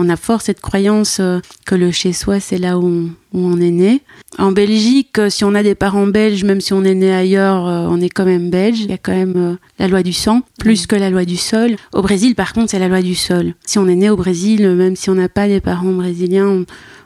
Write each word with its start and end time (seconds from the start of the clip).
on 0.00 0.08
a 0.08 0.16
fort 0.16 0.40
cette 0.40 0.60
croyance 0.60 1.18
euh, 1.20 1.40
que 1.66 1.74
le 1.74 1.90
chez-soi, 1.90 2.40
c'est 2.40 2.56
là 2.56 2.78
où 2.78 3.10
on, 3.34 3.60
est 3.60 3.70
né. 3.70 4.00
En 4.38 4.50
Belgique, 4.50 5.18
euh, 5.18 5.28
si 5.28 5.44
on 5.44 5.54
a 5.54 5.62
des 5.62 5.74
parents 5.74 6.06
belges, 6.06 6.42
même 6.42 6.62
si 6.62 6.72
on 6.72 6.84
est 6.84 6.94
né 6.94 7.12
ailleurs, 7.12 7.68
euh, 7.68 7.86
on 7.90 8.00
est 8.00 8.08
quand 8.08 8.24
même 8.24 8.48
belge. 8.48 8.80
Il 8.80 8.90
y 8.90 8.94
a 8.94 8.98
quand 8.98 9.12
même 9.12 9.58
la 9.78 9.88
loi 9.88 10.02
du 10.02 10.14
sang, 10.14 10.40
plus 10.58 10.86
que 10.86 10.96
la 10.96 11.10
loi 11.10 11.26
du 11.26 11.36
sol. 11.36 11.76
Au 11.92 12.00
Brésil, 12.00 12.34
par 12.34 12.54
contre, 12.54 12.70
c'est 12.70 12.78
la 12.78 12.88
loi 12.88 13.02
du 13.02 13.14
sol. 13.14 13.54
Si 13.66 13.78
on 13.78 13.88
est 13.88 13.94
né 13.94 14.08
au 14.08 14.16
Brésil, 14.16 14.66
même 14.70 14.96
si 14.96 15.10
on 15.10 15.14
n'a 15.14 15.28
pas 15.28 15.48
des 15.48 15.60
parents 15.60 15.92
brésiliens, 15.92 16.46
on, 16.46 16.64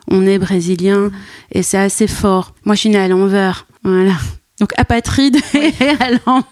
on 0.09 0.25
est 0.25 0.39
brésilien. 0.39 1.11
Et 1.51 1.63
c'est 1.63 1.77
assez 1.77 2.07
fort. 2.07 2.53
Moi, 2.63 2.75
je 2.75 2.81
suis 2.81 2.89
née 2.89 2.97
à 2.97 3.09
l'envers. 3.09 3.67
Voilà. 3.83 4.13
Donc 4.61 4.71
apatride 4.77 5.35
et 5.53 5.73
à 5.99 6.11
l'envers. 6.25 6.45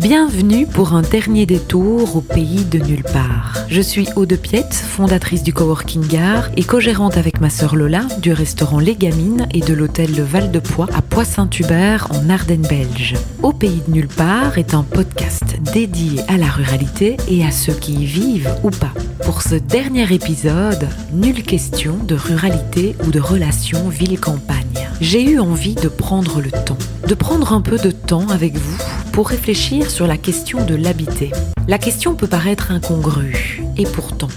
Bienvenue 0.00 0.66
pour 0.66 0.94
un 0.94 1.02
dernier 1.02 1.44
détour 1.44 2.16
au 2.16 2.22
pays 2.22 2.64
de 2.64 2.78
nulle 2.78 3.02
part. 3.02 3.52
Je 3.68 3.82
suis 3.82 4.08
Aude 4.16 4.34
Piette, 4.34 4.72
fondatrice 4.72 5.42
du 5.42 5.52
Coworking 5.52 6.06
Gare 6.06 6.48
et 6.56 6.64
co-gérante 6.64 7.18
avec 7.18 7.42
ma 7.42 7.50
sœur 7.50 7.76
Lola 7.76 8.04
du 8.22 8.32
restaurant 8.32 8.78
Les 8.78 8.96
Gamines 8.96 9.46
et 9.52 9.60
de 9.60 9.74
l'hôtel 9.74 10.16
Le 10.16 10.22
Val 10.22 10.50
de 10.50 10.58
Poix 10.58 10.86
à 10.94 11.02
Poix-Saint-Hubert 11.02 12.08
en 12.12 12.30
Ardennes 12.30 12.66
belge. 12.66 13.14
Au 13.42 13.52
pays 13.52 13.82
de 13.86 13.92
nulle 13.92 14.08
part 14.08 14.56
est 14.56 14.72
un 14.72 14.84
podcast 14.84 15.58
dédié 15.74 16.22
à 16.28 16.38
la 16.38 16.48
ruralité 16.48 17.18
et 17.28 17.44
à 17.44 17.50
ceux 17.50 17.74
qui 17.74 17.92
y 17.92 18.06
vivent 18.06 18.54
ou 18.62 18.70
pas. 18.70 18.94
Pour 19.26 19.42
ce 19.42 19.56
dernier 19.56 20.10
épisode, 20.14 20.88
nulle 21.12 21.42
question 21.42 21.94
de 22.04 22.14
ruralité 22.14 22.96
ou 23.06 23.10
de 23.10 23.20
relation 23.20 23.90
ville-campagne. 23.90 24.88
J'ai 25.02 25.22
eu 25.22 25.38
envie 25.38 25.74
de 25.74 25.88
prendre 25.88 26.40
le 26.40 26.50
temps, 26.50 26.78
de 27.06 27.14
prendre 27.14 27.52
un 27.52 27.60
peu 27.60 27.78
de 27.78 27.90
temps 27.90 28.28
avec 28.28 28.56
vous 28.56 28.82
pour 29.12 29.28
réfléchir 29.28 29.89
sur 29.90 30.06
la 30.06 30.16
question 30.16 30.64
de 30.64 30.74
l'habiter. 30.74 31.32
La 31.68 31.78
question 31.78 32.14
peut 32.14 32.26
paraître 32.26 32.70
incongrue, 32.70 33.62
et 33.76 33.84
pourtant, 33.84 34.28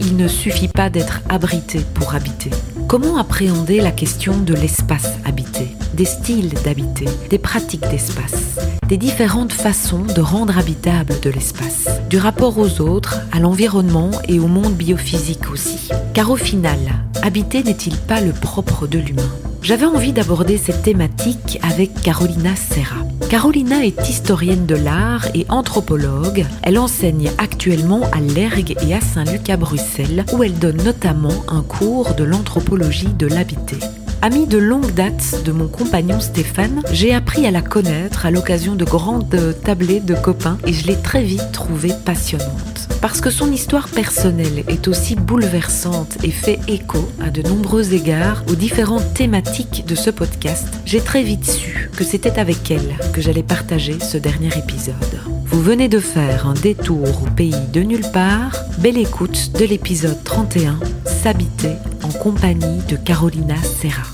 il 0.00 0.16
ne 0.16 0.28
suffit 0.28 0.68
pas 0.68 0.90
d'être 0.90 1.20
abrité 1.28 1.80
pour 1.94 2.14
habiter. 2.14 2.50
Comment 2.88 3.16
appréhender 3.18 3.80
la 3.80 3.90
question 3.90 4.38
de 4.38 4.54
l'espace 4.54 5.12
habité, 5.24 5.68
des 5.94 6.04
styles 6.04 6.54
d'habiter, 6.64 7.06
des 7.30 7.38
pratiques 7.38 7.88
d'espace, 7.88 8.58
des 8.88 8.96
différentes 8.96 9.52
façons 9.52 10.02
de 10.02 10.20
rendre 10.20 10.58
habitable 10.58 11.14
de 11.22 11.30
l'espace, 11.30 11.88
du 12.08 12.18
rapport 12.18 12.58
aux 12.58 12.80
autres, 12.80 13.20
à 13.32 13.40
l'environnement 13.40 14.10
et 14.28 14.38
au 14.38 14.46
monde 14.46 14.74
biophysique 14.74 15.50
aussi? 15.50 15.90
Car 16.14 16.30
au 16.30 16.36
final, 16.36 16.78
habiter 17.22 17.62
n'est-il 17.62 17.96
pas 17.96 18.20
le 18.20 18.32
propre 18.32 18.86
de 18.86 18.98
l'humain? 18.98 19.30
J'avais 19.64 19.86
envie 19.86 20.12
d'aborder 20.12 20.58
cette 20.58 20.82
thématique 20.82 21.58
avec 21.62 21.94
Carolina 22.02 22.54
Serra. 22.54 23.00
Carolina 23.30 23.82
est 23.82 24.10
historienne 24.10 24.66
de 24.66 24.74
l'art 24.74 25.26
et 25.32 25.46
anthropologue. 25.48 26.44
Elle 26.62 26.78
enseigne 26.78 27.30
actuellement 27.38 28.02
à 28.12 28.20
l'ERG 28.20 28.76
et 28.86 28.92
à 28.92 29.00
Saint-Luc 29.00 29.48
à 29.48 29.56
Bruxelles, 29.56 30.26
où 30.34 30.42
elle 30.42 30.58
donne 30.58 30.82
notamment 30.82 31.46
un 31.48 31.62
cours 31.62 32.14
de 32.14 32.24
l'anthropologie 32.24 33.14
de 33.18 33.26
l'habité. 33.26 33.78
Amie 34.20 34.46
de 34.46 34.58
longue 34.58 34.92
date 34.92 35.42
de 35.46 35.52
mon 35.52 35.68
compagnon 35.68 36.20
Stéphane, 36.20 36.82
j'ai 36.92 37.14
appris 37.14 37.46
à 37.46 37.50
la 37.50 37.62
connaître 37.62 38.26
à 38.26 38.30
l'occasion 38.30 38.74
de 38.74 38.84
grandes 38.84 39.54
tablées 39.64 40.00
de 40.00 40.14
copains 40.14 40.58
et 40.66 40.74
je 40.74 40.86
l'ai 40.86 40.96
très 40.96 41.22
vite 41.22 41.52
trouvée 41.52 41.94
passionnante. 42.04 42.83
Parce 43.04 43.20
que 43.20 43.28
son 43.28 43.52
histoire 43.52 43.90
personnelle 43.90 44.64
est 44.66 44.88
aussi 44.88 45.14
bouleversante 45.14 46.16
et 46.24 46.30
fait 46.30 46.58
écho 46.68 47.06
à 47.20 47.28
de 47.28 47.42
nombreux 47.42 47.92
égards 47.92 48.42
aux 48.48 48.54
différentes 48.54 49.12
thématiques 49.12 49.84
de 49.86 49.94
ce 49.94 50.08
podcast, 50.08 50.68
j'ai 50.86 51.02
très 51.02 51.22
vite 51.22 51.44
su 51.44 51.90
que 51.94 52.02
c'était 52.02 52.38
avec 52.40 52.70
elle 52.70 52.96
que 53.12 53.20
j'allais 53.20 53.42
partager 53.42 54.00
ce 54.00 54.16
dernier 54.16 54.48
épisode. 54.56 55.20
Vous 55.44 55.60
venez 55.60 55.88
de 55.88 56.00
faire 56.00 56.48
un 56.48 56.54
détour 56.54 57.24
au 57.24 57.30
pays 57.30 57.68
de 57.74 57.82
nulle 57.82 58.10
part. 58.10 58.56
Belle 58.78 58.96
écoute 58.96 59.52
de 59.52 59.66
l'épisode 59.66 60.24
31, 60.24 60.80
S'habiter 61.04 61.74
en 62.04 62.08
compagnie 62.08 62.80
de 62.88 62.96
Carolina 62.96 63.56
Serra. 63.56 64.08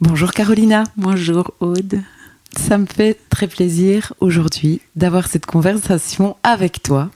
Bonjour 0.00 0.32
Carolina. 0.32 0.82
Bonjour 0.96 1.52
Aude. 1.60 2.00
Ça 2.66 2.76
me 2.76 2.84
fait 2.84 3.16
très 3.30 3.46
plaisir 3.46 4.12
aujourd'hui 4.20 4.82
d'avoir 4.94 5.26
cette 5.26 5.46
conversation 5.46 6.36
avec 6.42 6.82
toi 6.82 7.10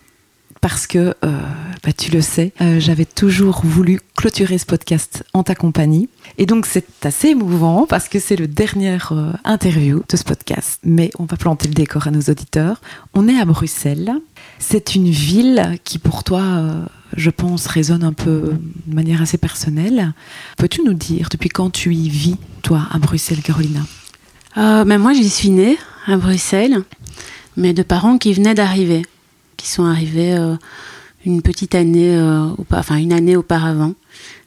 parce 0.62 0.86
que, 0.86 1.14
euh, 1.24 1.40
bah, 1.82 1.92
tu 1.92 2.10
le 2.10 2.22
sais, 2.22 2.52
euh, 2.62 2.80
j'avais 2.80 3.04
toujours 3.04 3.60
voulu 3.64 4.00
clôturer 4.16 4.56
ce 4.56 4.64
podcast 4.64 5.24
en 5.34 5.42
ta 5.42 5.54
compagnie. 5.54 6.08
Et 6.38 6.46
donc 6.46 6.64
c'est 6.64 7.04
assez 7.04 7.28
émouvant 7.28 7.84
parce 7.86 8.08
que 8.08 8.18
c'est 8.18 8.36
le 8.36 8.46
dernier 8.46 8.96
euh, 9.10 9.32
interview 9.44 10.02
de 10.08 10.16
ce 10.16 10.24
podcast. 10.24 10.80
Mais 10.84 11.10
on 11.18 11.24
va 11.24 11.36
planter 11.36 11.68
le 11.68 11.74
décor 11.74 12.06
à 12.06 12.12
nos 12.12 12.22
auditeurs. 12.22 12.80
On 13.12 13.28
est 13.28 13.38
à 13.38 13.44
Bruxelles. 13.44 14.12
C'est 14.58 14.94
une 14.94 15.10
ville 15.10 15.78
qui 15.84 15.98
pour 15.98 16.24
toi, 16.24 16.86
je 17.16 17.30
pense, 17.30 17.66
résonne 17.66 18.04
un 18.04 18.12
peu 18.12 18.54
de 18.86 18.94
manière 18.94 19.20
assez 19.20 19.38
personnelle. 19.38 20.14
Peux-tu 20.56 20.82
nous 20.84 20.94
dire 20.94 21.28
depuis 21.30 21.48
quand 21.48 21.70
tu 21.70 21.92
y 21.94 22.08
vis, 22.08 22.36
toi, 22.62 22.86
à 22.92 22.98
Bruxelles, 22.98 23.42
Carolina? 23.42 23.80
Euh, 24.56 24.84
ben 24.84 24.98
Moi, 24.98 25.14
j'y 25.14 25.28
suis 25.28 25.50
née 25.50 25.78
à 26.06 26.16
Bruxelles, 26.16 26.82
mais 27.56 27.72
de 27.72 27.82
parents 27.82 28.18
qui 28.18 28.32
venaient 28.32 28.54
d'arriver, 28.54 29.02
qui 29.56 29.68
sont 29.68 29.84
arrivés 29.84 30.34
euh, 30.34 30.56
une 31.24 31.42
petite 31.42 31.74
année, 31.74 32.16
euh, 32.16 32.48
enfin 32.72 32.96
une 32.96 33.12
année 33.12 33.36
auparavant, 33.36 33.94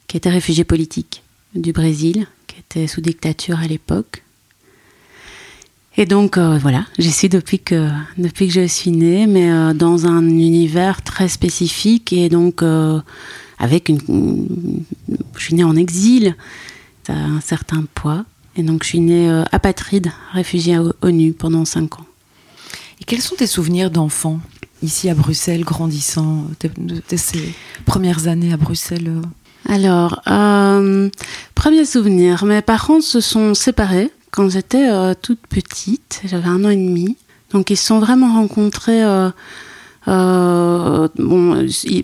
qui 0.06 0.16
étaient 0.16 0.30
réfugiés 0.30 0.64
politiques 0.64 1.22
du 1.54 1.72
Brésil, 1.72 2.26
qui 2.46 2.56
était 2.58 2.86
sous 2.86 3.00
dictature 3.00 3.58
à 3.60 3.66
l'époque. 3.66 4.22
Et 5.96 6.04
donc 6.04 6.36
euh, 6.36 6.58
voilà, 6.58 6.84
j'y 6.98 7.10
suis 7.10 7.30
depuis 7.30 7.58
que 7.58 7.88
depuis 8.18 8.48
que 8.48 8.52
je 8.52 8.66
suis 8.66 8.90
née, 8.90 9.26
mais 9.26 9.50
euh, 9.50 9.72
dans 9.72 10.06
un 10.06 10.22
univers 10.22 11.02
très 11.02 11.28
spécifique 11.28 12.12
et 12.12 12.28
donc 12.28 12.62
avec 13.58 13.88
une, 13.88 14.00
je 15.36 15.42
suis 15.42 15.54
née 15.54 15.64
en 15.64 15.74
exil, 15.74 16.36
ça 17.06 17.14
a 17.14 17.16
un 17.16 17.40
certain 17.40 17.84
poids, 17.94 18.26
et 18.56 18.62
donc 18.62 18.82
je 18.82 18.88
suis 18.88 19.00
née 19.00 19.28
euh, 19.30 19.44
apatride, 19.52 20.10
réfugiée 20.32 20.76
à 20.76 20.82
ONU 21.02 21.32
pendant 21.32 21.64
cinq 21.64 21.98
ans. 22.00 22.06
Et 23.00 23.04
quels 23.04 23.20
sont 23.20 23.36
tes 23.36 23.46
souvenirs 23.46 23.90
d'enfant 23.90 24.40
ici 24.82 25.08
à 25.08 25.14
Bruxelles, 25.14 25.64
grandissant, 25.64 26.44
de, 26.60 27.16
ces 27.16 27.54
premières 27.84 28.28
années 28.28 28.52
à 28.52 28.56
Bruxelles 28.56 29.08
euh 29.08 29.72
Alors, 29.72 30.22
euh, 30.28 31.10
premier 31.54 31.84
souvenir, 31.84 32.44
mes 32.44 32.62
parents 32.62 33.00
se 33.00 33.20
sont 33.20 33.54
séparés 33.54 34.10
quand 34.30 34.50
j'étais 34.50 34.88
euh, 34.90 35.14
toute 35.20 35.40
petite, 35.46 36.20
j'avais 36.24 36.48
un 36.48 36.64
an 36.64 36.70
et 36.70 36.76
demi. 36.76 37.16
Donc 37.52 37.70
ils 37.70 37.76
se 37.76 37.86
sont 37.86 38.00
vraiment 38.00 38.34
rencontrés. 38.34 39.02
Euh, 40.08 41.04
euh, 41.04 41.08
bon, 41.18 41.66
je 41.66 42.02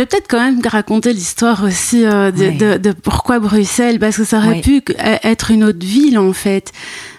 vais 0.00 0.06
peut-être 0.06 0.26
quand 0.28 0.40
même 0.40 0.60
raconter 0.66 1.12
l'histoire 1.12 1.62
aussi 1.64 2.04
euh, 2.04 2.30
de, 2.30 2.38
Ouais. 2.44 2.52
de- 2.52 2.76
de 2.78 2.92
pourquoi 2.92 3.38
Bruxelles, 3.38 3.98
parce 3.98 4.16
que 4.16 4.24
ça 4.24 4.38
aurait 4.38 4.60
pu 4.60 4.80
que- 4.80 4.92
être 4.98 5.50
une 5.50 5.64
autre 5.64 5.84
ville 5.84 6.18
en 6.18 6.32
fait. 6.32 6.72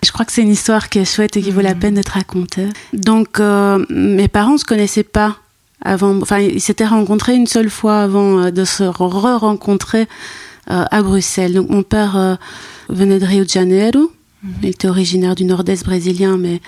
Je 0.04 0.12
crois 0.12 0.26
que 0.26 0.32
c'est 0.32 0.42
une 0.42 0.52
histoire 0.52 0.90
qui 0.90 1.00
est 1.00 1.06
chouette 1.06 1.38
et 1.38 1.42
qui 1.42 1.52
vaut 1.52 1.62
la 1.62 1.74
Mhm. 1.74 1.80
peine 1.80 1.94
d'être 1.96 2.10
racontée. 2.10 2.68
Donc 2.94 3.40
euh, 3.40 3.84
mes 3.90 4.28
parents 4.28 4.58
se 4.58 4.66
connaissaient 4.66 5.04
pas 5.04 5.38
avant, 5.84 6.20
enfin 6.22 6.40
ils 6.40 6.62
s'étaient 6.62 6.86
rencontrés 6.86 7.36
une 7.36 7.48
seule 7.48 7.70
fois 7.70 8.02
avant 8.02 8.40
euh, 8.40 8.52
de 8.52 8.66
se 8.66 8.84
re-rencontrer 8.84 10.08
euh, 10.72 10.84
à 10.92 11.02
Bruxelles. 11.02 11.54
Donc 11.54 11.70
mon 11.70 11.84
père 11.84 12.18
euh, 12.18 12.36
venait 12.90 13.20
de 13.20 13.26
Rio 13.26 13.44
de 13.46 13.50
Janeiro, 13.50 14.12
il 14.62 14.70
était 14.70 14.88
originaire 14.88 15.36
du 15.36 15.46
nord-est 15.46 15.84
brésilien, 15.86 16.38
mais 16.38 16.62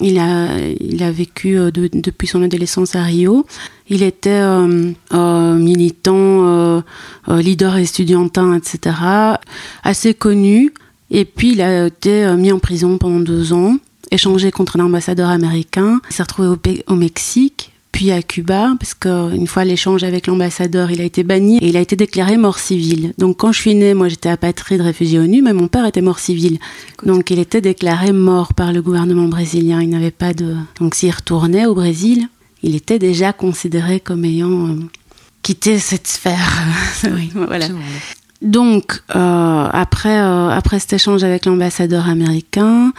il 0.00 0.18
a, 0.18 0.48
il 0.80 1.02
a 1.02 1.10
vécu 1.10 1.58
euh, 1.58 1.70
de- 1.70 1.90
depuis 1.92 2.26
son 2.28 2.42
adolescence 2.42 2.94
à 2.94 3.02
Rio. 3.02 3.46
Il 3.88 4.02
était 4.02 4.30
euh, 4.30 4.92
euh, 5.12 5.54
militant, 5.54 6.14
euh, 6.16 6.80
euh, 7.28 7.42
leader 7.42 7.76
estudiantin, 7.76 8.54
etc. 8.54 8.96
Assez 9.82 10.14
connu. 10.14 10.72
Et 11.10 11.24
puis 11.24 11.52
il 11.52 11.60
a 11.60 11.86
été 11.86 12.32
mis 12.36 12.52
en 12.52 12.60
prison 12.60 12.96
pendant 12.98 13.18
deux 13.20 13.52
ans, 13.52 13.76
échangé 14.12 14.52
contre 14.52 14.78
un 14.78 14.84
ambassadeur 14.84 15.28
américain. 15.28 16.00
Il 16.10 16.14
s'est 16.14 16.22
retrouvé 16.22 16.48
au, 16.48 16.92
au 16.92 16.94
Mexique, 16.96 17.69
puis 18.00 18.12
à 18.12 18.22
Cuba, 18.22 18.76
parce 18.80 18.94
qu'une 18.94 19.46
fois 19.46 19.66
l'échange 19.66 20.04
avec 20.04 20.26
l'ambassadeur, 20.26 20.90
il 20.90 21.02
a 21.02 21.04
été 21.04 21.22
banni 21.22 21.58
et 21.58 21.68
il 21.68 21.76
a 21.76 21.80
été 21.80 21.96
déclaré 21.96 22.38
mort 22.38 22.58
civil. 22.58 23.12
Donc 23.18 23.36
quand 23.36 23.52
je 23.52 23.60
suis 23.60 23.74
née, 23.74 23.92
moi 23.92 24.08
j'étais 24.08 24.30
apatride, 24.30 24.80
réfugié 24.80 25.18
ONU, 25.18 25.42
mais 25.42 25.52
mon 25.52 25.68
père 25.68 25.84
était 25.84 26.00
mort 26.00 26.18
civil. 26.18 26.58
Donc 27.04 27.30
il 27.30 27.38
était 27.38 27.60
déclaré 27.60 28.12
mort 28.12 28.54
par 28.54 28.72
le 28.72 28.80
gouvernement 28.80 29.28
brésilien. 29.28 29.82
Il 29.82 29.90
n'avait 29.90 30.10
pas 30.10 30.32
de. 30.32 30.56
Donc 30.80 30.94
s'il 30.94 31.10
retournait 31.10 31.66
au 31.66 31.74
Brésil, 31.74 32.28
il 32.62 32.74
était 32.74 32.98
déjà 32.98 33.34
considéré 33.34 34.00
comme 34.00 34.24
ayant 34.24 34.68
euh, 34.68 34.76
quitté 35.42 35.78
cette 35.78 36.06
sphère. 36.06 36.62
Oui, 37.04 37.30
voilà. 37.34 37.66
Donc, 38.40 39.02
euh, 39.14 39.68
après, 39.70 40.20
euh, 40.20 40.48
après 40.48 40.78
cet 40.78 40.94
échange 40.94 41.22
avec 41.22 41.44
l'ambassadeur 41.44 42.08
américain, 42.08 42.94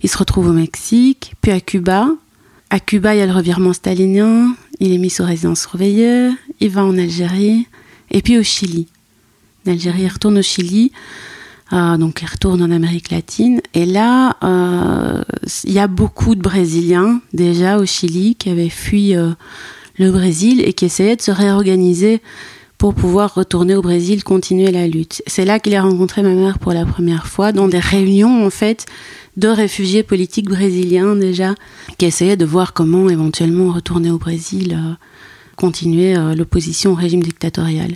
il 0.00 0.08
se 0.08 0.16
retrouve 0.16 0.48
au 0.48 0.52
Mexique, 0.54 1.34
puis 1.42 1.52
à 1.52 1.60
Cuba. 1.60 2.08
À 2.76 2.78
Cuba, 2.78 3.14
il 3.14 3.20
y 3.20 3.22
a 3.22 3.26
le 3.26 3.32
revirement 3.32 3.72
stalinien, 3.72 4.54
il 4.80 4.92
est 4.92 4.98
mis 4.98 5.08
sous 5.08 5.24
résidence 5.24 5.62
surveillée, 5.62 6.28
il 6.60 6.68
va 6.68 6.84
en 6.84 6.98
Algérie, 6.98 7.66
et 8.10 8.20
puis 8.20 8.36
au 8.36 8.42
Chili. 8.42 8.86
d'Algérie, 9.64 10.02
il 10.02 10.08
retourne 10.08 10.36
au 10.36 10.42
Chili. 10.42 10.92
Euh, 11.72 11.96
donc 11.96 12.20
il 12.20 12.28
retourne 12.30 12.62
en 12.62 12.70
Amérique 12.70 13.10
latine. 13.10 13.62
Et 13.72 13.86
là, 13.86 14.36
euh, 14.44 15.22
il 15.64 15.72
y 15.72 15.78
a 15.78 15.86
beaucoup 15.86 16.34
de 16.34 16.42
Brésiliens 16.42 17.22
déjà 17.32 17.78
au 17.78 17.86
Chili 17.86 18.34
qui 18.34 18.50
avaient 18.50 18.68
fui 18.68 19.16
euh, 19.16 19.30
le 19.98 20.12
Brésil 20.12 20.60
et 20.62 20.74
qui 20.74 20.84
essayaient 20.84 21.16
de 21.16 21.22
se 21.22 21.30
réorganiser 21.30 22.20
pour 22.78 22.94
pouvoir 22.94 23.34
retourner 23.34 23.74
au 23.74 23.82
Brésil, 23.82 24.22
continuer 24.24 24.70
la 24.70 24.86
lutte. 24.86 25.22
C'est 25.26 25.44
là 25.44 25.58
qu'il 25.58 25.74
a 25.74 25.82
rencontré 25.82 26.22
ma 26.22 26.34
mère 26.34 26.58
pour 26.58 26.72
la 26.72 26.84
première 26.84 27.26
fois, 27.26 27.52
dans 27.52 27.68
des 27.68 27.78
réunions 27.78 28.44
en 28.44 28.50
fait 28.50 28.86
de 29.36 29.48
réfugiés 29.48 30.02
politiques 30.02 30.48
brésiliens 30.48 31.16
déjà, 31.16 31.54
qui 31.98 32.06
essayaient 32.06 32.36
de 32.36 32.44
voir 32.44 32.72
comment 32.72 33.08
éventuellement 33.08 33.72
retourner 33.72 34.10
au 34.10 34.18
Brésil, 34.18 34.78
continuer 35.56 36.14
l'opposition 36.34 36.92
au 36.92 36.94
régime 36.94 37.22
dictatorial. 37.22 37.94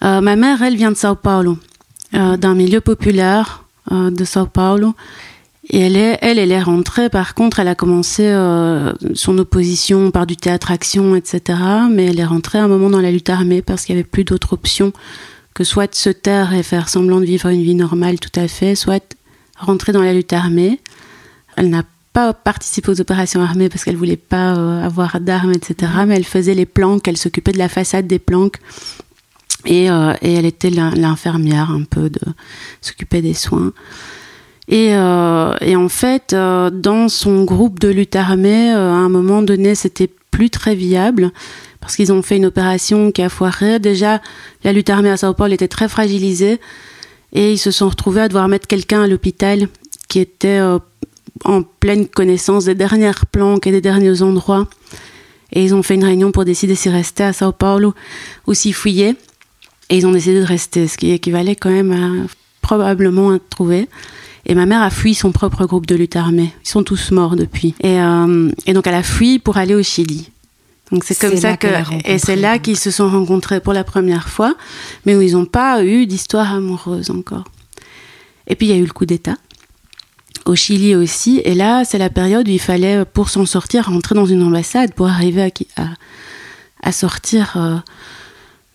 ma 0.00 0.36
mère, 0.36 0.62
elle 0.62 0.76
vient 0.76 0.90
de 0.90 0.96
Sao 0.96 1.14
Paulo. 1.14 1.58
Euh, 2.14 2.38
d'un 2.38 2.54
milieu 2.54 2.80
populaire 2.80 3.64
euh, 3.92 4.10
de 4.10 4.24
Sao 4.24 4.46
Paulo. 4.46 4.94
Et 5.70 5.80
elle, 5.80 5.96
est, 5.96 6.18
elle, 6.22 6.38
elle 6.38 6.50
est 6.50 6.62
rentrée, 6.62 7.10
par 7.10 7.34
contre, 7.34 7.60
elle 7.60 7.68
a 7.68 7.74
commencé 7.74 8.24
euh, 8.24 8.92
son 9.14 9.36
opposition 9.36 10.10
par 10.10 10.26
du 10.26 10.36
théâtre-action, 10.36 11.14
etc. 11.14 11.58
Mais 11.90 12.06
elle 12.06 12.18
est 12.18 12.24
rentrée 12.24 12.58
à 12.58 12.64
un 12.64 12.68
moment 12.68 12.88
dans 12.88 13.00
la 13.00 13.10
lutte 13.10 13.28
armée 13.28 13.60
parce 13.60 13.84
qu'il 13.84 13.94
n'y 13.94 14.00
avait 14.00 14.08
plus 14.08 14.24
d'autre 14.24 14.54
option 14.54 14.92
que 15.54 15.64
soit 15.64 15.94
se 15.94 16.10
taire 16.10 16.54
et 16.54 16.62
faire 16.62 16.88
semblant 16.88 17.20
de 17.20 17.26
vivre 17.26 17.48
une 17.48 17.62
vie 17.62 17.74
normale 17.74 18.18
tout 18.18 18.40
à 18.40 18.48
fait, 18.48 18.74
soit 18.74 19.16
rentrer 19.58 19.92
dans 19.92 20.02
la 20.02 20.14
lutte 20.14 20.32
armée. 20.32 20.80
Elle 21.56 21.68
n'a 21.68 21.82
pas 22.12 22.32
participé 22.32 22.90
aux 22.90 23.00
opérations 23.00 23.42
armées 23.42 23.68
parce 23.68 23.84
qu'elle 23.84 23.96
voulait 23.96 24.16
pas 24.16 24.52
avoir 24.84 25.20
d'armes, 25.20 25.52
etc. 25.52 25.92
Mais 26.06 26.16
elle 26.16 26.24
faisait 26.24 26.54
les 26.54 26.66
planques, 26.66 27.06
elle 27.08 27.16
s'occupait 27.16 27.52
de 27.52 27.58
la 27.58 27.68
façade 27.68 28.06
des 28.06 28.18
planques 28.18 28.58
euh, 29.66 30.14
et, 30.22 30.34
elle 30.34 30.46
était 30.46 30.70
l'infirmière 30.70 31.70
un 31.70 31.82
peu 31.82 32.10
de 32.10 32.20
s'occuper 32.80 33.22
des 33.22 33.34
soins. 33.34 33.72
Et, 34.68 34.94
euh, 34.94 35.54
en 35.76 35.88
fait, 35.88 36.32
euh, 36.32 36.70
dans 36.70 37.08
son 37.08 37.44
groupe 37.44 37.78
de 37.80 37.88
lutte 37.88 38.16
armée, 38.16 38.70
à 38.70 38.78
un 38.78 39.08
moment 39.08 39.42
donné, 39.42 39.74
c'était 39.74 40.10
plus 40.30 40.50
très 40.50 40.74
viable 40.74 41.32
parce 41.80 41.96
qu'ils 41.96 42.12
ont 42.12 42.22
fait 42.22 42.36
une 42.36 42.46
opération 42.46 43.10
qui 43.10 43.22
a 43.22 43.28
foiré. 43.28 43.78
Déjà, 43.78 44.20
la 44.64 44.72
lutte 44.72 44.90
armée 44.90 45.10
à 45.10 45.16
Sao 45.16 45.32
Paulo 45.32 45.54
était 45.54 45.68
très 45.68 45.88
fragilisée 45.88 46.60
et 47.32 47.52
ils 47.52 47.58
se 47.58 47.70
sont 47.70 47.88
retrouvés 47.88 48.22
à 48.22 48.28
devoir 48.28 48.48
mettre 48.48 48.66
quelqu'un 48.66 49.02
à 49.02 49.06
l'hôpital 49.06 49.68
qui 50.08 50.18
était 50.20 50.60
en 51.44 51.62
pleine 51.62 52.06
connaissance 52.06 52.66
des 52.66 52.74
dernières 52.74 53.26
planques 53.26 53.66
et 53.66 53.72
des 53.72 53.80
derniers 53.80 54.22
endroits. 54.22 54.68
Et 55.52 55.64
ils 55.64 55.74
ont 55.74 55.82
fait 55.82 55.94
une 55.94 56.04
réunion 56.04 56.30
pour 56.30 56.44
décider 56.44 56.74
s'y 56.74 56.90
rester 56.90 57.24
à 57.24 57.32
Sao 57.32 57.52
Paulo 57.52 57.94
ou 58.46 58.54
s'y 58.54 58.72
fouiller. 58.72 59.16
Et 59.88 59.96
ils 59.96 60.06
ont 60.06 60.12
décidé 60.12 60.40
de 60.40 60.44
rester, 60.44 60.86
ce 60.88 60.98
qui 60.98 61.12
équivalait 61.12 61.56
quand 61.56 61.70
même 61.70 61.92
à 61.92 62.26
probablement 62.60 63.30
à 63.30 63.38
trouver. 63.38 63.88
Et 64.48 64.54
ma 64.54 64.66
mère 64.66 64.82
a 64.82 64.90
fui 64.90 65.14
son 65.14 65.30
propre 65.30 65.66
groupe 65.66 65.86
de 65.86 65.94
lutte 65.94 66.16
armée. 66.16 66.52
Ils 66.64 66.68
sont 66.68 66.82
tous 66.82 67.10
morts 67.10 67.36
depuis. 67.36 67.74
Et, 67.80 68.00
euh, 68.00 68.50
et 68.66 68.72
donc 68.72 68.86
elle 68.86 68.94
a 68.94 69.02
fui 69.02 69.38
pour 69.38 69.58
aller 69.58 69.74
au 69.74 69.82
Chili. 69.82 70.30
Donc 70.90 71.04
c'est 71.04 71.18
comme 71.18 71.36
ça 71.36 71.58
que 71.58 71.66
et 72.06 72.18
c'est 72.18 72.36
là 72.36 72.58
qu'ils 72.58 72.78
se 72.78 72.90
sont 72.90 73.10
rencontrés 73.10 73.60
pour 73.60 73.74
la 73.74 73.84
première 73.84 74.30
fois, 74.30 74.54
mais 75.04 75.14
où 75.16 75.20
ils 75.20 75.32
n'ont 75.32 75.44
pas 75.44 75.84
eu 75.84 76.06
d'histoire 76.06 76.54
amoureuse 76.54 77.10
encore. 77.10 77.44
Et 78.46 78.56
puis 78.56 78.68
il 78.68 78.70
y 78.70 78.72
a 78.72 78.78
eu 78.78 78.86
le 78.86 78.92
coup 78.92 79.04
d'État 79.04 79.36
au 80.46 80.54
Chili 80.54 80.94
aussi, 80.94 81.42
et 81.44 81.54
là 81.54 81.84
c'est 81.84 81.98
la 81.98 82.08
période 82.08 82.48
où 82.48 82.50
il 82.50 82.58
fallait 82.58 83.04
pour 83.04 83.28
s'en 83.28 83.44
sortir 83.44 83.88
rentrer 83.88 84.14
dans 84.14 84.24
une 84.24 84.42
ambassade 84.42 84.94
pour 84.94 85.08
arriver 85.08 85.42
à, 85.76 85.82
à, 85.82 85.88
à 86.82 86.92
sortir. 86.92 87.52
Euh, 87.56 87.76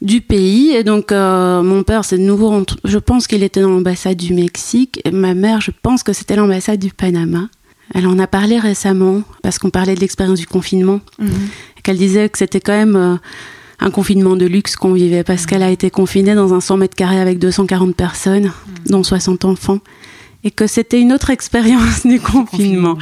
du 0.03 0.19
pays. 0.21 0.71
Et 0.71 0.83
donc, 0.83 1.11
euh, 1.11 1.63
mon 1.63 1.81
père, 1.83 2.05
c'est 2.05 2.17
de 2.17 2.23
nouveau, 2.23 2.63
je 2.83 2.97
pense 2.99 3.25
qu'il 3.25 3.41
était 3.41 3.61
dans 3.61 3.69
l'ambassade 3.69 4.17
du 4.17 4.33
Mexique. 4.33 5.01
Et 5.05 5.11
ma 5.11 5.33
mère, 5.33 5.61
je 5.61 5.71
pense 5.81 6.03
que 6.03 6.13
c'était 6.13 6.35
l'ambassade 6.35 6.79
du 6.79 6.91
Panama. 6.91 7.47
Elle 7.95 8.05
en 8.07 8.19
a 8.19 8.27
parlé 8.27 8.59
récemment, 8.59 9.23
parce 9.41 9.57
qu'on 9.57 9.69
parlait 9.69 9.95
de 9.95 10.01
l'expérience 10.01 10.39
du 10.39 10.45
confinement. 10.45 10.99
Mhm. 11.19 11.29
Qu'elle 11.83 11.97
disait 11.97 12.29
que 12.29 12.37
c'était 12.37 12.59
quand 12.59 12.73
même 12.73 12.95
euh, 12.95 13.15
un 13.79 13.91
confinement 13.91 14.35
de 14.35 14.45
luxe 14.45 14.75
qu'on 14.75 14.93
vivait, 14.93 15.23
parce 15.23 15.45
qu'elle 15.45 15.63
a 15.63 15.71
été 15.71 15.89
confinée 15.89 16.35
dans 16.35 16.53
un 16.53 16.59
100 16.59 16.77
mètres 16.77 16.95
carrés 16.95 17.19
avec 17.19 17.39
240 17.39 17.95
personnes, 17.95 18.45
mhm. 18.45 18.51
dont 18.89 19.03
60 19.03 19.45
enfants. 19.45 19.79
Et 20.43 20.51
que 20.51 20.67
c'était 20.67 20.99
une 20.99 21.13
autre 21.13 21.29
expérience 21.29 22.01
du 22.05 22.19
confinement. 22.19 22.97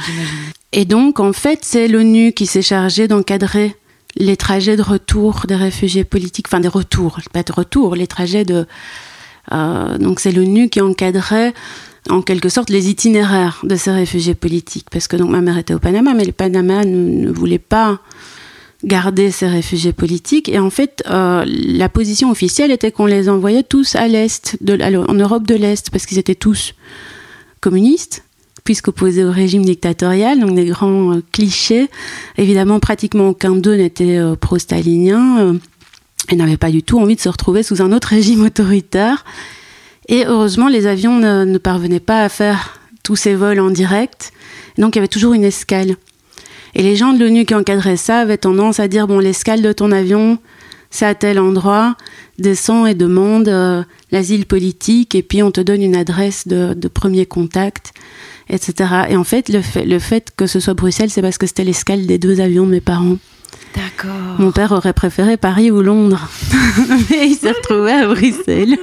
et 0.72 0.84
donc, 0.84 1.18
en 1.18 1.32
fait, 1.32 1.60
c'est 1.62 1.88
l'ONU 1.88 2.32
qui 2.32 2.46
s'est 2.46 2.62
chargée 2.62 3.08
d'encadrer 3.08 3.74
les 4.16 4.36
trajets 4.36 4.76
de 4.76 4.82
retour 4.82 5.44
des 5.48 5.56
réfugiés 5.56 6.04
politiques, 6.04 6.46
enfin 6.48 6.60
des 6.60 6.68
retours, 6.68 7.20
pas 7.32 7.42
de 7.42 7.52
retour, 7.52 7.94
les 7.94 8.06
trajets 8.06 8.44
de... 8.44 8.66
Euh, 9.52 9.98
donc 9.98 10.20
c'est 10.20 10.30
l'ONU 10.30 10.68
qui 10.68 10.80
encadrait 10.80 11.52
en 12.08 12.22
quelque 12.22 12.48
sorte 12.48 12.70
les 12.70 12.88
itinéraires 12.88 13.60
de 13.64 13.76
ces 13.76 13.90
réfugiés 13.90 14.34
politiques, 14.34 14.88
parce 14.90 15.08
que 15.08 15.16
donc 15.16 15.30
ma 15.30 15.40
mère 15.40 15.58
était 15.58 15.74
au 15.74 15.78
Panama, 15.78 16.14
mais 16.14 16.24
le 16.24 16.32
Panama 16.32 16.84
ne, 16.84 17.30
voulait 17.30 17.58
pas 17.58 18.00
garder 18.84 19.30
ces 19.30 19.46
réfugiés 19.46 19.92
politiques, 19.92 20.48
et 20.48 20.58
en 20.58 20.70
fait 20.70 21.02
euh, 21.08 21.44
la 21.46 21.88
position 21.88 22.30
officielle 22.30 22.72
était 22.72 22.90
qu'on 22.90 23.06
les 23.06 23.28
envoyait 23.28 23.62
tous 23.62 23.94
à 23.94 24.08
l'est, 24.08 24.58
en 24.68 25.14
Europe 25.14 25.46
de 25.46 25.54
l'Est, 25.54 25.90
parce 25.90 26.06
qu'ils 26.06 26.18
étaient 26.18 26.34
tous 26.34 26.74
communistes, 27.60 28.24
puisqu'opposés 28.64 29.24
au 29.24 29.30
régime 29.30 29.64
dictatorial, 29.64 30.38
donc 30.40 30.54
des 30.54 30.66
grands 30.66 31.14
euh, 31.14 31.22
clichés. 31.32 31.88
Évidemment, 32.38 32.80
pratiquement 32.80 33.28
aucun 33.30 33.56
d'eux 33.56 33.74
n'était 33.74 34.18
euh, 34.18 34.36
pro-stalinien 34.36 35.38
euh, 35.40 35.54
et 36.30 36.36
n'avait 36.36 36.56
pas 36.56 36.70
du 36.70 36.82
tout 36.82 37.00
envie 37.00 37.16
de 37.16 37.20
se 37.20 37.28
retrouver 37.28 37.62
sous 37.62 37.82
un 37.82 37.92
autre 37.92 38.08
régime 38.08 38.42
autoritaire. 38.46 39.24
Et 40.08 40.26
heureusement, 40.26 40.68
les 40.68 40.86
avions 40.86 41.18
ne, 41.18 41.58
parvenaient 41.58 42.00
pas 42.00 42.22
à 42.22 42.28
faire 42.28 42.80
tous 43.02 43.16
ces 43.16 43.34
vols 43.34 43.60
en 43.60 43.70
direct, 43.70 44.32
donc 44.78 44.94
il 44.94 44.98
y 44.98 45.00
avait 45.00 45.08
toujours 45.08 45.32
une 45.32 45.44
escale. 45.44 45.96
Et 46.74 46.82
les 46.82 46.96
gens 46.96 47.12
de 47.12 47.18
l'ONU 47.22 47.44
qui 47.44 47.54
encadraient 47.54 47.96
ça 47.96 48.20
avaient 48.20 48.38
tendance 48.38 48.80
à 48.80 48.88
dire, 48.88 49.06
bon, 49.06 49.18
l'escale 49.18 49.60
de 49.60 49.72
ton 49.72 49.92
avion, 49.92 50.38
c'est 50.90 51.06
à 51.06 51.14
tel 51.14 51.38
endroit, 51.38 51.96
descends 52.38 52.86
et 52.86 52.94
demande 52.94 53.48
l'asile 54.10 54.46
politique, 54.46 55.14
et 55.14 55.22
puis 55.22 55.42
on 55.42 55.50
te 55.50 55.60
donne 55.60 55.82
une 55.82 55.96
adresse 55.96 56.48
de, 56.48 56.74
de 56.74 56.88
premier 56.88 57.26
contact 57.26 57.92
etc. 58.52 58.90
Et 59.08 59.16
en 59.16 59.24
fait, 59.24 59.48
le 59.48 59.62
fait, 59.62 59.84
le 59.84 59.98
fait 59.98 60.30
que 60.36 60.46
ce 60.46 60.60
soit 60.60 60.74
Bruxelles, 60.74 61.10
c'est 61.10 61.22
parce 61.22 61.38
que 61.38 61.46
c'était 61.46 61.64
l'escale 61.64 62.06
des 62.06 62.18
deux 62.18 62.40
avions 62.40 62.66
de 62.66 62.70
mes 62.70 62.80
parents. 62.80 63.16
D'accord. 63.74 64.10
Mon 64.38 64.52
père 64.52 64.72
aurait 64.72 64.92
préféré 64.92 65.36
Paris 65.36 65.70
ou 65.70 65.80
Londres, 65.80 66.28
mais 67.10 67.28
il 67.28 67.34
s'est 67.34 67.52
retrouvé 67.52 67.92
à 67.92 68.06
Bruxelles. 68.06 68.76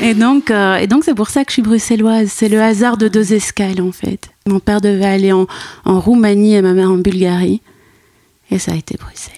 Et 0.00 0.14
donc, 0.14 0.50
euh, 0.50 0.76
et 0.76 0.86
donc 0.86 1.04
c'est 1.04 1.14
pour 1.14 1.30
ça 1.30 1.44
que 1.44 1.50
je 1.50 1.54
suis 1.54 1.62
bruxelloise. 1.62 2.30
C'est 2.30 2.48
le 2.48 2.62
hasard 2.62 2.96
de 2.96 3.08
deux 3.08 3.34
escales 3.34 3.80
en 3.80 3.92
fait. 3.92 4.30
Mon 4.46 4.60
père 4.60 4.80
devait 4.80 5.04
aller 5.04 5.32
en, 5.32 5.46
en 5.84 5.98
Roumanie 5.98 6.54
et 6.54 6.62
ma 6.62 6.74
mère 6.74 6.90
en 6.90 6.98
Bulgarie, 6.98 7.60
et 8.50 8.58
ça 8.58 8.72
a 8.72 8.76
été 8.76 8.96
Bruxelles. 8.96 9.34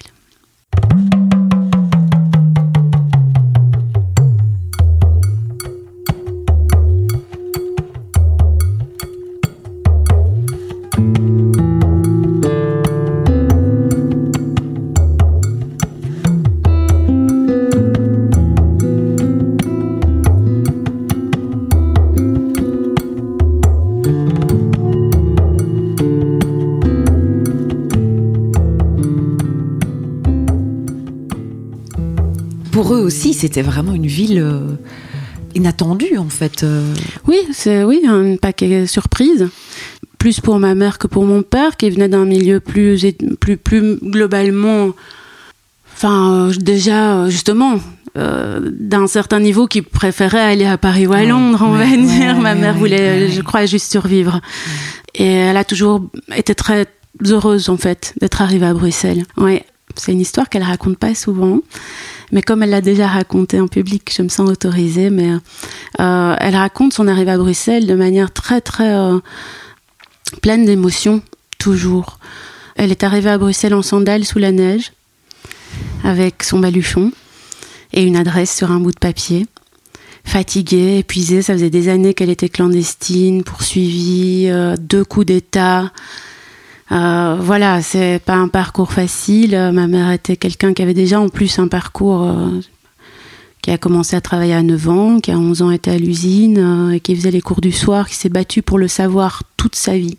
Pour 32.77 32.93
eux 32.93 32.99
aussi, 32.99 33.33
c'était 33.33 33.63
vraiment 33.63 33.93
une 33.93 34.05
ville 34.05 34.37
euh, 34.37 34.75
inattendue 35.55 36.19
en 36.19 36.29
fait. 36.29 36.61
Euh. 36.61 36.93
Oui, 37.25 37.37
c'est 37.51 37.83
oui 37.83 38.03
un 38.07 38.35
paquet 38.35 38.85
surprise. 38.85 39.49
Plus 40.19 40.41
pour 40.41 40.59
ma 40.59 40.75
mère 40.75 40.99
que 40.99 41.07
pour 41.07 41.25
mon 41.25 41.41
père, 41.41 41.75
qui 41.75 41.89
venait 41.89 42.07
d'un 42.07 42.25
milieu 42.25 42.59
plus, 42.59 43.03
plus, 43.39 43.57
plus 43.57 43.95
globalement, 43.95 44.91
enfin 45.95 46.49
euh, 46.49 46.53
déjà 46.53 47.27
justement 47.29 47.79
d'un 48.15 49.07
certain 49.07 49.39
niveau, 49.39 49.65
qui 49.65 49.81
préférait 49.81 50.39
aller 50.39 50.65
à 50.65 50.77
Paris 50.77 51.07
ou 51.07 51.13
à 51.13 51.23
Londres, 51.23 51.63
on 51.63 51.71
va 51.71 51.85
dire. 51.97 52.37
ma 52.37 52.53
mère 52.53 52.75
voulait, 52.75 53.31
je 53.31 53.41
crois, 53.41 53.65
juste 53.65 53.89
survivre. 53.91 54.39
Et 55.15 55.33
elle 55.33 55.57
a 55.57 55.63
toujours 55.63 56.03
été 56.35 56.53
très 56.53 56.85
heureuse 57.25 57.69
en 57.69 57.77
fait 57.77 58.13
d'être 58.21 58.43
arrivée 58.43 58.67
à 58.67 58.73
Bruxelles. 58.75 59.23
Ouais, 59.37 59.65
c'est 59.95 60.11
une 60.11 60.21
histoire 60.21 60.47
qu'elle 60.47 60.63
raconte 60.63 60.99
pas 60.99 61.15
souvent. 61.15 61.61
Mais 62.31 62.41
comme 62.41 62.63
elle 62.63 62.71
l'a 62.71 62.81
déjà 62.81 63.07
raconté 63.07 63.59
en 63.59 63.67
public, 63.67 64.11
je 64.15 64.21
me 64.21 64.29
sens 64.29 64.49
autorisée. 64.49 65.09
Mais 65.09 65.31
euh, 65.99 66.35
elle 66.39 66.55
raconte 66.55 66.93
son 66.93 67.07
arrivée 67.07 67.31
à 67.31 67.37
Bruxelles 67.37 67.87
de 67.87 67.95
manière 67.95 68.31
très 68.31 68.61
très 68.61 68.93
euh, 68.93 69.19
pleine 70.41 70.65
d'émotions, 70.65 71.21
toujours. 71.57 72.19
Elle 72.75 72.91
est 72.91 73.03
arrivée 73.03 73.29
à 73.29 73.37
Bruxelles 73.37 73.73
en 73.73 73.81
sandales 73.81 74.25
sous 74.25 74.39
la 74.39 74.51
neige, 74.51 74.91
avec 76.03 76.43
son 76.43 76.59
baluchon 76.59 77.11
et 77.93 78.03
une 78.03 78.17
adresse 78.17 78.55
sur 78.55 78.71
un 78.71 78.79
bout 78.79 78.91
de 78.91 78.99
papier. 78.99 79.47
fatiguée, 80.23 80.97
épuisée. 80.97 81.41
Ça 81.41 81.53
faisait 81.53 81.69
des 81.69 81.87
années 81.87 82.13
qu'elle 82.13 82.29
était 82.29 82.49
clandestine, 82.49 83.43
poursuivie, 83.43 84.51
deux 84.77 85.05
coups 85.05 85.27
d'État. 85.27 85.91
Euh, 86.91 87.37
voilà, 87.39 87.81
c'est 87.81 88.21
pas 88.23 88.35
un 88.35 88.47
parcours 88.47 88.91
facile. 88.91 89.51
Ma 89.73 89.87
mère 89.87 90.11
était 90.11 90.37
quelqu'un 90.37 90.73
qui 90.73 90.81
avait 90.81 90.93
déjà 90.93 91.19
en 91.19 91.29
plus 91.29 91.59
un 91.59 91.67
parcours 91.67 92.23
euh, 92.23 92.61
qui 93.61 93.71
a 93.71 93.77
commencé 93.77 94.15
à 94.15 94.21
travailler 94.21 94.53
à 94.53 94.63
9 94.63 94.89
ans, 94.89 95.19
qui 95.19 95.31
a 95.31 95.37
11 95.37 95.61
ans 95.61 95.71
était 95.71 95.91
à 95.91 95.97
l'usine, 95.97 96.57
euh, 96.57 96.91
et 96.91 96.99
qui 96.99 97.15
faisait 97.15 97.31
les 97.31 97.41
cours 97.41 97.61
du 97.61 97.71
soir, 97.71 98.07
qui 98.07 98.15
s'est 98.15 98.29
battu 98.29 98.61
pour 98.61 98.79
le 98.79 98.87
savoir 98.87 99.43
toute 99.57 99.75
sa 99.75 99.97
vie. 99.97 100.17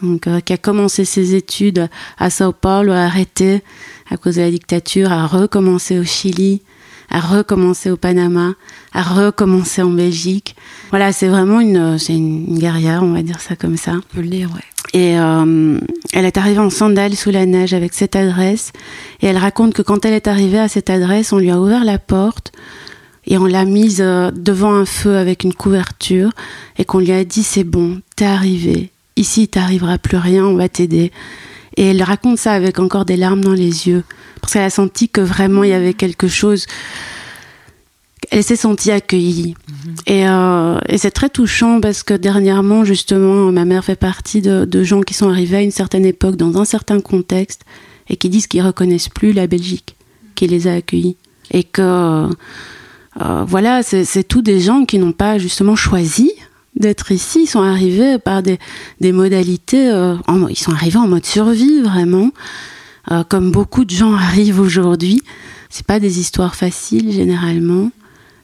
Donc, 0.00 0.28
qui 0.44 0.52
a 0.52 0.56
commencé 0.56 1.04
ses 1.04 1.34
études 1.34 1.88
à 2.18 2.30
Sao 2.30 2.52
Paulo, 2.52 2.92
a 2.92 2.98
arrêté 2.98 3.62
à 4.08 4.16
cause 4.16 4.36
de 4.36 4.42
la 4.42 4.50
dictature, 4.50 5.10
a 5.10 5.26
recommencé 5.26 5.98
au 5.98 6.04
Chili, 6.04 6.62
a 7.10 7.18
recommencé 7.18 7.90
au 7.90 7.96
Panama, 7.96 8.54
a 8.92 9.02
recommencé 9.02 9.82
en 9.82 9.90
Belgique. 9.90 10.54
Voilà, 10.90 11.12
c'est 11.12 11.26
vraiment 11.26 11.58
une, 11.58 11.98
c'est 11.98 12.14
une 12.14 12.58
guerrière, 12.60 13.02
on 13.02 13.12
va 13.12 13.22
dire 13.22 13.40
ça 13.40 13.56
comme 13.56 13.76
ça. 13.76 13.94
On 13.96 14.14
peut 14.14 14.22
le 14.22 14.28
dire, 14.28 14.50
ouais. 14.52 14.77
Et 14.94 15.18
euh, 15.18 15.78
elle 16.12 16.24
est 16.24 16.38
arrivée 16.38 16.60
en 16.60 16.70
sandales 16.70 17.14
sous 17.14 17.30
la 17.30 17.46
neige 17.46 17.74
avec 17.74 17.92
cette 17.94 18.16
adresse. 18.16 18.72
Et 19.20 19.26
elle 19.26 19.36
raconte 19.36 19.74
que 19.74 19.82
quand 19.82 20.04
elle 20.04 20.14
est 20.14 20.28
arrivée 20.28 20.58
à 20.58 20.68
cette 20.68 20.90
adresse, 20.90 21.32
on 21.32 21.38
lui 21.38 21.50
a 21.50 21.60
ouvert 21.60 21.84
la 21.84 21.98
porte 21.98 22.52
et 23.26 23.36
on 23.36 23.44
l'a 23.44 23.64
mise 23.64 24.00
euh, 24.00 24.30
devant 24.30 24.72
un 24.72 24.86
feu 24.86 25.16
avec 25.16 25.44
une 25.44 25.52
couverture 25.52 26.30
et 26.78 26.84
qu'on 26.84 26.98
lui 26.98 27.12
a 27.12 27.24
dit 27.24 27.42
c'est 27.42 27.64
bon, 27.64 28.00
t'es 28.16 28.24
arrivée. 28.24 28.90
Ici, 29.16 29.48
t'arrivera 29.48 29.98
plus 29.98 30.16
rien, 30.16 30.44
on 30.44 30.54
va 30.54 30.68
t'aider. 30.68 31.12
Et 31.76 31.90
elle 31.90 32.02
raconte 32.02 32.38
ça 32.38 32.52
avec 32.52 32.78
encore 32.78 33.04
des 33.04 33.16
larmes 33.16 33.42
dans 33.42 33.52
les 33.52 33.88
yeux 33.88 34.04
parce 34.40 34.52
qu'elle 34.54 34.62
a 34.62 34.70
senti 34.70 35.08
que 35.08 35.20
vraiment 35.20 35.64
il 35.64 35.70
y 35.70 35.74
avait 35.74 35.94
quelque 35.94 36.28
chose 36.28 36.66
elle 38.30 38.44
s'est 38.44 38.56
sentie 38.56 38.90
accueillie. 38.90 39.54
Mhm. 39.68 39.94
Euh, 40.10 40.78
et, 40.88 40.98
c'est 40.98 41.10
très 41.10 41.28
touchant 41.28 41.80
parce 41.80 42.02
que 42.02 42.14
dernièrement, 42.14 42.84
justement, 42.84 43.50
ma 43.52 43.64
mère 43.64 43.84
fait 43.84 43.96
partie 43.96 44.42
de, 44.42 44.82
gens 44.82 45.00
qui 45.00 45.14
sont 45.14 45.28
arrivés 45.28 45.58
à 45.58 45.62
une 45.62 45.70
certaine 45.70 46.04
époque, 46.04 46.36
dans 46.36 46.58
un 46.58 46.64
certain 46.64 47.00
contexte, 47.00 47.62
et 48.08 48.16
qui 48.16 48.28
disent 48.28 48.46
qu'ils 48.46 48.62
reconnaissent 48.62 49.08
plus 49.08 49.32
la 49.32 49.46
Belgique 49.46 49.96
qui 50.34 50.46
les 50.46 50.66
a 50.66 50.74
accueillis. 50.74 51.16
Et 51.50 51.64
que, 51.64 52.28
euh, 53.20 53.44
voilà, 53.46 53.82
c'est 53.82 54.24
tous 54.24 54.42
des 54.42 54.60
gens 54.60 54.84
qui 54.84 54.98
n'ont 54.98 55.12
pas 55.12 55.38
justement 55.38 55.76
choisi 55.76 56.32
d'être 56.76 57.12
ici. 57.12 57.40
Ils 57.44 57.48
sont 57.48 57.62
arrivés 57.62 58.18
par 58.18 58.42
des, 58.42 58.58
modalités, 59.12 59.90
euh, 59.90 60.16
ils 60.48 60.58
sont 60.58 60.72
arrivés 60.72 60.98
en 60.98 61.08
mode 61.08 61.26
survie, 61.26 61.80
vraiment, 61.80 62.30
comme 63.28 63.50
beaucoup 63.50 63.84
de 63.84 63.90
gens 63.90 64.14
arrivent 64.14 64.60
aujourd'hui. 64.60 65.22
C'est 65.70 65.86
pas 65.86 66.00
des 66.00 66.18
histoires 66.20 66.54
faciles, 66.54 67.12
généralement. 67.12 67.90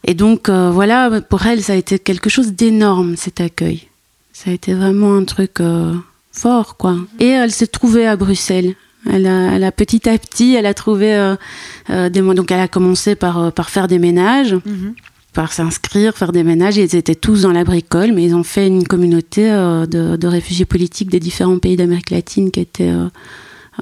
Et 0.04 0.14
donc 0.14 0.48
euh, 0.48 0.70
voilà, 0.70 1.20
pour 1.22 1.46
elle, 1.46 1.62
ça 1.62 1.72
a 1.72 1.76
été 1.76 1.98
quelque 1.98 2.28
chose 2.28 2.52
d'énorme 2.52 3.16
cet 3.16 3.40
accueil. 3.40 3.88
Ça 4.32 4.50
a 4.50 4.52
été 4.52 4.74
vraiment 4.74 5.16
un 5.16 5.24
truc 5.24 5.60
euh, 5.60 5.94
fort, 6.32 6.76
quoi. 6.76 6.96
Et 7.20 7.28
elle 7.28 7.50
s'est 7.50 7.66
trouvée 7.66 8.06
à 8.06 8.16
Bruxelles. 8.16 8.74
Elle 9.10 9.26
a, 9.26 9.52
elle 9.52 9.64
a, 9.64 9.72
petit 9.72 10.08
à 10.08 10.16
petit, 10.18 10.54
elle 10.54 10.66
a 10.66 10.74
trouvé 10.74 11.14
euh, 11.14 12.08
des. 12.08 12.20
Donc 12.20 12.50
elle 12.50 12.60
a 12.60 12.68
commencé 12.68 13.14
par 13.14 13.52
par 13.52 13.70
faire 13.70 13.88
des 13.88 13.98
ménages. 13.98 14.54
Mhm. 14.54 14.94
par 15.32 15.52
s'inscrire, 15.52 16.16
faire 16.16 16.32
des 16.32 16.44
ménages. 16.44 16.76
Ils 16.76 16.94
étaient 16.94 17.14
tous 17.14 17.42
dans 17.42 17.52
la 17.52 17.64
bricole, 17.64 18.12
mais 18.12 18.24
ils 18.24 18.34
ont 18.34 18.44
fait 18.44 18.66
une 18.66 18.86
communauté 18.86 19.50
de, 19.50 20.16
de, 20.16 20.26
réfugiés 20.28 20.64
politiques 20.64 21.10
des 21.10 21.18
différents 21.18 21.58
pays 21.58 21.76
d'Amérique 21.76 22.10
latine 22.10 22.50
qui 22.50 22.60
étaient 22.60 22.92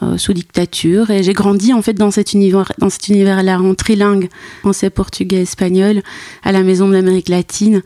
euh, 0.03 0.17
sous 0.17 0.33
dictature. 0.33 1.11
Et 1.11 1.23
j'ai 1.23 1.35
grandi 1.35 1.75
en 1.75 1.83
fait 1.83 1.93
dans 1.93 2.11
cet 2.11 2.33
univers, 2.33 2.73
dans 2.79 2.89
cet 2.89 3.09
univers-là, 3.09 3.61
en 3.61 3.75
trilingue, 3.75 4.31
français, 4.61 4.89
portugais, 4.89 5.43
espagnol, 5.43 6.03
à 6.43 6.51
la 6.51 6.63
Maison 6.63 6.89
de 6.89 6.95
l'Amérique 6.95 7.29
latine. 7.29 7.83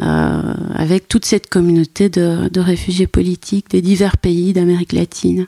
Euh, 0.00 0.54
avec 0.74 1.08
toute 1.08 1.26
cette 1.26 1.48
communauté 1.48 2.08
de, 2.08 2.48
de, 2.48 2.60
réfugiés 2.60 3.06
politiques 3.06 3.70
des 3.70 3.82
divers 3.82 4.16
pays 4.16 4.54
d'Amérique 4.54 4.92
latine. 4.92 5.46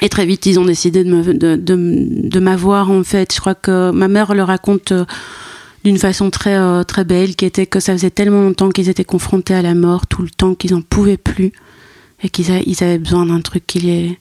Et 0.00 0.08
très 0.08 0.26
vite, 0.26 0.46
ils 0.46 0.58
ont 0.58 0.64
décidé 0.64 1.04
de, 1.04 1.32
de, 1.32 1.56
de, 1.56 2.40
m'avoir, 2.40 2.90
en 2.90 3.04
fait. 3.04 3.32
Je 3.32 3.40
crois 3.40 3.54
que 3.54 3.92
ma 3.92 4.08
mère 4.08 4.34
le 4.34 4.42
raconte 4.42 4.90
euh, 4.90 5.04
d'une 5.84 5.98
façon 5.98 6.30
très, 6.30 6.84
très 6.84 7.04
belle, 7.04 7.36
qui 7.36 7.44
était 7.44 7.66
que 7.66 7.78
ça 7.78 7.92
faisait 7.92 8.10
tellement 8.10 8.40
longtemps 8.40 8.70
qu'ils 8.70 8.88
étaient 8.88 9.04
confrontés 9.04 9.54
à 9.54 9.62
la 9.62 9.74
mort, 9.74 10.06
tout 10.06 10.22
le 10.22 10.30
temps 10.30 10.54
qu'ils 10.54 10.72
n'en 10.72 10.82
pouvaient 10.82 11.16
plus, 11.16 11.52
et 12.22 12.30
qu'ils 12.30 12.50
ils 12.66 12.82
avaient 12.82 12.98
besoin 12.98 13.26
d'un 13.26 13.40
truc 13.42 13.64
qui 13.66 13.80
les, 13.80 14.18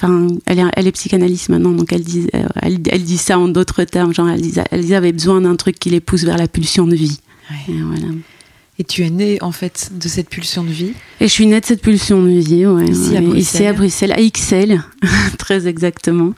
Enfin, 0.00 0.28
elle 0.46 0.60
est, 0.60 0.64
elle 0.76 0.86
est 0.86 0.92
psychanalyste 0.92 1.48
maintenant, 1.48 1.72
donc 1.72 1.92
elle 1.92 2.04
dit, 2.04 2.28
euh, 2.32 2.46
elle, 2.62 2.78
dit 2.78 3.18
ça 3.18 3.36
en 3.36 3.48
d'autres 3.48 3.82
termes. 3.82 4.14
Genre, 4.14 4.28
elle 4.70 4.94
avait 4.94 5.10
besoin 5.10 5.40
d'un 5.40 5.56
truc 5.56 5.76
qui 5.76 5.90
les 5.90 5.98
pousse 5.98 6.22
vers 6.22 6.38
la 6.38 6.46
pulsion 6.46 6.86
de 6.86 6.94
vie. 6.94 7.18
Et, 7.68 7.72
voilà. 7.72 8.06
Et 8.78 8.84
tu 8.84 9.02
es 9.02 9.10
née 9.10 9.42
en 9.42 9.50
fait 9.50 9.90
de 9.92 10.06
cette 10.06 10.28
pulsion 10.28 10.62
de 10.62 10.70
vie? 10.70 10.92
Et 11.20 11.26
je 11.26 11.32
suis 11.32 11.46
née 11.46 11.58
de 11.60 11.66
cette 11.66 11.82
pulsion 11.82 12.22
de 12.22 12.28
vie, 12.28 12.64
ouais. 12.64 12.84
Ici, 12.84 13.16
à 13.16 13.20
Bruxelles. 13.20 13.38
Ici 13.38 13.66
à 13.66 13.72
Bruxelles, 13.72 14.12
à 14.12 14.22
XL, 14.22 14.80
très 15.38 15.66
exactement. 15.66 16.32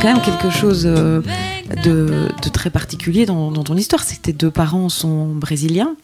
Quand 0.00 0.14
même 0.14 0.22
quelque 0.22 0.50
chose 0.50 0.84
euh, 0.86 1.20
de, 1.84 2.28
très 2.52 2.70
particulier 2.70 3.26
dans, 3.26 3.52
ton 3.52 3.76
histoire, 3.76 4.02
c'est 4.02 4.16
que 4.16 4.22
tes 4.22 4.32
deux 4.32 4.50
parents 4.50 4.88
sont 4.88 5.26
brésiliens. 5.26 5.94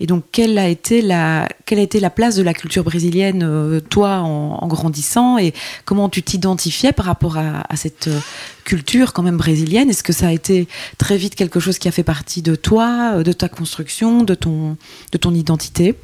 Et 0.00 0.06
donc, 0.06 0.24
quelle 0.30 0.58
a 0.58 0.68
été 0.68 1.00
la, 1.00 1.48
quelle 1.64 1.78
a 1.78 1.82
été 1.82 2.00
la 2.00 2.10
place 2.10 2.36
de 2.36 2.42
la 2.42 2.52
culture 2.52 2.84
brésilienne, 2.84 3.42
euh, 3.42 3.80
toi, 3.80 4.18
en, 4.18 4.66
grandissant, 4.66 5.38
et 5.38 5.54
comment 5.84 6.08
tu 6.08 6.22
t'identifiais 6.22 6.92
par 6.92 7.06
rapport 7.06 7.38
à, 7.38 7.64
cette 7.76 8.08
euh, 8.08 8.18
culture 8.64 9.12
quand 9.12 9.22
même 9.22 9.38
brésilienne? 9.38 9.88
Est-ce 9.88 10.02
que 10.02 10.12
ça 10.12 10.28
a 10.28 10.32
été 10.32 10.68
très 10.98 11.16
vite 11.16 11.34
quelque 11.34 11.60
chose 11.60 11.78
qui 11.78 11.88
a 11.88 11.92
fait 11.92 12.02
partie 12.02 12.42
de 12.42 12.54
toi, 12.54 13.22
de 13.22 13.32
ta 13.32 13.48
construction, 13.48 14.22
de 14.22 14.34
ton, 14.34 14.76
de 15.12 15.18
ton 15.18 15.34
identité? 15.34 15.94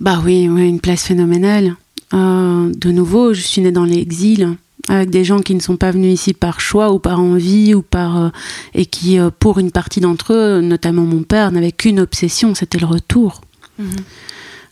Bah 0.00 0.20
oui, 0.24 0.48
oui, 0.48 0.68
une 0.68 0.80
place 0.80 1.04
phénoménale. 1.04 1.76
de 2.12 2.90
nouveau, 2.90 3.34
je 3.34 3.40
suis 3.40 3.60
née 3.60 3.72
dans 3.72 3.84
l'exil 3.84 4.56
avec 4.88 5.10
des 5.10 5.24
gens 5.24 5.40
qui 5.40 5.54
ne 5.54 5.60
sont 5.60 5.76
pas 5.76 5.90
venus 5.90 6.12
ici 6.12 6.34
par 6.34 6.60
choix 6.60 6.92
ou 6.92 6.98
par 6.98 7.20
envie 7.20 7.74
ou 7.74 7.82
par 7.82 8.18
euh, 8.18 8.28
et 8.74 8.86
qui 8.86 9.18
euh, 9.18 9.30
pour 9.36 9.58
une 9.58 9.70
partie 9.70 10.00
d'entre 10.00 10.32
eux 10.32 10.60
notamment 10.60 11.02
mon 11.02 11.22
père 11.22 11.52
n'avaient 11.52 11.72
qu'une 11.72 12.00
obsession 12.00 12.54
c'était 12.54 12.78
le 12.78 12.86
retour 12.86 13.42
mhm. 13.78 13.86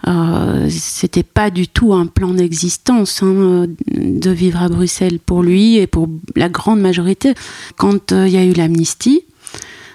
euh, 0.09 0.69
c'était 0.69 1.23
pas 1.23 1.51
du 1.51 1.69
tout 1.69 1.95
un 1.95 2.07
plan 2.07 2.35
d'existence 2.35 3.23
hein, 3.23 3.67
de 3.87 4.31
vivre 4.31 4.63
à 4.63 4.69
Bruxelles 4.69 5.21
pour 5.21 5.43
lui 5.43 5.77
et 5.77 5.87
pour 5.87 6.09
la 6.35 6.49
grande 6.49 6.81
majorité 6.81 7.35
quand 7.77 8.11
il 8.11 8.29
y 8.29 8.37
a 8.37 8.45
eu 8.45 8.53
l'amnistie 8.53 9.23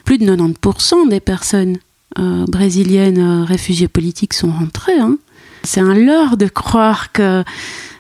plus 0.06 0.18
de 0.18 0.26
90% 0.26 1.10
des 1.10 1.20
personnes 1.20 1.78
brésiliennes 2.18 3.44
réfugiées 3.44 3.90
politiques 3.90 4.34
sont 4.34 4.52
rentrées 4.52 4.98
hein. 5.00 5.18
C'est 5.66 5.82
un 5.82 5.94
leurre 5.94 6.38
de 6.38 6.48
croire 6.48 7.12
que 7.12 7.44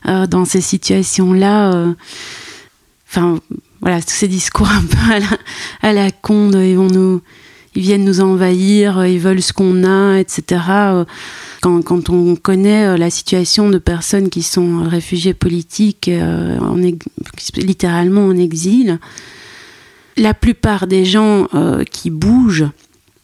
euh, 0.07 0.27
dans 0.27 0.45
ces 0.45 0.61
situations-là. 0.61 1.73
Euh, 1.73 1.93
enfin, 3.09 3.39
voilà, 3.81 4.01
tous 4.01 4.13
ces 4.13 4.27
discours 4.27 4.69
un 4.69 4.83
peu 4.83 5.25
à 5.81 5.93
la, 5.93 6.05
à 6.05 6.11
con, 6.11 6.51
ils 6.51 6.75
vont 6.75 6.87
nous, 6.87 7.21
ils 7.73 7.81
viennent 7.81 8.05
nous 8.05 8.21
envahir, 8.21 9.05
ils 9.05 9.19
veulent 9.19 9.41
ce 9.41 9.51
qu'on 9.51 9.83
a, 9.83 10.19
etc. 10.19 10.61
Quand, 11.61 12.09
on 12.09 12.35
connaît 12.35 12.95
la 12.95 13.09
situation 13.09 13.71
de 13.71 13.79
personnes 13.79 14.29
qui 14.29 14.43
sont 14.43 14.83
réfugiés 14.83 15.33
politiques, 15.33 16.07
euh, 16.07 16.59
en, 16.59 16.75
littéralement 17.55 18.27
en 18.27 18.37
exil, 18.37 18.99
la 20.17 20.35
plupart 20.35 20.85
des 20.85 21.03
gens 21.03 21.47
qui 21.91 22.11
bougent 22.11 22.69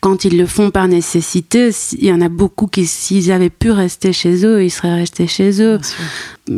quand 0.02 0.26
ils 0.26 0.36
le 0.36 0.48
font 0.48 0.72
par 0.72 0.88
nécessité, 0.88 1.70
il 1.94 2.06
y 2.06 2.12
en 2.12 2.22
a 2.22 2.28
beaucoup 2.28 2.66
qui, 2.66 2.88
s'ils 2.88 3.32
avaient 3.32 3.52
pu 3.52 3.70
rester 3.70 4.12
chez 4.12 4.46
eux, 4.46 4.64
ils 4.64 4.72
seraient 4.72 4.96
restés 4.96 5.28
chez 5.28 5.62
eux. 5.62 5.80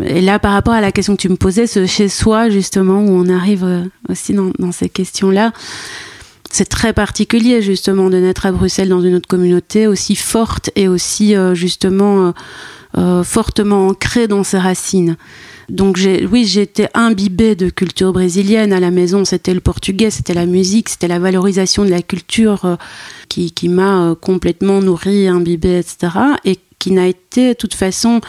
Et 0.06 0.22
là, 0.22 0.40
par 0.40 0.54
rapport 0.54 0.74
à 0.74 0.80
la 0.80 0.94
question 0.94 1.18
que 1.18 1.22
tu 1.22 1.30
me 1.30 1.36
posais, 1.36 1.68
ce 1.68 1.86
chez 1.86 2.08
soi, 2.08 2.50
justement, 2.50 3.02
où 3.02 3.10
on 3.10 3.28
arrive 3.28 3.66
euh, 3.66 3.84
aussi 4.08 4.34
dans, 4.34 4.72
ces 4.72 4.88
questions-là, 4.88 5.52
c'est 6.50 6.70
très 6.70 6.94
particulier, 6.94 7.62
justement, 7.62 8.10
de 8.10 8.18
naître 8.18 8.46
à 8.46 8.54
Bruxelles 8.54 8.90
dans 8.90 9.02
une 9.02 9.16
autre 9.16 9.28
communauté 9.28 9.88
aussi 9.88 10.16
forte 10.16 10.70
et 10.78 10.88
aussi, 10.88 11.36
euh, 11.36 11.54
justement, 11.54 12.34
fortement 13.24 13.88
ancré 13.88 14.28
dans 14.28 14.44
ses 14.44 14.60
racines. 14.60 15.18
Donc 15.70 16.00
oui, 16.30 16.46
j'étais 16.46 16.90
imbibée 16.94 17.56
de 17.56 17.70
culture 17.70 18.14
brésilienne 18.14 18.74
à 18.74 18.80
la 18.80 18.92
maison. 18.92 19.26
C'était 19.26 19.54
le 19.54 19.60
portugais, 19.60 20.10
c'était 20.10 20.34
la 20.34 20.46
musique, 20.46 20.90
c'était 20.90 21.08
la 21.08 21.20
valorisation 21.20 21.86
de 21.86 21.90
la 21.90 22.02
culture 22.02 22.66
euh, 22.66 22.76
qui, 23.30 23.52
qui 23.52 23.70
m'a 23.70 24.04
euh, 24.04 24.16
complètement 24.16 24.82
nourrie, 24.82 25.28
imbibée, 25.28 25.80
etc. 25.80 26.14
Et 26.46 26.60
qui 26.80 26.92
n'a 26.92 27.08
été, 27.08 27.50
de 27.50 27.54
toute 27.54 27.74
façon, 27.74 28.20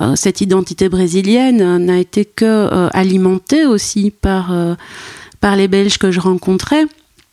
euh, 0.00 0.14
cette 0.14 0.40
identité 0.40 0.88
brésilienne 0.88 1.78
n'a 1.78 1.98
été 1.98 2.24
que 2.24 2.88
alimentée 2.92 3.66
aussi 3.66 4.12
par, 4.12 4.54
par 5.40 5.56
les 5.56 5.66
Belges 5.66 5.98
que 5.98 6.12
je 6.12 6.20
rencontrais 6.20 6.84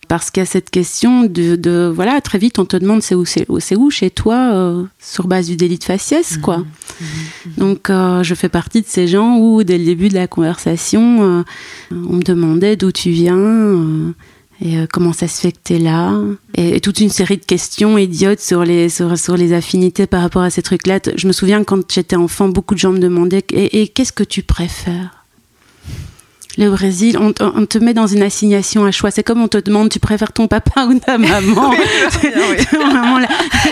parce 0.07 0.31
qu'il 0.31 0.41
y 0.41 0.43
a 0.43 0.45
cette 0.45 0.69
question 0.69 1.25
de, 1.25 1.91
voilà 1.93 2.21
très 2.21 2.37
vite 2.37 2.59
on 2.59 2.65
te 2.65 2.77
demande 2.77 3.01
c'est 3.01 3.15
où 3.15 3.25
c'est 3.25 3.75
où, 3.75 3.89
chez 3.89 4.09
toi 4.09 4.51
euh, 4.53 4.83
sur 4.99 5.27
base 5.27 5.47
du 5.47 5.55
délit 5.55 5.77
de 5.77 5.83
faciès 5.83 6.37
quoi 6.37 6.59
mhm. 6.59 6.65
Mhm. 7.01 7.07
Mhm. 7.07 7.53
donc 7.57 7.89
euh, 7.89 8.23
je 8.23 8.35
fais 8.35 8.49
partie 8.49 8.81
de 8.81 8.87
ces 8.87 9.07
gens 9.07 9.37
où 9.37 9.63
dès 9.63 9.77
le 9.77 9.85
début 9.85 10.09
de 10.09 10.13
la 10.15 10.27
conversation 10.27 11.23
euh, 11.23 11.43
on 11.91 12.13
me 12.13 12.23
demandait 12.23 12.75
d'où 12.75 12.91
tu 12.91 13.11
viens 13.11 14.13
et 14.61 14.77
comment 14.93 15.11
ça 15.11 15.27
se 15.27 15.41
fait 15.41 15.51
que 15.51 15.59
tu 15.63 15.73
es 15.73 15.79
là 15.79 16.13
et, 16.53 16.79
toute 16.79 17.01
une 17.01 17.09
série 17.09 17.37
de 17.37 17.45
questions 17.45 17.97
idiotes 17.97 18.39
sur 18.39 18.63
les 18.63 18.89
sur, 18.89 19.17
sur 19.17 19.35
les 19.35 19.51
affinités 19.53 20.07
par 20.07 20.21
rapport 20.21 20.43
à 20.43 20.49
ces 20.49 20.61
trucs 20.61 20.87
là 20.87 20.99
je 21.15 21.27
me 21.27 21.33
souviens 21.33 21.63
quand 21.63 21.91
j'étais 21.91 22.15
enfant 22.15 22.47
beaucoup 22.47 22.73
de 22.73 22.79
gens 22.79 22.93
me 22.93 22.99
demandaient 22.99 23.43
et 23.51 23.87
qu'est-ce 23.89 24.13
que 24.13 24.23
tu 24.23 24.43
préfères? 24.43 25.24
Le 26.57 26.69
Brésil, 26.69 27.17
on, 27.19 27.33
te 27.33 27.77
met 27.77 27.93
dans 27.93 28.07
une 28.07 28.21
assignation 28.21 28.85
à 28.85 28.91
choix. 28.91 29.11
C'est 29.11 29.23
comme 29.23 29.41
on 29.41 29.47
te 29.47 29.57
demande, 29.57 29.89
tu 29.89 29.99
préfères 29.99 30.31
ton 30.31 30.47
papa 30.47 30.85
ou 30.85 30.97
ta 30.99 31.17
maman 31.17 31.73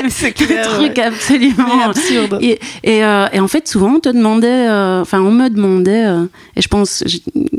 C'est 0.10 0.42
un 0.42 0.64
truc 0.78 1.00
absolument 1.00 1.82
absurde. 1.82 2.40
Et, 2.42 2.60
euh, 2.86 3.28
et, 3.32 3.40
en 3.40 3.48
fait, 3.48 3.68
souvent, 3.68 3.96
on 3.96 4.00
te 4.00 4.10
demandait, 4.10 4.68
euh, 4.70 5.02
enfin, 5.02 5.22
on 5.22 5.32
me 5.32 5.50
demandait, 5.50 6.06
euh, 6.06 6.26
et 6.56 6.62
je 6.62 6.68
pense 6.68 7.04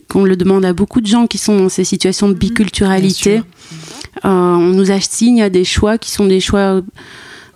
qu'on 0.09 0.25
le 0.25 0.37
demande 0.37 0.64
à 0.64 0.73
beaucoup 0.73 1.00
de 1.00 1.07
gens 1.07 1.26
qui 1.26 1.38
sont 1.38 1.57
dans 1.57 1.69
ces 1.69 1.85
situations 1.85 2.28
de 2.28 2.35
biculturalité. 2.35 3.43
on 4.25 4.59
nous 4.59 4.90
assigne 4.90 5.43
à 5.43 5.50
des 5.50 5.64
choix 5.64 5.99
qui 5.99 6.11
sont 6.11 6.26
des 6.26 6.40
choix 6.40 6.81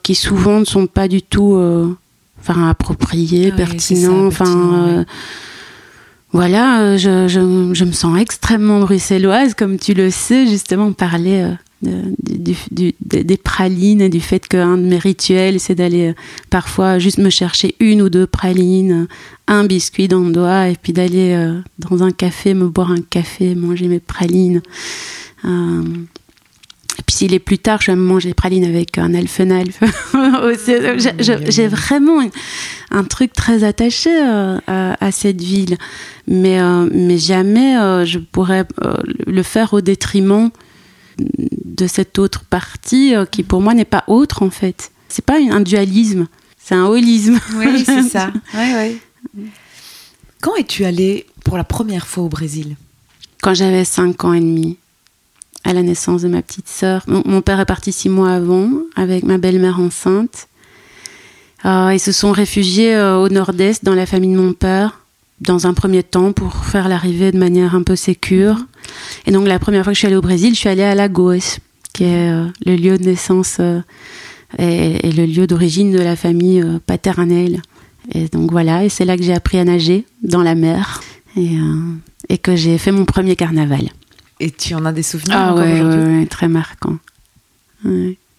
qui 0.02 0.14
souvent 0.14 0.60
ne 0.60 0.64
sont 0.64 0.86
pas 0.86 1.06
du 1.06 1.20
tout, 1.20 1.60
enfin, 2.40 2.68
appropriés, 2.70 3.52
pertinents, 3.52 4.26
enfin 4.26 5.04
voilà, 6.32 6.82
euh, 6.82 6.98
je, 6.98 7.26
je, 7.26 7.72
je, 7.72 7.84
me 7.84 7.92
sens 7.92 8.18
extrêmement 8.18 8.80
bruxelloise, 8.80 9.54
comme 9.54 9.78
tu 9.78 9.94
le 9.94 10.10
sais, 10.10 10.46
justement, 10.46 10.92
parler 10.92 11.54
euh, 11.86 12.02
du, 12.22 12.54
du, 12.70 12.94
des 13.00 13.36
pralines 13.38 14.02
et 14.02 14.10
du 14.10 14.20
fait 14.20 14.46
qu'un 14.46 14.76
de 14.76 14.82
mes 14.82 14.98
rituels, 14.98 15.58
c'est 15.58 15.74
d'aller 15.74 16.08
euh, 16.08 16.14
parfois 16.50 16.98
juste 16.98 17.18
me 17.18 17.30
chercher 17.30 17.76
une 17.80 18.02
ou 18.02 18.10
deux 18.10 18.26
pralines, 18.26 19.08
un 19.46 19.64
biscuit 19.64 20.06
dans 20.06 20.20
le 20.20 20.32
doigt, 20.32 20.68
et 20.68 20.76
puis 20.76 20.92
d'aller 20.92 21.34
dans 21.78 22.02
un 22.02 22.10
café, 22.10 22.52
me 22.52 22.68
boire 22.68 22.90
un 22.90 23.00
café, 23.00 23.54
manger 23.54 23.88
mes 23.88 24.00
pralines. 24.00 24.60
Et 26.98 27.02
puis 27.06 27.14
s'il 27.14 27.32
est 27.32 27.38
plus 27.38 27.58
tard, 27.58 27.80
je 27.80 27.92
vais 27.92 27.96
manger 27.96 28.30
des 28.30 28.34
pralines 28.34 28.64
avec 28.64 28.98
un 28.98 29.12
elfenelf. 29.12 29.80
J'ai 31.48 31.68
vraiment 31.68 32.20
un 32.90 33.04
truc 33.04 33.32
très 33.32 33.62
attaché 33.62 34.10
euh, 34.12 34.58
à, 34.66 35.12
cette 35.12 35.40
ville, 35.40 35.76
mais, 36.26 36.60
euh, 36.60 36.88
mais 36.92 37.18
jamais 37.18 37.78
euh, 37.78 38.04
je 38.04 38.18
pourrais 38.18 38.64
le 39.26 39.42
faire 39.42 39.74
au 39.74 39.80
détriment 39.80 40.50
de 41.18 41.86
cette 41.86 42.18
autre 42.18 42.44
partie 42.44 43.14
qui 43.30 43.42
pour 43.42 43.60
moi 43.60 43.74
n'est 43.74 43.84
pas 43.84 44.04
autre 44.08 44.42
en 44.42 44.50
fait. 44.50 44.90
C'est 45.08 45.24
pas 45.24 45.38
un 45.38 45.60
dualisme, 45.60 46.26
c'est 46.58 46.74
un 46.74 46.86
holisme. 46.86 47.38
Oui, 47.54 47.84
c'est 47.84 48.02
ça. 48.08 48.32
Quand 50.40 50.56
es-tu 50.56 50.84
allée 50.84 51.26
pour 51.44 51.56
la 51.56 51.64
première 51.64 52.06
fois 52.06 52.24
au 52.24 52.28
Brésil? 52.28 52.76
Quand 53.40 53.54
j'avais 53.54 53.84
5 53.84 54.24
ans 54.24 54.32
et 54.32 54.40
demi 54.40 54.78
à 55.64 55.72
la 55.72 55.82
naissance 55.82 56.22
de 56.22 56.28
ma 56.28 56.42
petite 56.42 56.68
sœur. 56.68 57.02
Mon, 57.06 57.40
père 57.42 57.60
est 57.60 57.66
parti 57.66 57.92
six 57.92 58.08
mois 58.08 58.30
avant 58.30 58.70
avec 58.96 59.24
ma 59.24 59.38
belle-mère 59.38 59.80
enceinte. 59.80 60.48
Euh, 61.64 61.90
ils 61.92 62.00
se 62.00 62.12
sont 62.12 62.30
réfugiés 62.30 62.94
euh, 62.94 63.18
au 63.18 63.28
nord-est 63.28 63.84
dans 63.84 63.94
la 63.94 64.06
famille 64.06 64.32
de 64.32 64.40
mon 64.40 64.52
père 64.52 65.00
dans 65.40 65.66
un 65.66 65.74
premier 65.74 66.02
temps 66.02 66.32
pour 66.32 66.54
faire 66.64 66.88
l'arrivée 66.88 67.32
de 67.32 67.38
manière 67.38 67.74
un 67.74 67.82
peu 67.82 67.96
sécure. 67.96 68.56
Et 69.26 69.30
donc 69.30 69.46
la 69.46 69.58
première 69.58 69.84
fois 69.84 69.92
que 69.92 69.94
je 69.94 70.00
suis 70.00 70.06
allée 70.06 70.16
au 70.16 70.22
Brésil, 70.22 70.54
je 70.54 70.60
suis 70.60 70.68
allée 70.68 70.82
à 70.82 70.94
Lagos, 70.94 71.58
qui 71.92 72.04
est 72.04 72.30
euh, 72.30 72.46
le 72.64 72.76
lieu 72.76 72.98
de 72.98 73.04
naissance 73.04 73.60
et, 74.58 75.12
le 75.12 75.26
lieu 75.26 75.46
d'origine 75.46 75.92
de 75.92 76.00
la 76.00 76.16
famille 76.16 76.64
paternelle. 76.86 77.62
Et 78.14 78.28
donc 78.28 78.50
voilà, 78.50 78.84
et 78.84 78.88
c'est 78.88 79.04
là 79.04 79.16
que 79.16 79.22
j'ai 79.22 79.34
appris 79.34 79.58
à 79.58 79.64
nager 79.64 80.06
dans 80.22 80.42
la 80.42 80.54
mer 80.54 81.02
et 81.36 82.38
que 82.38 82.56
j'ai 82.56 82.78
fait 82.78 82.90
mon 82.90 83.04
premier 83.04 83.36
carnaval. 83.36 83.90
Et 84.40 84.50
tu 84.50 84.74
en 84.74 84.84
as 84.84 84.92
des 84.92 85.02
souvenirs 85.02 85.36
ah, 85.36 85.54
ouais, 85.54 86.26
très 86.26 86.48
marquants. 86.48 86.98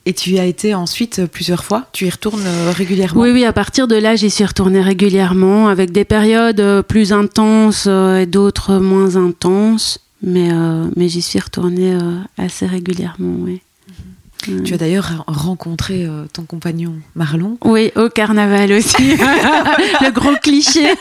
Et 0.06 0.14
tu 0.14 0.32
y 0.32 0.40
as 0.40 0.46
été 0.46 0.74
ensuite 0.74 1.26
plusieurs 1.28 1.64
fois? 1.64 1.88
Tu 1.92 2.08
y 2.08 2.10
retournes 2.10 2.46
euh, 2.46 2.72
régulièrement? 2.72 3.22
Oui, 3.22 3.32
oui, 3.32 3.46
à 3.46 3.54
partir 3.54 3.88
de 3.88 3.96
là, 3.96 4.16
j'y 4.16 4.30
suis 4.30 4.46
retournée 4.46 4.82
régulièrement, 4.82 5.68
avec 5.68 5.92
des 5.92 6.06
périodes 6.06 6.60
euh, 6.62 6.82
plus 6.82 7.14
intenses 7.14 7.86
euh, 7.88 8.22
et 8.22 8.26
d'autres 8.26 8.78
moins 8.78 9.18
intenses. 9.18 10.00
Mais, 10.22 10.50
mais 10.98 11.08
j'y 11.08 11.22
suis 11.22 11.40
retournée 11.40 11.98
assez 12.38 12.66
régulièrement, 12.66 13.36
oui. 13.40 13.62
Tu 14.44 14.74
as 14.74 14.78
d'ailleurs 14.78 15.26
rencontré 15.28 16.06
euh, 16.06 16.26
ton 16.32 16.44
compagnon 16.44 16.94
Marlon. 17.16 17.58
Oui, 17.66 17.92
au 17.96 18.10
carnaval 18.10 18.72
aussi. 18.72 18.96
le 20.02 20.12
gros 20.12 20.36
cliché. 20.42 20.94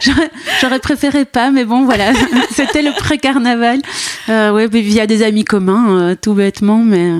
J'aurais 0.60 0.78
préféré 0.80 1.24
pas, 1.24 1.50
mais 1.50 1.64
bon, 1.64 1.84
voilà. 1.84 2.12
C'était 2.50 2.82
le 2.82 2.94
pré-carnaval. 2.94 3.80
Euh, 4.28 4.52
oui, 4.52 4.82
via 4.82 5.06
des 5.06 5.22
amis 5.22 5.44
communs, 5.44 5.98
euh, 5.98 6.14
tout 6.20 6.34
bêtement, 6.34 6.78
mais 6.78 7.10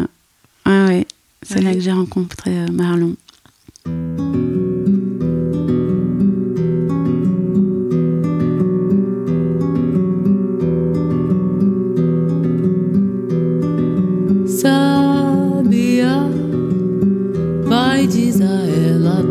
ouais, 0.66 1.06
c'est 1.42 1.62
là 1.62 1.72
que 1.72 1.80
j'ai 1.80 1.92
rencontré 1.92 2.50
Marlon. 2.70 3.16
Sabia, 14.60 16.18
vai 17.64 18.06
dizer 18.06 18.44
a 18.44 18.66
ela 18.66 19.29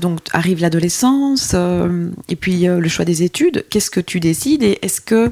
Donc 0.00 0.20
arrive 0.32 0.60
l'adolescence 0.60 1.52
euh, 1.54 2.10
et 2.28 2.36
puis 2.36 2.68
euh, 2.68 2.80
le 2.80 2.88
choix 2.88 3.04
des 3.04 3.22
études. 3.22 3.64
Qu'est-ce 3.70 3.90
que 3.90 4.00
tu 4.00 4.20
décides 4.20 4.62
et 4.62 4.78
est-ce 4.82 5.00
que 5.00 5.30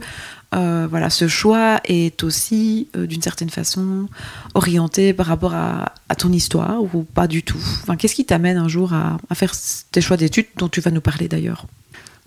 euh, 0.52 0.88
voilà, 0.90 1.10
ce 1.10 1.28
choix 1.28 1.80
est 1.84 2.24
aussi 2.24 2.88
d'une 2.94 3.22
certaine 3.22 3.50
façon 3.50 4.08
orienté 4.54 5.12
par 5.12 5.26
rapport 5.26 5.54
à, 5.54 5.92
ton 6.18 6.32
histoire 6.32 6.82
ou 6.82 7.04
pas 7.04 7.28
du 7.28 7.44
tout? 7.44 7.62
Enfin, 7.82 7.96
Qu'est-ce 7.96 8.16
qui 8.16 8.24
t'amène 8.24 8.56
un 8.56 8.66
jour 8.66 8.92
à, 8.92 9.18
faire 9.34 9.52
tes 9.92 10.00
choix 10.00 10.16
d'études 10.16 10.46
dont 10.56 10.68
tu 10.68 10.80
vas 10.80 10.90
nous 10.90 11.00
parler 11.00 11.28
d'ailleurs? 11.28 11.66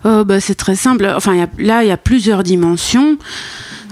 Bah, 0.04 0.40
C'est 0.40 0.54
très 0.54 0.74
simple. 0.74 1.06
Enfin, 1.14 1.48
là, 1.58 1.84
il 1.84 1.88
y 1.88 1.92
a 1.92 1.98
plusieurs 1.98 2.42
dimensions. 2.42 3.18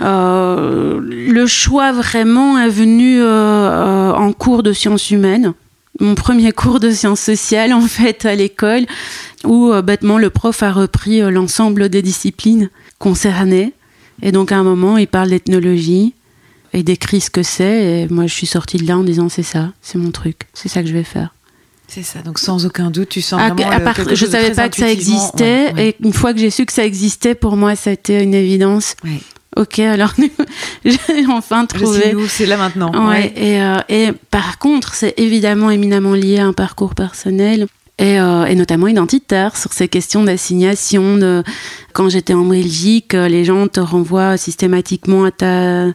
le 0.01 1.45
choix 1.47 1.93
vraiment 1.93 2.59
est 2.59 2.71
venu 2.71 3.23
en 3.23 4.33
cours 4.33 4.63
de 4.63 4.73
sciences 4.73 5.11
humaines 5.11 5.53
mon 6.01 6.15
premier 6.15 6.53
cours 6.53 6.81
de 6.81 6.91
sciences 6.91 7.21
sociales 7.21 7.73
en 7.73 7.83
fait 7.83 8.25
à 8.25 8.35
l'école 8.35 8.87
où 9.45 9.73
euh, 9.73 9.83
bêtement 9.83 10.19
le 10.19 10.31
prof 10.31 10.63
a 10.63 10.73
repris 10.73 11.21
euh, 11.21 11.31
l'ensemble 11.31 11.89
des 11.89 12.03
disciplines 12.03 12.71
concernées. 12.99 13.73
Et 14.23 14.33
donc 14.33 14.53
à 14.53 14.57
un 14.57 14.63
moment 14.63 14.99
il 14.99 15.09
parle 15.09 15.31
d'ethnologie 15.31 16.15
et 16.73 16.83
décrit 16.83 17.21
ce 17.21 17.31
que 17.31 17.43
c'est. 17.43 18.03
Et 18.03 18.09
moi 18.09 18.27
je 18.27 18.35
suis 18.35 18.47
sortie 18.47 18.79
de 18.79 18.87
là 18.87 18.99
en 18.99 19.05
disant 19.05 19.29
c'est 19.29 19.43
ça 19.43 19.73
c'est 19.83 19.99
mon 19.99 20.11
truc 20.11 20.43
c'est 20.55 20.69
ça 20.69 20.83
que 20.83 20.89
je 20.89 20.95
vais 20.95 21.05
faire. 21.05 21.35
C'est 21.89 22.03
ça. 22.03 22.23
Donc 22.23 22.39
sans 22.39 22.65
aucun 22.65 22.91
doute 22.91 23.11
tu 23.11 23.21
sens 23.21 23.41
vraiment 23.41 23.71
à 23.71 23.81
part, 23.81 23.97
je 24.15 24.27
savais 24.27 24.53
pas 24.53 24.69
que 24.69 24.77
ça 24.77 24.91
existait. 24.91 25.73
et 25.77 25.97
une 26.01 26.13
fois 26.13 26.33
que 26.33 26.41
j'ai 26.41 26.51
su 26.51 26.65
que 26.65 26.73
ça 26.73 26.85
existait 26.87 27.35
pour 27.35 27.57
moi 27.57 27.77
ça 27.77 27.91
a 27.91 27.93
été 27.93 28.23
une 28.23 28.35
évidence 28.35 28.95
Ok, 29.57 29.81
alors 29.81 30.15
j'ai 30.85 31.27
enfin 31.29 31.67
trouvé. 31.67 32.15
C'est 32.29 32.47
là 32.47 32.57
maintenant. 32.57 33.09
Ouais, 33.09 33.33
Et, 33.37 33.61
euh, 33.61 33.77
et 33.89 34.13
par 34.31 34.59
contre, 34.59 34.95
c'est 34.95 35.15
évidemment 35.19 35.71
éminemment 35.71 36.15
lié 36.15 36.39
à 36.39 36.47
un 36.47 36.53
parcours 36.53 36.95
personnel. 36.95 37.67
Et, 37.99 38.19
euh, 38.19 38.47
et, 38.47 38.55
notamment 38.55 38.89
identitaire 38.89 39.57
sur 39.57 39.73
ces 39.73 39.87
questions 39.87 40.25
d'assignation. 40.25 41.19
De... 41.19 41.43
Quand 41.93 42.09
j'étais 42.09 42.33
en 42.33 42.45
Belgique, 42.45 43.15
euh, 43.15 43.29
les 43.29 43.45
gens 43.45 43.69
te 43.69 43.81
renvoient 43.81 44.39
systématiquement 44.39 45.25
à, 45.25 45.31
ta, 45.31 45.89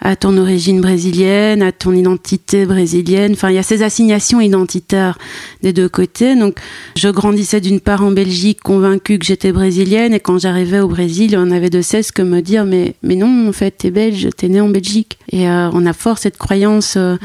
à 0.00 0.16
ton 0.16 0.38
origine 0.38 0.80
brésilienne, 0.80 1.62
à 1.62 1.70
ton 1.70 1.92
identité 1.92 2.64
brésilienne. 2.64 3.32
Enfin, 3.32 3.50
il 3.50 3.56
y 3.56 3.58
a 3.58 3.62
ces 3.62 3.82
assignations 3.82 4.40
identitaires 4.40 5.18
des 5.62 5.74
deux 5.74 5.88
côtés. 5.88 6.34
Donc, 6.34 6.58
je 6.96 7.08
grandissais 7.08 7.60
d'une 7.60 7.80
part 7.80 8.02
en 8.02 8.10
Belgique 8.10 8.60
convaincue 8.62 9.18
que 9.18 9.26
j'étais 9.26 9.52
brésilienne, 9.52 10.14
et 10.14 10.20
quand 10.20 10.38
j'arrivais 10.38 10.80
au 10.80 10.88
Brésil, 10.88 11.36
on 11.38 11.50
avait 11.50 11.70
de 11.70 11.82
cesse 11.82 12.10
que 12.10 12.22
me 12.22 12.40
dire 12.40 12.64
mais, 12.64 12.94
mais 13.02 13.16
non, 13.16 13.48
en 13.48 13.52
fait, 13.52 13.72
t'es 13.72 13.90
belge, 13.90 14.28
t'es 14.34 14.48
né 14.48 14.62
en 14.62 14.70
Belgique. 14.70 15.18
Et 15.30 15.46
euh, 15.46 15.68
on 15.74 15.84
a 15.84 15.92
fort 15.92 16.16
cette 16.16 16.38
croyance 16.38 16.94
euh, 16.96 17.14
mmh. 17.14 17.18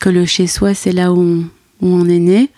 que 0.00 0.08
le 0.08 0.24
chez-soi, 0.24 0.72
c'est 0.72 0.92
là 0.92 1.12
où 1.12 1.20
on, 1.20 1.44
où 1.86 1.94
on 1.94 2.08
est 2.08 2.18
né. 2.18 2.48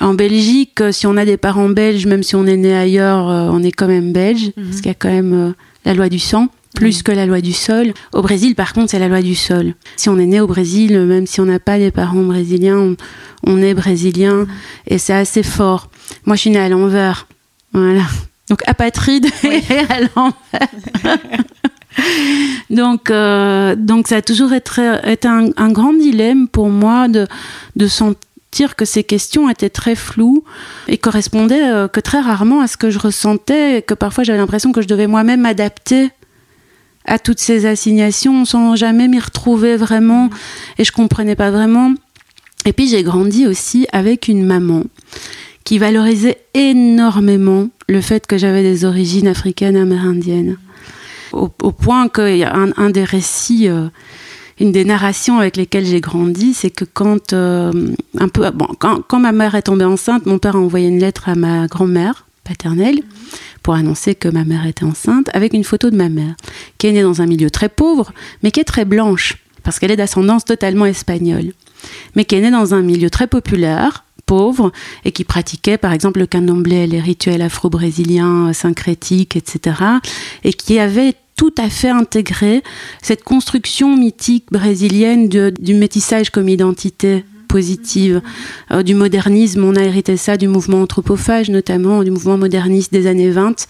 En 0.00 0.14
Belgique, 0.14 0.80
euh, 0.80 0.92
si 0.92 1.06
on 1.06 1.16
a 1.16 1.24
des 1.24 1.36
parents 1.36 1.68
belges, 1.68 2.06
même 2.06 2.22
si 2.22 2.34
on 2.34 2.46
est 2.46 2.56
né 2.56 2.74
ailleurs, 2.74 3.28
euh, 3.28 3.48
on 3.52 3.62
est 3.62 3.72
quand 3.72 3.86
même 3.86 4.12
belge, 4.12 4.50
mhm. 4.56 4.64
parce 4.64 4.76
qu'il 4.78 4.86
y 4.86 4.90
a 4.90 4.94
quand 4.94 5.10
même 5.10 5.32
euh, 5.32 5.52
la 5.84 5.94
loi 5.94 6.08
du 6.08 6.18
sang, 6.18 6.48
plus 6.74 6.98
mhm. 6.98 7.02
que 7.04 7.12
la 7.12 7.26
loi 7.26 7.40
du 7.40 7.52
sol. 7.52 7.92
Au 8.12 8.22
Brésil, 8.22 8.54
par 8.54 8.72
contre, 8.72 8.90
c'est 8.90 8.98
la 8.98 9.08
loi 9.08 9.22
du 9.22 9.34
sol. 9.34 9.74
Si 9.96 10.08
on 10.08 10.18
est 10.18 10.26
né 10.26 10.40
au 10.40 10.46
Brésil, 10.46 10.98
même 10.98 11.26
si 11.26 11.40
on 11.40 11.44
n'a 11.44 11.60
pas 11.60 11.78
des 11.78 11.92
parents 11.92 12.22
brésiliens, 12.22 12.96
on, 13.46 13.62
est 13.62 13.74
brésilien, 13.74 14.34
mhm. 14.34 14.48
et 14.88 14.98
c'est 14.98 15.14
assez 15.14 15.42
fort. 15.42 15.90
Moi, 16.26 16.34
je 16.36 16.40
suis 16.42 16.50
née 16.50 16.58
à 16.58 16.68
l'envers. 16.68 17.28
Voilà. 17.72 18.02
Donc, 18.50 18.62
apatride 18.66 19.26
et 19.44 19.78
à 19.88 20.00
l'envers. 20.00 20.68
donc, 22.68 23.12
donc, 23.86 24.08
ça 24.08 24.16
a 24.16 24.22
toujours 24.22 24.52
été, 24.52 24.80
un, 25.28 25.50
un, 25.56 25.70
grand 25.70 25.92
dilemme 25.92 26.48
pour 26.48 26.68
moi 26.68 27.08
de, 27.08 27.26
de 27.76 27.86
sentir 27.86 28.18
que 28.76 28.84
ces 28.84 29.04
questions 29.04 29.50
étaient 29.50 29.70
très 29.70 29.96
floues 29.96 30.44
et 30.88 30.98
correspondaient 30.98 31.70
euh, 31.70 31.88
que 31.88 32.00
très 32.00 32.20
rarement 32.20 32.60
à 32.60 32.66
ce 32.66 32.76
que 32.76 32.90
je 32.90 32.98
ressentais 32.98 33.78
et 33.78 33.82
que 33.82 33.94
parfois 33.94 34.24
j'avais 34.24 34.38
l'impression 34.38 34.72
que 34.72 34.82
je 34.82 34.88
devais 34.88 35.06
moi-même 35.06 35.40
m'adapter 35.40 36.10
à 37.04 37.18
toutes 37.18 37.40
ces 37.40 37.66
assignations 37.66 38.44
sans 38.44 38.76
jamais 38.76 39.08
m'y 39.08 39.20
retrouver 39.20 39.76
vraiment 39.76 40.30
et 40.78 40.84
je 40.84 40.92
comprenais 40.92 41.36
pas 41.36 41.50
vraiment. 41.50 41.92
Et 42.64 42.72
puis 42.72 42.88
j'ai 42.88 43.02
grandi 43.02 43.46
aussi 43.46 43.86
avec 43.92 44.28
une 44.28 44.46
maman 44.46 44.84
qui 45.64 45.78
valorisait 45.78 46.38
énormément 46.54 47.68
le 47.88 48.00
fait 48.00 48.26
que 48.26 48.38
j'avais 48.38 48.62
des 48.62 48.84
origines 48.84 49.28
africaines 49.28 49.76
amérindiennes. 49.76 50.58
Au, 51.32 51.48
point 51.48 52.08
a 52.14 52.56
un, 52.76 52.90
des 52.90 53.02
récits 53.02 53.68
euh, 53.68 53.88
une 54.60 54.72
des 54.72 54.84
narrations 54.84 55.38
avec 55.38 55.56
lesquelles 55.56 55.86
j'ai 55.86 56.00
grandi, 56.00 56.54
c'est 56.54 56.70
que 56.70 56.84
quand 56.84 57.32
euh, 57.32 57.72
un 58.18 58.28
peu 58.28 58.48
bon, 58.50 58.68
quand, 58.78 59.18
ma 59.18 59.32
mère 59.32 59.54
est 59.54 59.62
tombée 59.62 59.84
enceinte, 59.84 60.26
mon 60.26 60.38
père 60.38 60.56
a 60.56 60.58
envoyé 60.58 60.88
une 60.88 60.98
lettre 60.98 61.28
à 61.28 61.34
ma 61.34 61.66
grand-mère 61.66 62.26
paternelle 62.44 63.00
pour 63.62 63.74
annoncer 63.74 64.14
que 64.14 64.28
ma 64.28 64.44
mère 64.44 64.66
était 64.66 64.84
enceinte 64.84 65.30
avec 65.32 65.54
une 65.54 65.64
photo 65.64 65.90
de 65.90 65.96
ma 65.96 66.08
mère 66.08 66.34
qui 66.78 66.86
est 66.86 66.92
née 66.92 67.02
dans 67.02 67.22
un 67.22 67.26
milieu 67.26 67.50
très 67.50 67.70
pauvre 67.70 68.12
mais 68.42 68.50
qui 68.50 68.60
est 68.60 68.64
très 68.64 68.84
blanche 68.84 69.38
parce 69.62 69.78
qu'elle 69.78 69.90
est 69.90 69.96
d'ascendance 69.96 70.44
totalement 70.44 70.84
espagnole 70.84 71.52
mais 72.14 72.26
qui 72.26 72.34
est 72.34 72.42
née 72.42 72.50
dans 72.50 72.74
un 72.74 72.82
milieu 72.82 73.08
très 73.08 73.26
populaire 73.26 74.04
pauvre 74.26 74.72
et 75.04 75.12
qui 75.12 75.24
pratiquait 75.24 75.78
par 75.78 75.92
exemple 75.92 76.20
le 76.20 76.26
candomblé, 76.26 76.86
les 76.86 77.00
rituels 77.00 77.42
afro-brésiliens, 77.42 78.52
syncrétiques, 78.52 79.36
etc. 79.36 79.76
et 80.44 80.52
qui 80.52 80.78
avait 80.78 81.14
tout 81.36 81.54
à 81.58 81.68
fait 81.68 81.88
intégré 81.88 82.62
cette 83.02 83.24
construction 83.24 83.96
mythique 83.96 84.46
brésilienne 84.50 85.28
du 85.28 85.74
métissage 85.74 86.30
comme 86.30 86.48
identité 86.48 87.24
positive, 87.48 88.20
euh, 88.72 88.82
du 88.82 88.94
modernisme. 88.94 89.62
On 89.62 89.76
a 89.76 89.82
hérité 89.82 90.16
ça 90.16 90.36
du 90.36 90.48
mouvement 90.48 90.82
anthropophage, 90.82 91.50
notamment 91.50 92.02
du 92.02 92.10
mouvement 92.10 92.36
moderniste 92.36 92.92
des 92.92 93.06
années 93.06 93.30
20. 93.30 93.68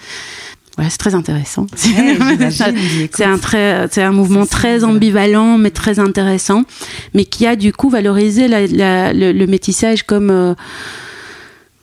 Voilà, 0.77 0.88
c'est 0.90 0.98
très 0.98 1.14
intéressant. 1.14 1.66
c'est 1.77 3.24
un, 3.24 3.38
très, 3.38 3.87
c'est 3.90 4.03
un 4.03 4.11
mouvement 4.11 4.46
très 4.46 4.85
ambivalent, 4.85 5.59
mais 5.59 5.70
très 5.70 5.98
intéressant, 5.98 6.64
mais 7.12 7.27
qui 7.27 7.46
a 7.46 7.57
du 7.57 7.72
coup 7.74 7.90
valorisé 7.90 8.48
le, 8.48 9.46
métissage 9.46 10.03
comme 10.03 10.31
euh, 10.31 10.55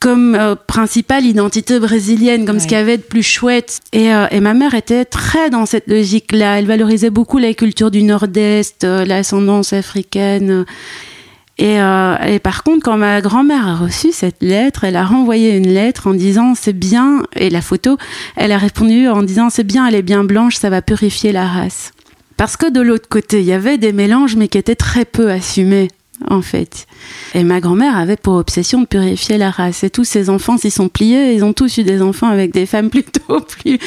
comme 0.01 0.33
euh, 0.33 0.55
principale 0.55 1.25
identité 1.25 1.79
brésilienne, 1.79 2.43
comme 2.45 2.59
ce 2.59 2.65
qu'il 2.65 2.75
y 2.75 2.81
avait 2.81 2.97
de 2.97 3.03
plus 3.03 3.21
chouette. 3.23 3.79
Et, 3.93 4.11
euh, 4.11 4.25
et, 4.31 4.39
ma 4.39 4.55
mère 4.55 4.73
était 4.73 5.05
très 5.05 5.51
dans 5.51 5.67
cette 5.67 5.87
logique-là. 5.87 6.57
Elle 6.57 6.65
valorisait 6.65 7.11
beaucoup 7.11 7.37
la 7.37 7.53
culture 7.53 7.91
du 7.91 8.01
Nord-Est, 8.01 8.83
euh, 8.83 9.05
l'ascendance 9.05 9.73
africaine. 9.73 10.65
Et, 11.59 11.75
et, 11.75 12.39
par 12.39 12.63
contre, 12.63 12.83
quand 12.83 12.97
ma 12.97 13.21
grand-mère 13.21 13.67
a 13.67 13.75
reçu 13.75 14.11
cette 14.11 14.41
lettre, 14.41 14.83
elle 14.83 14.95
a 14.95 15.05
renvoyé 15.05 15.55
une 15.55 15.67
lettre 15.67 16.07
en 16.07 16.15
disant 16.15 16.55
c'est 16.55 16.73
bien, 16.73 17.21
et 17.35 17.51
la 17.51 17.61
photo, 17.61 17.97
elle 18.35 18.51
a 18.51 18.57
répondu 18.57 19.07
en 19.07 19.21
disant 19.21 19.51
c'est 19.51 19.63
bien, 19.63 19.85
elle 19.85 19.93
est 19.93 20.01
bien 20.01 20.23
blanche, 20.23 20.55
ça 20.55 20.71
va 20.71 20.81
purifier 20.81 21.31
la 21.31 21.45
race. 21.45 21.91
Parce 22.35 22.57
que 22.57 22.71
de 22.71 22.81
l'autre 22.81 23.07
côté, 23.07 23.41
il 23.41 23.45
y 23.45 23.53
avait 23.53 23.77
des 23.77 23.93
mélanges, 23.93 24.35
mais 24.35 24.47
qui 24.47 24.57
étaient 24.57 24.73
très 24.73 25.05
peu 25.05 25.29
assumés 25.29 25.89
en 26.29 26.41
fait. 26.41 26.87
Et 27.33 27.43
ma 27.43 27.59
grand-mère 27.59 27.97
avait 27.97 28.17
pour 28.17 28.35
obsession 28.35 28.81
de 28.81 28.85
purifier 28.85 29.37
la 29.37 29.49
race. 29.49 29.83
Et 29.83 29.89
tous 29.89 30.03
ses 30.03 30.29
enfants 30.29 30.57
s'y 30.57 30.71
sont 30.71 30.89
pliés. 30.89 31.33
Ils 31.33 31.43
ont 31.43 31.53
tous 31.53 31.77
eu 31.77 31.83
des 31.83 32.01
enfants 32.01 32.27
avec 32.27 32.53
des 32.53 32.65
femmes 32.65 32.89
plutôt 32.91 33.41
plus. 33.41 33.79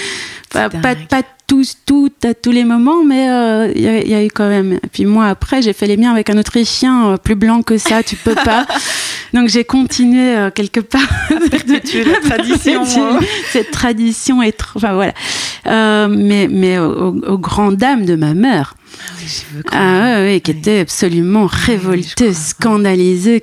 Pas, 0.51 0.69
pas, 0.71 1.23
tous, 1.47 1.79
tout, 1.85 2.13
à 2.23 2.33
tous 2.33 2.53
les 2.53 2.65
moments, 2.65 3.03
mais 3.05 3.29
euh, 3.29 3.73
il 3.75 3.83
y, 3.83 4.15
a 4.15 4.25
eu 4.25 4.29
quand 4.29 4.49
même. 4.49 4.75
Et 4.75 4.87
puis 4.91 5.05
moi, 5.05 5.27
après, 5.27 5.63
j'ai 5.63 5.73
fait 5.73 5.87
les 5.87 5.97
miens 5.97 6.13
avec 6.13 6.31
un 6.31 6.39
Autrichien 6.39 7.11
euh, 7.11 7.17
plus 7.17 7.35
blanc 7.35 7.63
que 7.63 7.77
ça, 7.77 8.03
tu 8.03 8.17
peux 8.17 8.35
pas. 8.35 8.67
Donc 9.35 9.49
j'ai 9.49 9.65
continué 9.65 10.37
euh, 10.37 10.51
quelque 10.51 10.81
part. 10.81 11.03
perpétuer 11.51 12.05
la 12.05 12.21
tradition. 12.31 12.83
Hein. 12.85 13.19
Cette 13.51 13.73
tradition 13.73 14.43
est. 14.43 14.59
Enfin 14.77 14.95
voilà. 14.95 15.13
Mais 15.67 16.49
mais 16.51 16.79
aux 16.79 17.39
grandes 17.39 17.77
dames 17.77 18.05
de 18.05 18.15
ma 18.15 18.35
mère 18.35 18.75
ah, 19.73 20.23
oui, 20.23 20.41
qui 20.41 20.51
était 20.51 20.81
absolument 20.81 21.47
révoltée, 21.47 22.33
scandalisée. 22.33 23.43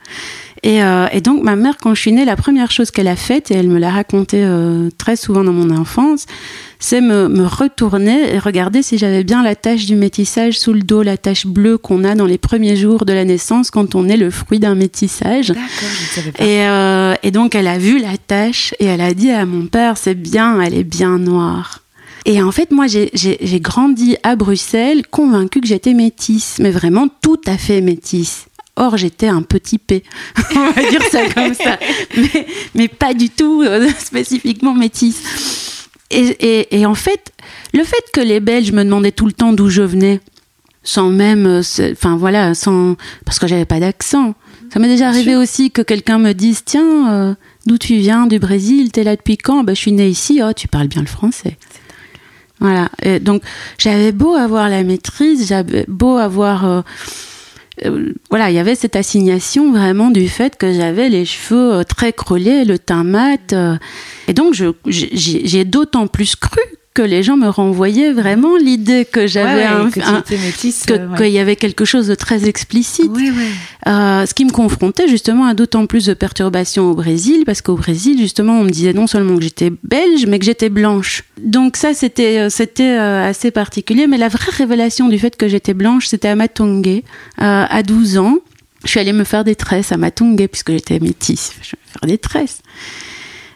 Et, 0.63 0.83
euh, 0.83 1.07
et, 1.11 1.21
donc 1.21 1.41
ma 1.41 1.55
mère, 1.55 1.77
quand 1.81 1.95
je 1.95 2.01
suis 2.01 2.11
née, 2.11 2.23
la 2.23 2.35
première 2.35 2.69
chose 2.69 2.91
qu'elle 2.91 3.07
a 3.07 3.15
faite, 3.15 3.49
et 3.49 3.55
elle 3.55 3.67
me 3.67 3.79
l'a 3.79 3.89
raconté 3.89 4.43
euh, 4.43 4.89
très 4.95 5.15
souvent 5.15 5.43
dans 5.43 5.53
mon 5.53 5.75
enfance, 5.75 6.27
c'est 6.77 7.01
me, 7.01 7.27
me, 7.27 7.47
retourner 7.47 8.35
et 8.35 8.37
regarder 8.37 8.83
si 8.83 8.99
j'avais 8.99 9.23
bien 9.23 9.41
la 9.41 9.55
tache 9.55 9.87
du 9.87 9.95
métissage 9.95 10.59
sous 10.59 10.73
le 10.73 10.81
dos, 10.81 11.01
la 11.01 11.17
tache 11.17 11.47
bleue 11.47 11.79
qu'on 11.79 12.03
a 12.03 12.13
dans 12.13 12.27
les 12.27 12.37
premiers 12.37 12.75
jours 12.75 13.05
de 13.05 13.13
la 13.13 13.25
naissance 13.25 13.71
quand 13.71 13.95
on 13.95 14.07
est 14.07 14.17
le 14.17 14.29
fruit 14.29 14.59
d'un 14.59 14.75
métissage. 14.75 15.47
D'accord, 15.47 15.63
je 15.79 15.85
ne 15.85 16.23
savais 16.23 16.31
pas. 16.31 16.43
Et, 16.43 16.67
euh, 16.67 17.15
et 17.23 17.31
donc 17.31 17.55
elle 17.55 17.67
a 17.67 17.79
vu 17.79 17.99
la 17.99 18.17
tache 18.17 18.75
et 18.79 18.85
elle 18.85 19.01
a 19.01 19.15
dit 19.15 19.31
à 19.31 19.47
mon 19.47 19.65
père, 19.65 19.97
c'est 19.97 20.15
bien, 20.15 20.61
elle 20.61 20.75
est 20.75 20.83
bien 20.83 21.17
noire. 21.17 21.80
Et 22.25 22.41
en 22.41 22.51
fait, 22.51 22.71
moi, 22.71 22.85
j'ai 22.87 23.59
grandi 23.59 24.15
à 24.23 24.35
Bruxelles 24.35 25.07
convaincue 25.07 25.61
que 25.61 25.67
j'étais 25.67 25.93
métisse, 25.93 26.57
mais 26.59 26.71
vraiment 26.71 27.07
tout 27.21 27.41
à 27.45 27.57
fait 27.57 27.81
métisse. 27.81 28.45
Or, 28.75 28.97
j'étais 28.97 29.27
un 29.27 29.41
petit 29.41 29.77
P, 29.77 30.03
on 30.55 30.71
va 30.71 30.89
dire 30.89 31.03
ça 31.11 31.27
comme 31.29 31.53
ça, 31.53 31.77
mais, 32.15 32.47
mais 32.73 32.87
pas 32.87 33.13
du 33.13 33.29
tout 33.29 33.63
euh, 33.63 33.89
spécifiquement 33.99 34.73
métisse. 34.73 35.87
Et, 36.09 36.19
et, 36.39 36.79
et, 36.79 36.85
en 36.85 36.95
fait, 36.95 37.33
le 37.73 37.83
fait 37.83 38.03
que 38.13 38.21
les 38.21 38.39
Belges 38.39 38.71
me 38.71 38.83
demandaient 38.83 39.11
tout 39.11 39.25
le 39.25 39.33
temps 39.33 39.51
d'où 39.51 39.69
je 39.69 39.81
venais, 39.81 40.21
sans 40.83 41.09
même, 41.09 41.45
euh, 41.45 41.91
enfin 41.91 42.15
voilà, 42.15 42.53
sans, 42.53 42.95
parce 43.25 43.39
que 43.39 43.47
j'avais 43.47 43.65
pas 43.65 43.79
d'accent. 43.79 44.35
Ça 44.73 44.79
m'est 44.79 44.87
déjà 44.87 45.09
arrivé 45.09 45.35
aussi 45.35 45.69
que 45.69 45.81
quelqu'un 45.81 46.17
me 46.17 46.31
dise, 46.31 46.63
tiens, 46.63 47.11
euh, 47.11 47.35
d'où 47.65 47.77
tu 47.77 47.95
viens, 47.97 48.25
du 48.25 48.39
Brésil, 48.39 48.91
t'es 48.91 49.03
là 49.03 49.17
depuis 49.17 49.37
quand? 49.37 49.63
Ben, 49.65 49.75
Je 49.75 49.81
suis 49.81 49.91
née 49.91 50.07
ici, 50.07 50.41
oh, 50.43 50.53
tu 50.53 50.69
parles 50.69 50.87
bien 50.87 51.01
le 51.01 51.07
français. 51.07 51.57
Voilà. 52.61 52.89
Et 53.01 53.19
donc 53.19 53.41
j'avais 53.77 54.11
beau 54.11 54.35
avoir 54.35 54.69
la 54.69 54.83
maîtrise, 54.83 55.47
j'avais 55.47 55.83
beau 55.87 56.17
avoir 56.17 56.65
euh, 56.65 56.81
euh, 57.85 58.13
voilà, 58.29 58.51
il 58.51 58.55
y 58.55 58.59
avait 58.59 58.75
cette 58.75 58.95
assignation 58.95 59.71
vraiment 59.71 60.11
du 60.11 60.29
fait 60.29 60.55
que 60.57 60.71
j'avais 60.71 61.09
les 61.09 61.25
cheveux 61.25 61.73
euh, 61.73 61.83
très 61.83 62.13
crôlés, 62.13 62.63
le 62.63 62.77
teint 62.77 63.03
mat. 63.03 63.55
et 64.27 64.33
donc, 64.33 64.53
j'ai 64.85 65.65
d'autant 65.65 66.05
plus 66.07 66.35
cru 66.35 66.61
que 66.93 67.01
les 67.01 67.23
gens 67.23 67.37
me 67.37 67.47
renvoyaient 67.47 68.11
vraiment 68.11 68.57
l'idée 68.57 69.05
que 69.05 69.25
j'avais 69.25 69.63
un, 69.63 69.89
qu'il 69.89 71.27
y 71.27 71.39
avait 71.39 71.55
quelque 71.55 71.85
chose 71.85 72.07
de 72.07 72.15
très 72.15 72.47
explicite. 72.49 73.11
Euh, 73.87 74.25
ce 74.25 74.33
qui 74.33 74.43
me 74.43 74.51
confrontait 74.51 75.07
justement 75.07 75.45
à 75.45 75.53
d'autant 75.53 75.85
plus 75.85 76.05
de 76.05 76.13
perturbations 76.13 76.91
au 76.91 76.95
Brésil 76.95 77.43
parce 77.45 77.61
qu'au 77.61 77.75
Brésil 77.75 78.17
justement 78.19 78.59
on 78.59 78.63
me 78.65 78.69
disait 78.69 78.93
non 78.93 79.07
seulement 79.07 79.35
que 79.37 79.43
j'étais 79.43 79.71
belge 79.83 80.25
mais 80.27 80.37
que 80.37 80.45
j'étais 80.45 80.69
blanche. 80.69 81.23
Donc 81.41 81.77
ça 81.77 81.93
c'était 81.93 82.39
euh, 82.39 82.49
c'était 82.49 82.97
euh, 82.97 83.29
assez 83.29 83.51
particulier. 83.51 84.07
Mais 84.07 84.17
la 84.17 84.27
vraie 84.27 84.51
révélation 84.51 85.07
du 85.07 85.17
fait 85.17 85.37
que 85.37 85.47
j'étais 85.47 85.73
blanche 85.73 86.07
c'était 86.07 86.27
à 86.27 86.35
Matongue 86.35 87.03
à 87.37 87.83
12 87.83 88.17
ans. 88.17 88.37
Je 88.83 88.89
suis 88.89 88.99
allée 88.99 89.13
me 89.13 89.23
faire 89.23 89.43
des 89.43 89.55
tresses 89.55 89.91
à 89.91 89.97
Matongue 89.97 90.45
puisque 90.47 90.71
j'étais 90.71 90.99
métisse. 90.99 91.53
Je 91.61 91.71
vais 91.71 91.81
faire 91.85 92.07
des 92.07 92.17
tresses 92.17 92.61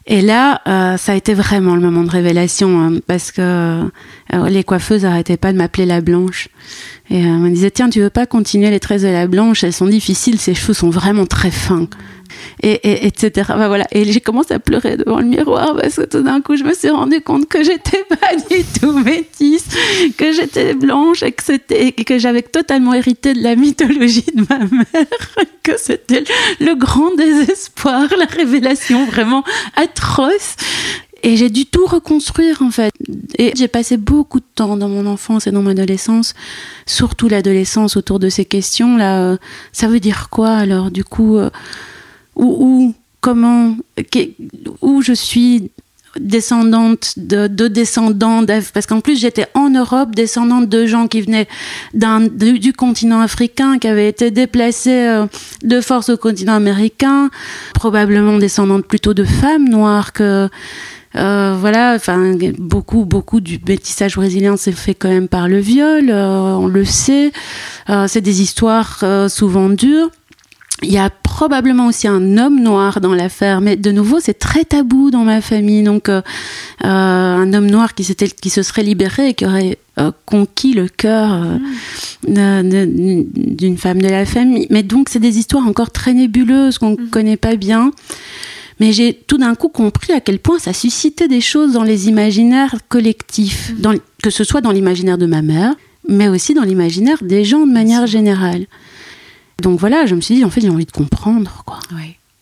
Et 0.07 0.21
là, 0.21 0.61
euh, 0.67 0.97
ça 0.97 1.13
a 1.13 1.15
été 1.15 1.33
vraiment 1.33 1.75
le 1.75 1.81
moment 1.81 2.03
de 2.03 2.11
révélation 2.11 2.79
hein, 2.79 2.99
parce 3.07 3.31
que 3.31 3.41
euh, 3.41 4.49
les 4.49 4.63
coiffeuses 4.63 5.01
n'arrêtaient 5.01 5.37
pas 5.37 5.51
de 5.51 5.57
m'appeler 5.57 5.87
la 5.87 6.01
blanche. 6.01 6.49
Et 7.09 7.25
euh, 7.25 7.29
on 7.29 7.39
me 7.39 7.49
disait 7.49 7.71
tiens, 7.71 7.89
tu 7.89 8.01
veux 8.01 8.11
pas 8.11 8.27
continuer 8.27 8.69
les 8.69 8.79
tresses 8.79 9.01
de 9.01 9.07
la 9.07 9.25
blanche? 9.25 9.63
Elles 9.63 9.73
sont 9.73 9.87
difficiles, 9.87 10.39
ses 10.39 10.53
cheveux 10.53 10.73
sont 10.73 10.91
vraiment 10.91 11.25
très 11.25 11.49
fins 11.49 11.87
et, 12.61 13.05
etc. 13.05 13.51
Voilà. 13.55 13.85
Et 13.91 14.11
j'ai 14.11 14.21
commencé 14.21 14.53
à 14.53 14.59
pleurer 14.59 14.97
devant 14.97 15.19
le 15.19 15.25
miroir 15.25 15.75
parce 15.75 15.95
que 15.95 16.05
tout 16.05 16.21
d'un 16.21 16.41
coup, 16.41 16.55
je 16.55 16.63
me 16.63 16.73
suis 16.73 16.89
rendu 16.89 17.21
compte 17.21 17.47
que 17.47 17.63
j'étais 17.63 18.03
pas 18.09 18.35
du 18.35 18.63
tout 18.79 18.97
métisse, 18.99 19.67
que 20.17 20.31
j'étais 20.31 20.73
blanche 20.73 21.23
et 21.23 21.31
que 21.31 22.19
j'avais 22.19 22.41
totalement 22.41 22.93
hérité 22.93 23.33
de 23.33 23.41
la 23.41 23.55
mythologie 23.55 24.25
de 24.33 24.45
ma 24.49 24.59
mère, 24.59 25.05
que 25.63 25.77
c'était 25.77 26.23
le 26.59 26.75
grand 26.75 27.13
désespoir, 27.15 28.07
la 28.17 28.25
révélation 28.25 29.05
vraiment 29.05 29.43
atroce. 29.75 30.55
Et 31.23 31.37
j'ai 31.37 31.49
dû 31.49 31.65
tout 31.65 31.87
reconstruire 31.87 32.61
en 32.61 32.69
fait. 32.69 32.91
Et 33.39 33.53
j'ai 33.55 33.67
passé 33.67 33.97
beaucoup 33.97 34.39
de 34.39 34.45
temps 34.53 34.77
dans 34.77 34.89
mon 34.89 35.07
enfance 35.07 35.47
et 35.47 35.51
dans 35.51 35.63
mon 35.63 35.71
adolescence, 35.71 36.35
surtout 36.85 37.27
l'adolescence 37.27 37.97
autour 37.97 38.19
de 38.19 38.29
ces 38.29 38.45
questions 38.45 38.95
là. 38.95 39.37
Ça 39.71 39.87
veut 39.87 39.99
dire 39.99 40.29
quoi 40.29 40.51
alors 40.51 40.91
du 40.91 41.03
coup 41.03 41.37
euh, 41.37 41.49
où, 42.35 42.93
comment, 43.21 43.75
où 44.81 45.01
je 45.01 45.13
suis 45.13 45.71
descendante 46.19 47.13
de, 47.17 47.67
descendants 47.67 48.45
parce 48.73 48.85
qu'en 48.85 49.01
plus 49.01 49.19
j'étais 49.19 49.47
en 49.53 49.69
Europe 49.69 50.15
descendante 50.15 50.69
de 50.69 50.85
gens 50.85 51.07
qui 51.07 51.21
venaient 51.21 51.47
du, 51.93 52.73
continent 52.73 53.19
africain 53.19 53.79
qui 53.79 53.87
avaient 53.87 54.09
été 54.09 54.31
déplacés 54.31 55.07
euh, 55.07 55.25
de 55.63 55.81
force 55.81 56.09
au 56.09 56.17
continent 56.17 56.53
américain 56.53 57.29
probablement 57.73 58.37
descendante 58.37 58.85
plutôt 58.85 59.13
de 59.13 59.23
femmes 59.23 59.67
noires 59.67 60.13
que 60.13 60.49
euh, 61.17 61.55
voilà 61.59 61.93
enfin 61.95 62.33
beaucoup 62.57 63.05
beaucoup 63.05 63.39
du 63.39 63.59
métissage 63.67 64.15
brésilien 64.15 64.57
s'est 64.57 64.71
fait 64.71 64.95
quand 64.95 65.09
même 65.09 65.27
par 65.27 65.47
le 65.47 65.59
viol 65.59 66.09
euh, 66.09 66.55
on 66.55 66.67
le 66.67 66.85
sait. 66.85 67.31
C'est 68.07 68.21
des 68.21 68.41
histoires 68.41 69.03
souvent 69.29 69.69
dures. 69.69 70.09
Il 70.81 70.91
y 70.91 70.97
a 70.97 71.09
probablement 71.35 71.87
aussi 71.87 72.07
un 72.07 72.37
homme 72.37 72.61
noir 72.61 73.01
dans 73.01 73.13
l'affaire, 73.13 73.59
mais 73.59 73.75
de 73.75 73.91
nouveau, 73.91 74.21
c'est 74.21 74.39
très 74.39 74.63
tabou 74.63 75.11
dans 75.11 75.25
ma 75.25 75.41
famille. 75.41 75.83
Donc, 75.83 76.07
euh, 76.07 76.21
euh 76.85 77.35
un 77.43 77.53
homme 77.53 77.69
noir 77.69 77.93
qui, 77.93 78.05
qui 78.15 78.49
se 78.49 78.63
serait 78.63 78.83
libéré 78.83 79.27
et 79.29 79.33
qui 79.33 79.45
aurait 79.45 79.77
euh, 79.99 80.11
conquis 80.25 80.73
le 80.73 80.87
cœur 80.87 81.33
euh, 81.33 82.63
d'une 82.65 83.77
femme 83.77 84.01
de 84.01 84.07
la 84.07 84.25
famille. 84.25 84.65
Mais 84.69 84.81
donc, 84.81 85.09
c'est 85.09 85.19
des 85.19 85.37
histoires 85.37 85.67
encore 85.67 85.91
très 85.91 86.13
nébuleuses 86.13 86.77
qu'on 86.77 86.91
ne 86.91 87.01
mm. 87.01 87.09
connaît 87.09 87.37
pas 87.37 87.57
bien. 87.57 87.91
Mais 88.79 88.93
j'ai 88.93 89.13
tout 89.13 89.37
d'un 89.37 89.55
coup 89.55 89.67
compris 89.67 90.13
à 90.13 90.21
quel 90.21 90.39
point 90.39 90.57
ça 90.57 90.71
suscitait 90.71 91.27
des 91.27 91.41
choses 91.41 91.73
dans 91.73 91.83
les 91.83 92.07
imaginaires 92.07 92.75
collectifs, 92.87 93.73
mm. 93.73 93.81
dans, 93.81 93.93
que 94.23 94.29
ce 94.29 94.45
soit 94.45 94.61
dans 94.61 94.71
l'imaginaire 94.71 95.17
de 95.17 95.25
ma 95.25 95.41
mère, 95.41 95.73
mais 96.07 96.29
aussi 96.29 96.53
dans 96.53 96.63
l'imaginaire 96.63 97.17
des 97.21 97.43
gens 97.43 97.67
de 97.67 97.73
manière 97.73 98.07
générale. 98.07 98.67
Donc 99.61 99.79
voilà, 99.79 100.05
je 100.05 100.15
me 100.15 100.21
suis 100.21 100.35
dit, 100.35 100.45
en 100.45 100.49
fait, 100.49 100.61
j'ai 100.61 100.69
envie 100.69 100.85
de 100.85 100.91
comprendre, 100.91 101.63
quoi. 101.65 101.79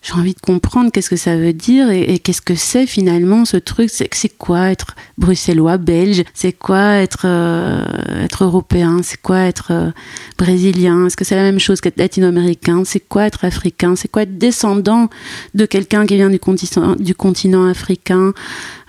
J'ai 0.03 0.13
envie 0.15 0.33
de 0.33 0.39
comprendre 0.41 0.91
qu'est-ce 0.91 1.09
que 1.09 1.15
ça 1.15 1.37
veut 1.37 1.53
dire 1.53 1.89
et, 1.89 2.19
qu'est-ce 2.19 2.41
que 2.41 2.55
c'est 2.55 2.85
finalement 2.85 3.45
ce 3.45 3.55
truc. 3.55 3.89
C'est 3.89 4.13
c'est 4.13 4.37
quoi 4.37 4.69
être 4.69 4.95
bruxellois, 5.17 5.77
belge? 5.77 6.23
C'est 6.33 6.51
quoi 6.51 6.95
être 6.95 7.21
euh, 7.23 7.85
être 8.21 8.43
européen? 8.43 8.99
C'est 9.01 9.21
quoi 9.21 9.39
être 9.39 9.71
euh, 9.71 9.91
brésilien? 10.37 11.05
Est-ce 11.05 11.15
que 11.15 11.23
c'est 11.23 11.37
la 11.37 11.43
même 11.43 11.59
chose 11.59 11.79
qu'être 11.79 11.95
latino-américain? 11.95 12.83
C'est 12.85 12.99
quoi 12.99 13.27
être 13.27 13.45
africain? 13.45 13.95
C'est 13.95 14.09
quoi 14.09 14.23
être 14.23 14.37
descendant 14.37 15.09
de 15.53 15.65
quelqu'un 15.65 16.05
qui 16.05 16.15
vient 16.15 16.29
du 16.29 16.39
continent 16.39 16.97
du 16.97 17.15
continent 17.15 17.65
africain? 17.65 18.33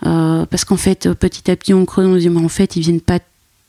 Euh, 0.04 0.46
Parce 0.46 0.64
qu'en 0.64 0.76
fait, 0.76 1.12
petit 1.12 1.48
à 1.48 1.54
petit, 1.54 1.74
on 1.74 1.84
creuse, 1.84 2.08
on 2.08 2.14
se 2.14 2.18
dit, 2.18 2.28
mais 2.28 2.44
en 2.44 2.48
fait, 2.48 2.74
ils 2.74 2.82
viennent 2.82 3.00
pas 3.00 3.20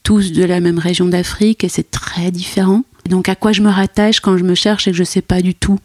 tous 0.06 0.32
de 0.32 0.44
la 0.44 0.60
même 0.60 0.78
région 0.78 1.08
d'Afrique 1.08 1.64
et 1.64 1.70
c'est 1.70 1.90
très 1.90 2.30
différent. 2.30 2.84
donc 3.10 3.28
à 3.28 3.36
quoi 3.36 3.52
je 3.52 3.62
me 3.64 3.70
rattache 3.70 4.20
quand 4.20 4.38
je 4.38 4.44
me 4.44 4.54
cherche 4.54 4.88
et 4.88 4.92
que 4.92 4.98
je 4.98 5.02
ne 5.02 5.08
sais 5.16 5.24
pas 5.24 5.42
du 5.42 5.56
tout. 5.56 5.80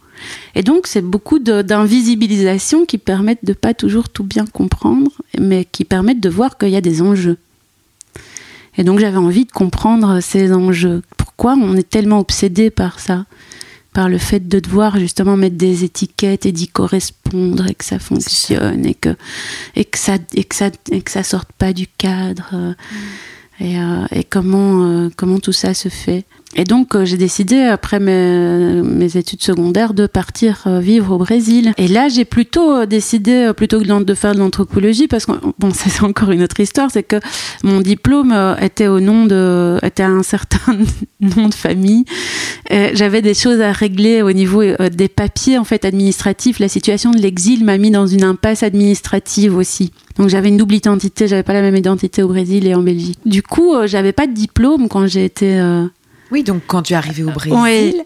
Et 0.53 0.61
donc 0.61 0.85
c'est 0.85 1.01
beaucoup 1.01 1.39
d'invisibilisation 1.39 2.85
qui 2.85 2.99
permettent 2.99 3.43
de 3.43 3.53
pas 3.53 3.73
toujours 3.73 4.09
tout 4.09 4.23
bien 4.23 4.45
comprendre, 4.45 5.11
mais 5.39 5.65
qui 5.65 5.85
permettent 5.85 6.19
de 6.19 6.29
voir 6.29 6.59
qu'il 6.59 6.69
y 6.69 6.75
a 6.75 6.81
des 6.81 7.01
enjeux. 7.01 7.37
Et 8.77 8.83
donc 8.83 8.99
j'avais 8.99 9.17
envie 9.17 9.45
de 9.45 9.51
comprendre 9.51 10.19
ces 10.21 10.53
enjeux. 10.53 11.01
Pourquoi 11.17 11.55
on 11.55 11.75
est 11.75 11.89
tellement 11.89 12.19
obsédé 12.19 12.69
par 12.69 12.99
ça? 12.99 13.25
Par 13.91 14.07
le 14.07 14.19
fait 14.19 14.47
de 14.47 14.59
devoir 14.59 14.99
justement 14.99 15.35
mettre 15.35 15.57
des 15.57 15.83
étiquettes 15.83 16.45
et 16.45 16.51
d'y 16.51 16.67
correspondre 16.67 17.67
et 17.67 17.73
que 17.73 17.83
ça 17.83 17.97
fonctionne 17.97 18.85
et 18.85 18.93
que 18.93 19.15
et 19.75 19.83
que 19.83 19.97
ça 19.97 20.15
et 20.35 20.43
que 20.43 20.55
ça 20.55 20.69
et 20.91 21.01
que 21.01 21.11
ça 21.11 21.23
sorte 21.23 21.51
pas 21.53 21.73
du 21.73 21.87
cadre. 21.87 22.49
Mm 22.53 22.75
et, 23.61 23.77
euh, 23.77 24.05
euh, 24.35 25.09
comment 25.15 25.39
tout 25.39 25.51
ça 25.51 25.73
se 25.73 25.89
fait. 25.89 26.25
Et 26.53 26.65
donc 26.65 26.95
euh, 26.95 27.05
j'ai 27.05 27.15
décidé 27.15 27.61
après 27.61 27.99
mes, 27.99 29.15
études 29.15 29.41
secondaires 29.41 29.93
de 29.93 30.05
partir 30.05 30.67
vivre 30.79 31.13
au 31.13 31.17
Brésil. 31.17 31.73
Et 31.77 31.87
là 31.87 32.09
j'ai 32.09 32.25
plutôt 32.25 32.85
décidé 32.85 33.51
plutôt 33.55 33.79
que 33.79 34.03
de 34.03 34.13
faire 34.13 34.33
de 34.33 34.39
l'anthropologie 34.39 35.07
parce 35.07 35.25
que 35.25 35.33
bon 35.59 35.71
c'est 35.73 36.03
encore 36.03 36.31
une 36.31 36.43
autre 36.43 36.59
histoire, 36.59 36.89
c'est 36.91 37.03
que 37.03 37.17
mon 37.63 37.81
diplôme 37.81 38.35
était 38.59 38.87
au 38.87 38.99
nom 38.99 39.25
de 39.25 39.77
était 39.83 40.03
un 40.03 40.23
certain 40.23 40.77
nom 41.21 41.47
de 41.47 41.53
famille. 41.53 42.05
J'avais 42.69 43.21
des 43.21 43.33
choses 43.33 43.61
à 43.61 43.71
régler 43.71 44.21
au 44.21 44.31
niveau 44.31 44.63
des 44.63 45.07
papiers 45.07 45.57
en 45.57 45.63
fait 45.63 45.85
administratifs. 45.85 46.59
La 46.59 46.69
situation 46.69 47.11
de 47.11 47.19
l'exil 47.19 47.63
m'a 47.63 47.77
mis 47.77 47.91
dans 47.91 48.07
une 48.07 48.23
impasse 48.23 48.63
administrative 48.63 49.55
aussi. 49.55 49.91
Donc 50.21 50.29
j'avais 50.29 50.49
une 50.49 50.57
double 50.57 50.75
identité, 50.75 51.27
j'avais 51.27 51.41
pas 51.41 51.53
la 51.53 51.63
même 51.63 51.75
identité 51.75 52.21
au 52.21 52.27
Brésil 52.27 52.67
et 52.67 52.75
en 52.75 52.83
Belgique. 52.83 53.17
Du 53.25 53.41
coup, 53.41 53.73
euh, 53.73 53.87
j'avais 53.87 54.11
pas 54.11 54.27
de 54.27 54.33
diplôme 54.33 54.87
quand 54.87 55.07
j'ai 55.07 55.25
été. 55.25 55.59
Euh, 55.59 55.87
oui, 56.29 56.43
donc 56.43 56.61
quand 56.67 56.83
tu 56.83 56.93
es 56.93 56.95
arrivée 56.95 57.23
au 57.23 57.31
Brésil. 57.31 58.03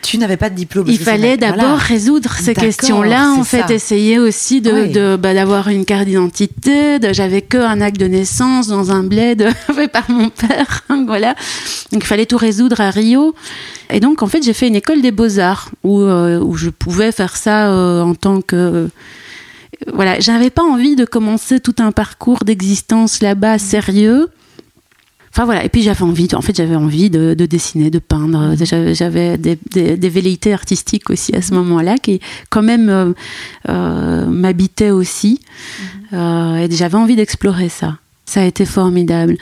Tu 0.00 0.18
n'avais 0.18 0.36
pas 0.36 0.48
de 0.48 0.54
diplôme. 0.54 0.86
Il 0.86 0.98
fallait 0.98 1.36
d'abord 1.36 1.76
résoudre 1.76 2.30
ces 2.34 2.54
questions-là, 2.54 3.32
en 3.32 3.42
fait, 3.42 3.68
essayer 3.70 4.20
aussi 4.20 4.60
de, 4.60 5.16
bah, 5.16 5.34
d'avoir 5.34 5.70
une 5.70 5.84
carte 5.84 6.04
d'identité. 6.04 6.98
J'avais 7.10 7.42
que 7.42 7.58
un 7.58 7.80
acte 7.80 7.98
de 7.98 8.06
naissance 8.06 8.68
dans 8.68 8.92
un 8.92 9.02
bled 9.02 9.48
fait 9.74 9.88
par 9.88 10.08
mon 10.08 10.28
père, 10.28 10.84
voilà. 11.06 11.34
Donc 11.90 12.04
il 12.04 12.06
fallait 12.06 12.26
tout 12.26 12.36
résoudre 12.36 12.80
à 12.80 12.90
Rio. 12.90 13.34
Et 13.90 13.98
donc 13.98 14.22
en 14.22 14.28
fait, 14.28 14.44
j'ai 14.44 14.52
fait 14.52 14.68
une 14.68 14.76
école 14.76 15.02
des 15.02 15.10
beaux 15.10 15.40
arts 15.40 15.70
où 15.82 16.00
euh, 16.02 16.38
où 16.38 16.54
je 16.54 16.70
pouvais 16.70 17.10
faire 17.10 17.36
ça 17.36 17.72
en 17.72 18.14
tant 18.14 18.40
que 18.40 18.88
voilà, 19.92 20.20
j'avais 20.20 20.50
pas 20.50 20.62
envie 20.62 20.96
de 20.96 21.04
commencer 21.04 21.60
tout 21.60 21.74
un 21.78 21.92
parcours 21.92 22.44
d'existence 22.44 23.20
là-bas 23.20 23.58
sérieux. 23.58 24.30
Enfin 25.34 25.46
voilà, 25.46 25.64
et 25.64 25.68
puis 25.68 25.82
j'avais 25.82 26.02
envie, 26.02 26.28
en 26.32 26.42
fait 26.42 26.56
j'avais 26.56 26.76
envie 26.76 27.10
de, 27.10 27.34
dessiner, 27.34 27.90
de 27.90 27.98
peindre. 27.98 28.54
J'avais 28.64 29.36
des, 29.36 29.56
des, 29.56 30.08
velléités 30.08 30.52
artistiques 30.52 31.10
aussi 31.10 31.34
à 31.34 31.42
ce 31.42 31.54
moment-là 31.54 31.98
qui 31.98 32.20
quand 32.50 32.62
même 32.62 32.88
euh, 32.88 33.12
euh, 33.68 34.26
m'habitaient 34.26 34.92
aussi. 34.92 35.40
Mhm. 36.12 36.18
Euh, 36.18 36.56
et 36.58 36.70
j'avais 36.70 36.96
envie 36.96 37.16
d'explorer 37.16 37.68
ça. 37.68 37.98
Ça 38.26 38.42
a 38.42 38.44
été 38.44 38.64
formidable. 38.64 39.36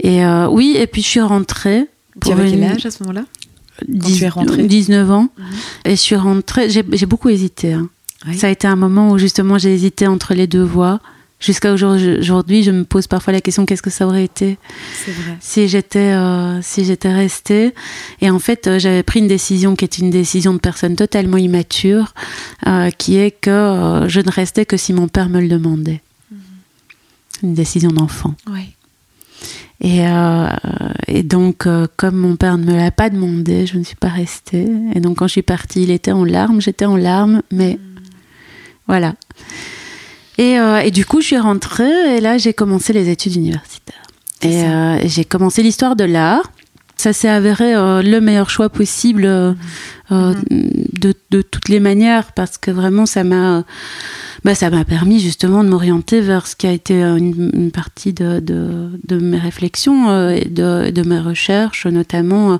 Et 0.00 0.24
oui, 0.50 0.76
et 0.78 0.86
puis 0.86 1.02
je 1.02 1.08
suis 1.08 1.20
rentrée. 1.20 1.88
Tu 2.24 2.30
avais 2.30 2.50
quel 2.50 2.62
âge 2.62 2.86
à 2.86 2.90
ce 2.92 3.02
moment-là? 3.02 3.24
Quand 3.80 4.06
tu 4.06 4.22
es 4.22 4.28
rentrée? 4.28 4.62
19 4.62 5.10
ans. 5.10 5.28
Mhm. 5.36 5.44
Et 5.86 5.90
je 5.90 6.00
suis 6.00 6.16
rentrée, 6.16 6.70
j'ai 6.70 7.06
beaucoup 7.06 7.28
hésité. 7.28 7.72
Hein. 7.72 7.88
Ça 8.32 8.46
a 8.46 8.50
été 8.50 8.66
un 8.66 8.76
moment 8.76 9.10
où 9.10 9.18
justement 9.18 9.58
j'ai 9.58 9.72
hésité 9.72 10.06
entre 10.06 10.34
les 10.34 10.46
deux 10.46 10.62
voies. 10.62 11.00
Jusqu'à 11.40 11.74
aujourd'hui, 11.74 12.62
je 12.62 12.70
me 12.70 12.84
pose 12.84 13.06
parfois 13.06 13.34
la 13.34 13.42
question 13.42 13.66
qu'est-ce 13.66 13.82
que 13.82 13.90
ça 13.90 14.06
aurait 14.06 14.24
été 14.24 14.56
si 15.40 15.68
j'étais 15.68 15.98
euh, 15.98 16.62
si 16.62 16.86
j'étais 16.86 17.12
restée? 17.12 17.74
Et 18.22 18.30
en 18.30 18.38
fait, 18.38 18.66
euh, 18.66 18.78
j'avais 18.78 19.02
pris 19.02 19.20
une 19.20 19.28
décision 19.28 19.76
qui 19.76 19.84
est 19.84 19.98
une 19.98 20.08
décision 20.08 20.54
de 20.54 20.58
personne 20.58 20.96
totalement 20.96 21.36
immature, 21.36 22.14
euh, 22.66 22.88
qui 22.90 23.18
est 23.18 23.30
que 23.30 24.04
je 24.06 24.20
ne 24.20 24.30
restais 24.30 24.64
que 24.64 24.78
si 24.78 24.94
mon 24.94 25.06
père 25.06 25.28
me 25.28 25.38
le 25.38 25.48
demandait. 25.48 26.00
Mhm. 26.30 26.38
Une 27.42 27.54
décision 27.54 27.90
d'enfant. 27.90 28.34
Oui. 28.50 28.70
Et, 29.80 30.04
et, 31.08 31.22
donc, 31.22 31.68
comme 31.96 32.16
mon 32.16 32.36
père 32.36 32.56
ne 32.56 32.64
me 32.64 32.74
l'a 32.74 32.90
pas 32.90 33.10
demandé, 33.10 33.66
je 33.66 33.76
ne 33.76 33.84
suis 33.84 33.96
pas 33.96 34.08
restée. 34.08 34.66
Et 34.94 35.00
donc, 35.00 35.18
quand 35.18 35.26
je 35.26 35.32
suis 35.32 35.42
partie, 35.42 35.82
il 35.82 35.90
était 35.90 36.12
en 36.12 36.24
larmes, 36.24 36.62
j'étais 36.62 36.86
en 36.86 36.96
larmes, 36.96 37.42
mais 37.50 37.72
mhm. 37.72 37.93
Voilà. 38.86 39.14
Euh, 40.40 40.78
et, 40.78 40.90
du 40.90 41.04
coup, 41.06 41.20
je 41.20 41.26
suis 41.28 41.38
rentrée 41.38 42.16
et 42.16 42.20
là, 42.20 42.38
j'ai 42.38 42.52
commencé 42.52 42.92
les 42.92 43.08
études 43.08 43.36
universitaires. 43.36 44.02
Et 44.42 44.64
euh, 44.64 44.98
j'ai 45.06 45.24
commencé 45.24 45.62
l'histoire 45.62 45.96
de 45.96 46.04
l'art. 46.04 46.50
Ça 46.96 47.12
s'est 47.12 47.28
avéré 47.28 47.74
euh, 47.74 48.02
le 48.02 48.20
meilleur 48.20 48.50
choix 48.50 48.68
possible 48.68 49.26
mm-hmm. 50.10 50.34
de, 51.30 51.42
toutes 51.42 51.68
les 51.68 51.80
manières 51.80 52.32
parce 52.32 52.56
que 52.56 52.70
vraiment, 52.70 53.04
ça 53.04 53.24
m'a 53.24 53.64
bah, 54.44 54.54
ça 54.54 54.68
m'a 54.68 54.84
permis 54.84 55.20
justement 55.20 55.64
de 55.64 55.70
m'orienter 55.70 56.20
vers 56.20 56.46
ce 56.46 56.54
qui 56.54 56.66
a 56.66 56.72
été 56.72 57.00
une, 57.00 57.70
partie 57.72 58.12
de, 58.12 58.40
de, 58.40 59.18
mes 59.18 59.38
réflexions 59.38 60.30
et 60.30 60.44
de, 60.44 60.90
de, 60.90 61.02
mes 61.02 61.18
recherches, 61.18 61.86
notamment 61.86 62.58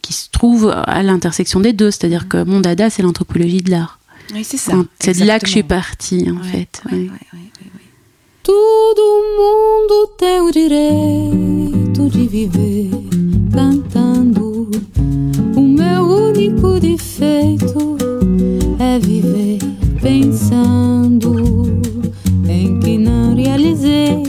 qui 0.00 0.12
se 0.12 0.30
trouve 0.30 0.72
à 0.86 1.02
l'intersection 1.02 1.58
des 1.58 1.72
deux. 1.72 1.90
C'est-à-dire 1.90 2.24
mm-hmm. 2.24 2.28
que 2.28 2.44
mon 2.44 2.60
dada, 2.60 2.88
c'est 2.88 3.02
l'anthropologie 3.02 3.62
de 3.62 3.70
l'art. 3.70 3.98
Oui, 4.32 4.44
c'est 4.44 4.56
ça. 4.56 4.72
C'est 5.00 5.18
de 5.18 5.24
là 5.24 5.38
que 5.38 5.46
je 5.46 5.52
suis 5.52 5.62
partie, 5.62 6.30
en 6.30 6.42
fait. 6.42 6.82
Ouais, 6.90 7.08
Todo 8.42 9.02
mundo 9.38 10.06
tem 10.18 10.42
o 10.42 10.50
direito 10.50 12.10
de 12.10 12.26
viver 12.28 12.90
cantando. 13.50 14.70
O 15.56 15.60
meu 15.60 16.02
único 16.02 16.78
defeito 16.78 17.96
é 18.78 18.98
viver 18.98 19.58
pensando 20.02 21.80
em 22.46 22.78
que 22.80 22.98
não 22.98 23.34
realizei. 23.34 24.22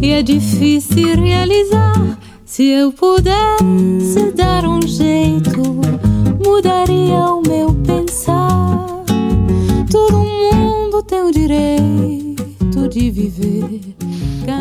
E 0.00 0.10
é 0.10 0.22
difícil 0.22 1.20
realizar. 1.20 2.16
Se 2.44 2.64
eu 2.64 2.92
pudesse 2.92 4.30
dar 4.36 4.64
um 4.64 4.80
jeito, 4.86 5.80
mudaria 6.44 7.18
o 7.34 7.42
meu 7.42 7.74
pensar. 7.84 8.86
Todo 9.90 10.24
mundo 10.24 11.02
tem 11.02 11.22
o 11.22 11.30
direito 11.30 12.88
de 12.88 13.10
viver. 13.10 13.80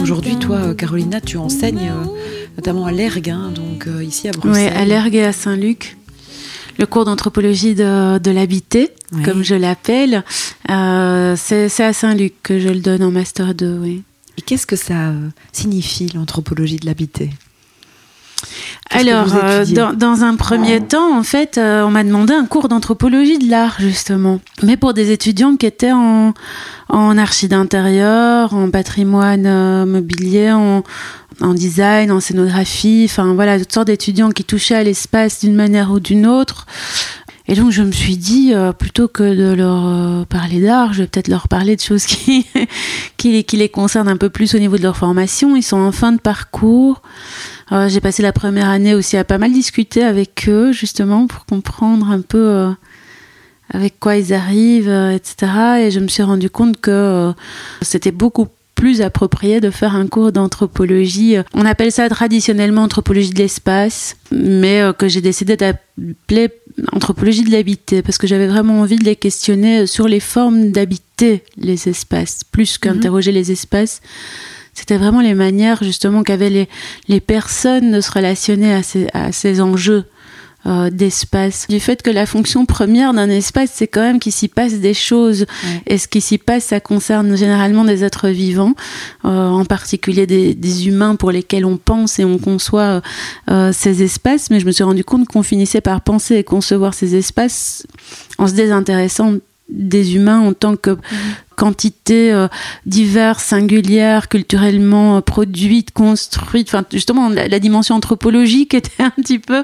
Aujourd'hui, 0.01 0.35
toi, 0.37 0.73
Carolina, 0.75 1.19
tu 1.21 1.37
enseignes 1.37 1.89
euh, 1.89 2.05
notamment 2.57 2.85
à 2.85 2.91
l'ERG, 2.91 3.29
hein, 3.29 3.51
donc 3.53 3.87
euh, 3.87 4.03
ici 4.03 4.27
à 4.27 4.31
Bruxelles. 4.31 4.71
Oui, 4.73 4.77
à 4.81 4.85
l'ERG 4.85 5.15
et 5.15 5.25
à 5.25 5.33
Saint-Luc. 5.33 5.97
Le 6.77 6.85
cours 6.85 7.05
d'anthropologie 7.05 7.73
de, 7.75 8.17
de 8.19 8.31
l'habité, 8.31 8.91
Oui. 9.13 9.23
comme 9.23 9.43
je 9.43 9.55
l'appelle, 9.55 10.23
euh, 10.69 11.35
c'est 11.37 11.79
à 11.83 11.93
Saint-Luc 11.93 12.33
que 12.43 12.59
je 12.59 12.67
le 12.69 12.79
donne 12.79 13.01
en 13.03 13.11
Master 13.11 13.53
2, 13.55 13.77
oui. 13.81 14.03
Et 14.37 14.41
qu'est-ce 14.41 14.67
que 14.67 14.75
ça 14.75 15.13
signifie, 15.53 16.09
l'anthropologie 16.13 16.75
de 16.77 16.85
l'habité? 16.85 17.29
Alors, 18.91 19.27
euh, 19.35 19.65
dans, 19.65 19.93
dans 19.93 20.23
un 20.23 20.35
premier 20.35 20.79
temps, 20.79 21.17
en 21.17 21.23
fait, 21.23 21.57
euh, 21.57 21.83
on 21.83 21.91
m'a 21.91 22.03
demandé 22.03 22.33
un 22.33 22.45
cours 22.45 22.69
d'anthropologie 22.69 23.39
de 23.39 23.49
l'art, 23.49 23.75
justement. 23.79 24.39
Mais 24.63 24.77
pour 24.77 24.93
des 24.93 25.11
étudiants 25.11 25.55
qui 25.57 25.65
étaient 25.65 25.91
en, 25.91 26.33
en 26.89 27.17
archi 27.17 27.47
d'intérieur, 27.47 28.53
en 28.53 28.69
patrimoine 28.69 29.45
euh, 29.45 29.85
mobilier, 29.85 30.51
en, 30.51 30.83
en 31.41 31.53
design, 31.53 32.11
en 32.11 32.19
scénographie, 32.19 33.07
enfin 33.09 33.33
voilà, 33.33 33.59
toutes 33.59 33.73
sortes 33.73 33.87
d'étudiants 33.87 34.29
qui 34.29 34.43
touchaient 34.43 34.75
à 34.75 34.83
l'espace 34.83 35.41
d'une 35.41 35.55
manière 35.55 35.91
ou 35.91 35.99
d'une 35.99 36.25
autre. 36.25 36.65
Et 37.47 37.53
donc 37.53 37.69
je 37.71 37.83
me 37.83 37.91
suis 37.91 38.17
dit, 38.17 38.53
euh, 38.53 38.71
plutôt 38.73 39.07
que 39.07 39.21
de 39.35 39.53
leur 39.53 39.85
euh, 39.85 40.25
parler 40.25 40.59
d'art, 40.61 40.93
je 40.93 41.03
vais 41.03 41.07
peut-être 41.07 41.27
leur 41.27 41.47
parler 41.47 41.75
de 41.75 41.81
choses 41.81 42.05
qui, 42.05 42.45
les- 43.23 43.43
qui 43.43 43.69
concernent 43.69 44.07
un 44.09 44.17
peu 44.17 44.29
plus 44.29 44.55
au 44.55 44.59
niveau 44.59 44.77
de 44.77 44.81
leur 44.83 44.97
formation. 44.97 45.55
Ils 45.55 45.61
sont 45.63 45.77
en 45.77 45.91
fin 45.91 46.11
de 46.11 46.19
parcours. 46.19 47.01
Euh, 47.71 47.87
J'ai 47.87 48.01
passé 48.01 48.23
la 48.23 48.33
première 48.33 48.69
année 48.69 48.95
aussi 48.95 49.15
à 49.17 49.23
pas 49.23 49.37
mal 49.37 49.51
discuter 49.51 50.03
avec 50.03 50.45
eux, 50.47 50.71
justement, 50.71 51.27
pour 51.27 51.45
comprendre 51.45 52.09
un 52.09 52.21
peu 52.21 52.73
avec 53.71 53.99
quoi 53.99 54.15
ils 54.17 54.33
arrivent, 54.33 54.89
etc. 55.13 55.51
Et 55.81 55.91
je 55.91 55.99
me 55.99 56.07
suis 56.07 56.23
rendu 56.23 56.49
compte 56.49 56.79
que 56.81 57.31
c'était 57.81 58.11
beaucoup 58.11 58.47
plus 58.75 59.01
approprié 59.01 59.61
de 59.61 59.69
faire 59.69 59.95
un 59.95 60.07
cours 60.07 60.31
d'anthropologie. 60.31 61.37
On 61.53 61.65
appelle 61.65 61.91
ça 61.91 62.07
traditionnellement 62.09 62.83
anthropologie 62.83 63.31
de 63.31 63.39
l'espace, 63.39 64.17
mais 64.31 64.81
euh, 64.81 64.93
que 64.93 65.07
j'ai 65.07 65.21
décidé 65.21 65.57
d'appeler 65.57 66.49
anthropologie 66.91 67.43
de 67.43 67.51
l'habité, 67.51 68.01
parce 68.01 68.17
que 68.17 68.27
j'avais 68.27 68.47
vraiment 68.47 68.81
envie 68.81 68.97
de 68.97 69.05
les 69.05 69.15
questionner 69.15 69.87
sur 69.87 70.07
les 70.07 70.19
formes 70.19 70.71
d'habiter 70.71 71.43
les 71.57 71.87
espaces, 71.87 72.43
plus 72.43 72.77
qu'interroger 72.77 73.31
les 73.31 73.51
espaces. 73.51 74.01
C'était 74.73 74.97
vraiment 74.97 75.21
les 75.21 75.35
manières 75.35 75.81
justement 75.81 76.21
qu'avaient 76.23 76.49
les, 76.49 76.69
les 77.07 77.21
personnes 77.21 77.91
de 77.93 78.01
se 78.01 78.11
relationner 78.11 78.73
à 78.73 78.83
ces, 78.83 79.07
à 79.13 79.31
ces 79.31 79.61
enjeux 79.61 80.03
euh, 80.65 80.89
d'espace. 80.89 81.67
Du 81.67 81.79
fait 81.79 82.01
que 82.01 82.09
la 82.09 82.25
fonction 82.25 82.65
première 82.65 83.13
d'un 83.13 83.29
espace, 83.29 83.71
c'est 83.73 83.87
quand 83.87 84.01
même 84.01 84.19
qu'il 84.19 84.31
s'y 84.31 84.47
passe 84.47 84.73
des 84.73 84.93
choses. 84.93 85.41
Ouais. 85.41 85.81
Et 85.87 85.97
ce 85.97 86.07
qui 86.07 86.21
s'y 86.21 86.37
passe, 86.37 86.65
ça 86.65 86.79
concerne 86.79 87.35
généralement 87.35 87.85
des 87.85 88.03
êtres 88.03 88.29
vivants, 88.29 88.73
euh, 89.25 89.49
en 89.49 89.65
particulier 89.65 90.25
des, 90.25 90.53
des 90.53 90.87
humains 90.87 91.15
pour 91.15 91.31
lesquels 91.31 91.65
on 91.65 91.77
pense 91.77 92.19
et 92.19 92.25
on 92.25 92.37
conçoit 92.37 92.81
euh, 92.81 93.01
euh, 93.51 93.71
ces 93.73 94.03
espaces. 94.03 94.49
Mais 94.49 94.59
je 94.59 94.65
me 94.65 94.71
suis 94.71 94.83
rendu 94.83 95.03
compte 95.03 95.27
qu'on 95.27 95.43
finissait 95.43 95.81
par 95.81 96.01
penser 96.01 96.35
et 96.35 96.43
concevoir 96.43 96.93
ces 96.93 97.15
espaces 97.15 97.85
en 98.37 98.47
se 98.47 98.53
désintéressant 98.53 99.33
des 99.69 100.15
humains 100.15 100.39
en 100.39 100.53
tant 100.53 100.75
que 100.75 100.97
quantité 101.55 102.31
euh, 102.31 102.47
diverse, 102.85 103.43
singulière, 103.43 104.29
culturellement 104.29 105.17
euh, 105.17 105.21
produite, 105.21 105.91
construite. 105.91 106.67
Enfin, 106.67 106.83
justement, 106.91 107.29
la, 107.29 107.47
la 107.47 107.59
dimension 107.59 107.95
anthropologique 107.95 108.73
était 108.75 109.03
un 109.03 109.09
petit 109.09 109.39
peu 109.39 109.63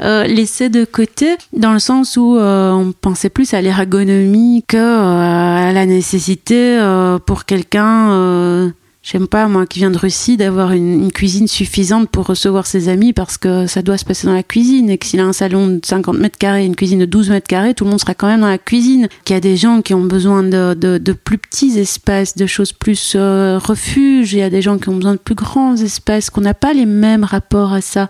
euh, 0.00 0.24
laissée 0.24 0.68
de 0.68 0.84
côté, 0.84 1.36
dans 1.52 1.72
le 1.72 1.78
sens 1.78 2.16
où 2.16 2.36
euh, 2.36 2.72
on 2.72 2.92
pensait 2.92 3.30
plus 3.30 3.54
à 3.54 3.60
l'ergonomie 3.60 4.64
que 4.66 4.76
euh, 4.76 5.68
à 5.68 5.72
la 5.72 5.86
nécessité 5.86 6.78
euh, 6.78 7.18
pour 7.18 7.44
quelqu'un. 7.44 8.72
J'aime 9.04 9.26
pas, 9.26 9.48
moi, 9.48 9.66
qui 9.66 9.80
vient 9.80 9.90
de 9.90 9.98
Russie, 9.98 10.36
d'avoir 10.36 10.70
une, 10.70 11.10
cuisine 11.10 11.48
suffisante 11.48 12.08
pour 12.08 12.24
recevoir 12.26 12.66
ses 12.66 12.88
amis 12.88 13.12
parce 13.12 13.36
que 13.36 13.66
ça 13.66 13.82
doit 13.82 13.98
se 13.98 14.04
passer 14.04 14.28
dans 14.28 14.32
la 14.32 14.44
cuisine 14.44 14.90
et 14.90 14.96
que 14.96 15.06
s'il 15.06 15.18
a 15.18 15.24
un 15.24 15.32
salon 15.32 15.66
de 15.66 15.80
50 15.84 16.16
mètres 16.18 16.38
carrés, 16.38 16.64
une 16.64 16.76
cuisine 16.76 17.00
de 17.00 17.04
12 17.04 17.30
mètres 17.30 17.48
carrés, 17.48 17.74
tout 17.74 17.82
le 17.82 17.90
monde 17.90 17.98
sera 17.98 18.14
quand 18.14 18.28
même 18.28 18.42
dans 18.42 18.48
la 18.48 18.58
cuisine. 18.58 19.08
Qu'il 19.24 19.34
y 19.34 19.36
a 19.36 19.40
des 19.40 19.56
gens 19.56 19.82
qui 19.82 19.92
ont 19.92 20.04
besoin 20.04 20.44
de, 20.44 20.74
de, 20.74 20.98
de 20.98 21.12
plus 21.12 21.38
petits 21.38 21.76
espaces, 21.80 22.36
de 22.36 22.46
choses 22.46 22.72
plus 22.72 23.14
euh, 23.16 23.58
refuges. 23.58 24.34
Il 24.34 24.38
y 24.38 24.42
a 24.42 24.50
des 24.50 24.62
gens 24.62 24.78
qui 24.78 24.88
ont 24.88 24.96
besoin 24.96 25.14
de 25.14 25.18
plus 25.18 25.34
grands 25.34 25.74
espaces, 25.74 26.30
qu'on 26.30 26.42
n'a 26.42 26.54
pas 26.54 26.72
les 26.72 26.86
mêmes 26.86 27.24
rapports 27.24 27.72
à 27.72 27.80
ça. 27.80 28.08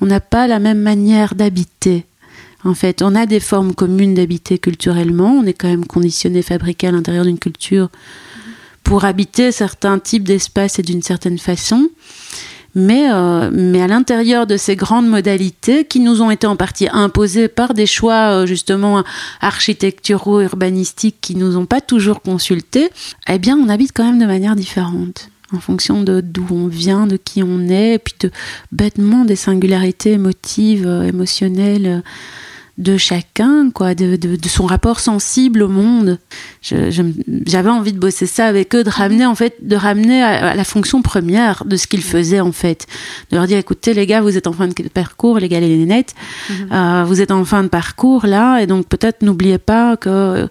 On 0.00 0.06
n'a 0.06 0.20
pas 0.20 0.48
la 0.48 0.58
même 0.58 0.80
manière 0.80 1.36
d'habiter. 1.36 2.04
En 2.64 2.74
fait, 2.74 3.02
on 3.02 3.14
a 3.14 3.26
des 3.26 3.40
formes 3.40 3.74
communes 3.74 4.14
d'habiter 4.14 4.58
culturellement. 4.58 5.34
On 5.40 5.46
est 5.46 5.52
quand 5.52 5.68
même 5.68 5.86
conditionné, 5.86 6.42
fabriqué 6.42 6.88
à 6.88 6.90
l'intérieur 6.90 7.24
d'une 7.24 7.38
culture 7.38 7.90
pour 8.82 9.04
habiter 9.04 9.52
certains 9.52 9.98
types 9.98 10.24
d'espaces 10.24 10.78
et 10.78 10.82
d'une 10.82 11.02
certaine 11.02 11.38
façon. 11.38 11.88
Mais, 12.74 13.12
euh, 13.12 13.50
mais 13.52 13.82
à 13.82 13.86
l'intérieur 13.86 14.46
de 14.46 14.56
ces 14.56 14.76
grandes 14.76 15.06
modalités 15.06 15.84
qui 15.84 16.00
nous 16.00 16.22
ont 16.22 16.30
été 16.30 16.46
en 16.46 16.56
partie 16.56 16.88
imposées 16.90 17.48
par 17.48 17.74
des 17.74 17.84
choix 17.84 18.30
euh, 18.30 18.46
justement 18.46 19.04
architecturaux, 19.42 20.40
urbanistiques 20.40 21.18
qui 21.20 21.34
nous 21.34 21.58
ont 21.58 21.66
pas 21.66 21.82
toujours 21.82 22.22
consultés, 22.22 22.88
eh 23.28 23.38
bien 23.38 23.58
on 23.58 23.68
habite 23.68 23.92
quand 23.94 24.04
même 24.04 24.18
de 24.18 24.26
manière 24.26 24.56
différente 24.56 25.28
en 25.54 25.60
fonction 25.60 26.02
de 26.02 26.22
d'où 26.22 26.46
on 26.50 26.66
vient, 26.66 27.06
de 27.06 27.18
qui 27.18 27.42
on 27.42 27.68
est, 27.68 27.94
et 27.94 27.98
puis 27.98 28.14
de 28.20 28.30
bêtement 28.72 29.26
des 29.26 29.36
singularités 29.36 30.12
émotives, 30.12 30.86
euh, 30.86 31.02
émotionnelles 31.02 32.02
de 32.78 32.96
chacun, 32.96 33.70
quoi, 33.70 33.94
de, 33.94 34.16
de, 34.16 34.36
de 34.36 34.48
son 34.48 34.64
rapport 34.64 35.00
sensible 35.00 35.62
au 35.62 35.68
monde. 35.68 36.18
J'avais 36.62 37.70
envie 37.70 37.92
de 37.92 37.98
bosser 37.98 38.26
ça 38.26 38.46
avec 38.46 38.74
eux, 38.74 38.82
de 38.82 38.90
ramener 38.90 39.26
en 39.26 39.34
fait, 39.34 39.56
de 39.60 39.76
ramener 39.76 40.22
à, 40.22 40.50
à 40.50 40.54
la 40.54 40.64
fonction 40.64 41.02
première 41.02 41.64
de 41.66 41.76
ce 41.76 41.86
qu'ils 41.86 42.02
faisaient 42.02 42.40
en 42.40 42.52
fait, 42.52 42.86
de 43.30 43.36
leur 43.36 43.46
dire 43.46 43.58
écoutez 43.58 43.92
les 43.94 44.06
gars, 44.06 44.20
vous 44.20 44.36
êtes 44.36 44.46
en 44.46 44.52
fin 44.52 44.68
de 44.68 44.74
parcours, 44.88 45.38
les 45.38 45.48
gars 45.48 45.58
et 45.58 45.68
les 45.68 45.76
nénettes, 45.76 46.14
euh, 46.72 47.04
vous 47.06 47.20
êtes 47.20 47.30
en 47.30 47.44
fin 47.44 47.62
de 47.62 47.68
parcours 47.68 48.26
là, 48.26 48.60
et 48.60 48.66
donc 48.66 48.86
peut-être 48.86 49.22
n'oubliez 49.22 49.58
pas 49.58 49.96
que 49.96 50.48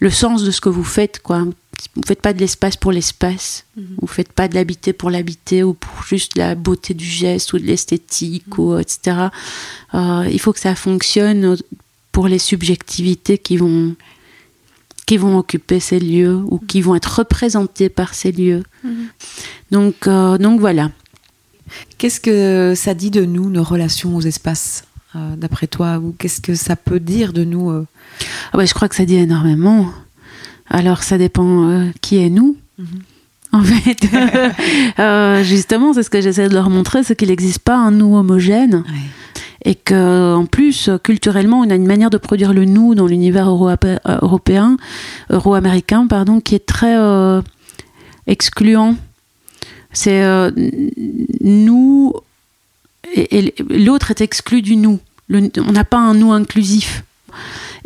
le 0.00 0.10
sens 0.10 0.42
de 0.42 0.50
ce 0.50 0.60
que 0.60 0.68
vous 0.68 0.84
faites, 0.84 1.20
quoi. 1.22 1.44
Vous 1.96 2.02
faites 2.06 2.20
pas 2.20 2.32
de 2.32 2.38
l'espace 2.38 2.76
pour 2.76 2.92
l'espace. 2.92 3.64
Vous 4.00 4.06
faites 4.06 4.32
pas 4.32 4.48
de 4.48 4.54
l'habiter 4.54 4.92
pour 4.92 5.10
l'habiter 5.10 5.62
ou 5.62 5.74
pour 5.74 6.02
juste 6.04 6.36
la 6.36 6.54
beauté 6.54 6.94
du 6.94 7.04
geste 7.04 7.52
ou 7.52 7.58
de 7.58 7.64
l'esthétique 7.64 8.58
ou 8.58 8.78
etc. 8.78 9.28
Euh, 9.94 10.28
il 10.30 10.38
faut 10.38 10.52
que 10.52 10.60
ça 10.60 10.74
fonctionne 10.74 11.56
pour 12.12 12.28
les 12.28 12.38
subjectivités 12.38 13.38
qui 13.38 13.56
vont 13.56 13.94
qui 15.06 15.16
vont 15.16 15.38
occuper 15.38 15.80
ces 15.80 15.98
lieux 15.98 16.40
ou 16.46 16.58
qui 16.58 16.82
vont 16.82 16.94
être 16.94 17.18
représentées 17.18 17.88
par 17.88 18.14
ces 18.14 18.32
lieux. 18.32 18.62
Donc 19.70 20.06
euh, 20.06 20.38
donc 20.38 20.60
voilà. 20.60 20.90
Qu'est-ce 21.98 22.20
que 22.20 22.74
ça 22.76 22.94
dit 22.94 23.10
de 23.10 23.24
nous, 23.24 23.50
nos 23.50 23.62
relations 23.62 24.16
aux 24.16 24.20
espaces, 24.20 24.84
euh, 25.14 25.36
d'après 25.36 25.66
toi? 25.66 25.98
Ou 25.98 26.14
qu'est-ce 26.18 26.40
que 26.40 26.54
ça 26.54 26.76
peut 26.76 27.00
dire 27.00 27.32
de 27.32 27.44
nous 27.44 27.70
euh? 27.70 27.86
Ah 28.52 28.58
bah, 28.58 28.64
je 28.64 28.74
crois 28.74 28.88
que 28.88 28.96
ça 28.96 29.04
dit 29.04 29.16
énormément. 29.16 29.92
Alors 30.70 31.02
ça 31.02 31.18
dépend 31.18 31.68
euh, 31.68 31.86
qui 32.00 32.16
est 32.18 32.30
nous. 32.30 32.56
En 33.52 33.62
fait, 33.62 34.00
Euh, 34.98 35.42
justement, 35.42 35.92
c'est 35.92 36.02
ce 36.02 36.10
que 36.10 36.20
j'essaie 36.20 36.48
de 36.48 36.54
leur 36.54 36.68
montrer, 36.70 37.02
c'est 37.02 37.16
qu'il 37.16 37.28
n'existe 37.28 37.58
pas 37.60 37.76
un 37.76 37.90
nous 37.90 38.14
homogène 38.16 38.84
et 39.64 39.74
que 39.74 40.34
en 40.34 40.46
plus 40.46 40.88
culturellement 41.02 41.60
on 41.60 41.70
a 41.70 41.74
une 41.74 41.86
manière 41.86 42.10
de 42.10 42.16
produire 42.16 42.52
le 42.54 42.64
nous 42.64 42.94
dans 42.94 43.06
l'univers 43.06 43.48
euro- 43.48 43.70
européen 44.22 44.76
euro-américain 45.30 46.06
pardon 46.06 46.40
qui 46.40 46.54
est 46.54 46.64
très 46.66 46.96
euh, 46.96 47.42
excluant. 48.26 48.96
C'est 49.92 50.22
nous 51.40 52.14
et, 53.14 53.38
et 53.38 53.54
l'autre 53.68 54.10
est 54.10 54.20
exclu 54.20 54.62
du 54.62 54.76
nous. 54.76 54.98
Le- 55.28 55.50
on 55.58 55.72
n'a 55.72 55.84
pas 55.84 55.98
un 55.98 56.14
nous 56.14 56.32
inclusif 56.32 57.02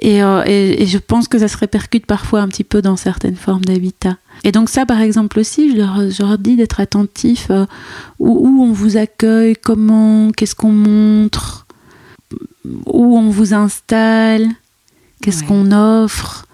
et, 0.05 0.22
euh, 0.22 0.42
et- 0.46 0.82
et 0.82 0.86
je 0.86 0.98
pense 0.98 1.28
que 1.28 1.38
ça 1.38 1.48
se 1.48 1.57
répercute 1.57 2.07
parfois 2.07 2.40
un 2.42 2.48
petit 2.48 2.64
peu 2.64 2.82
dans 2.82 2.96
certaines 2.96 3.36
formes 3.36 3.64
d'habitat. 3.64 4.16
Et 4.44 4.52
donc 4.52 4.68
ça, 4.68 4.84
par 4.86 5.00
exemple 5.00 5.38
aussi, 5.38 5.72
je 5.72 5.76
leur, 5.78 6.11
je 6.11 6.22
leur 6.22 6.38
dis 6.38 6.57
d'être 6.57 6.80
attentifs 6.80 7.46
euh, 7.50 7.66
où, 8.18 8.46
où 8.48 8.62
on 8.62 8.72
vous 8.72 8.96
accueille, 8.96 9.55
comment, 9.57 10.30
qu'est-ce 10.32 10.55
qu'on 10.55 10.72
montre, 10.72 11.66
où 12.86 13.16
on 13.18 13.30
vous 13.30 13.55
installe, 13.55 14.46
qu'est-ce 15.22 15.40
Ouais. 15.42 15.46
qu'on 15.48 15.72
offre. 15.72 16.46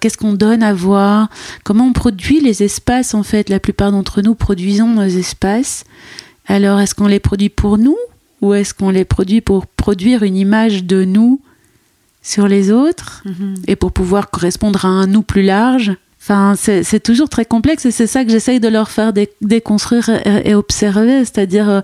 qu'est-ce 0.00 0.18
qu'on 0.18 0.32
donne 0.32 0.64
à 0.64 0.74
voir, 0.74 1.28
comment 1.62 1.86
on 1.86 1.92
produit 1.92 2.40
les 2.40 2.64
espaces 2.64 3.14
en 3.14 3.22
fait. 3.22 3.48
La 3.48 3.60
plupart 3.60 3.92
d'entre 3.92 4.20
nous 4.20 4.34
produisons 4.34 4.88
nos 4.88 5.02
espaces. 5.06 5.84
Alors 6.48 6.80
est-ce 6.80 6.96
qu'on 6.96 7.06
les 7.06 7.20
produit 7.20 7.50
pour 7.50 7.78
nous 7.78 7.96
ou 8.40 8.52
est-ce 8.52 8.74
qu'on 8.74 8.90
les 8.90 9.04
produit 9.04 9.40
pour 9.40 9.64
produire 9.66 10.24
une 10.24 10.36
image 10.36 10.82
de 10.82 11.04
nous 11.04 11.40
sur 12.22 12.46
les 12.48 12.70
autres 12.70 13.22
Mhm. 13.24 13.54
et 13.66 13.76
pour 13.76 13.92
pouvoir 13.92 14.30
correspondre 14.30 14.84
à 14.84 14.88
un 14.88 15.06
nous 15.06 15.22
plus 15.22 15.42
large 15.42 15.92
Enfin, 16.24 16.54
c'est 16.56 16.84
c'est 16.84 17.00
toujours 17.00 17.28
très 17.28 17.44
complexe 17.44 17.84
et 17.84 17.90
c'est 17.90 18.06
ça 18.06 18.24
que 18.24 18.30
j'essaye 18.30 18.60
de 18.60 18.68
leur 18.68 18.88
faire 18.92 19.12
dé- 19.12 19.30
déconstruire 19.40 20.08
et, 20.08 20.50
et 20.50 20.54
observer. 20.54 21.24
C'est-à-dire, 21.24 21.68
euh, 21.68 21.80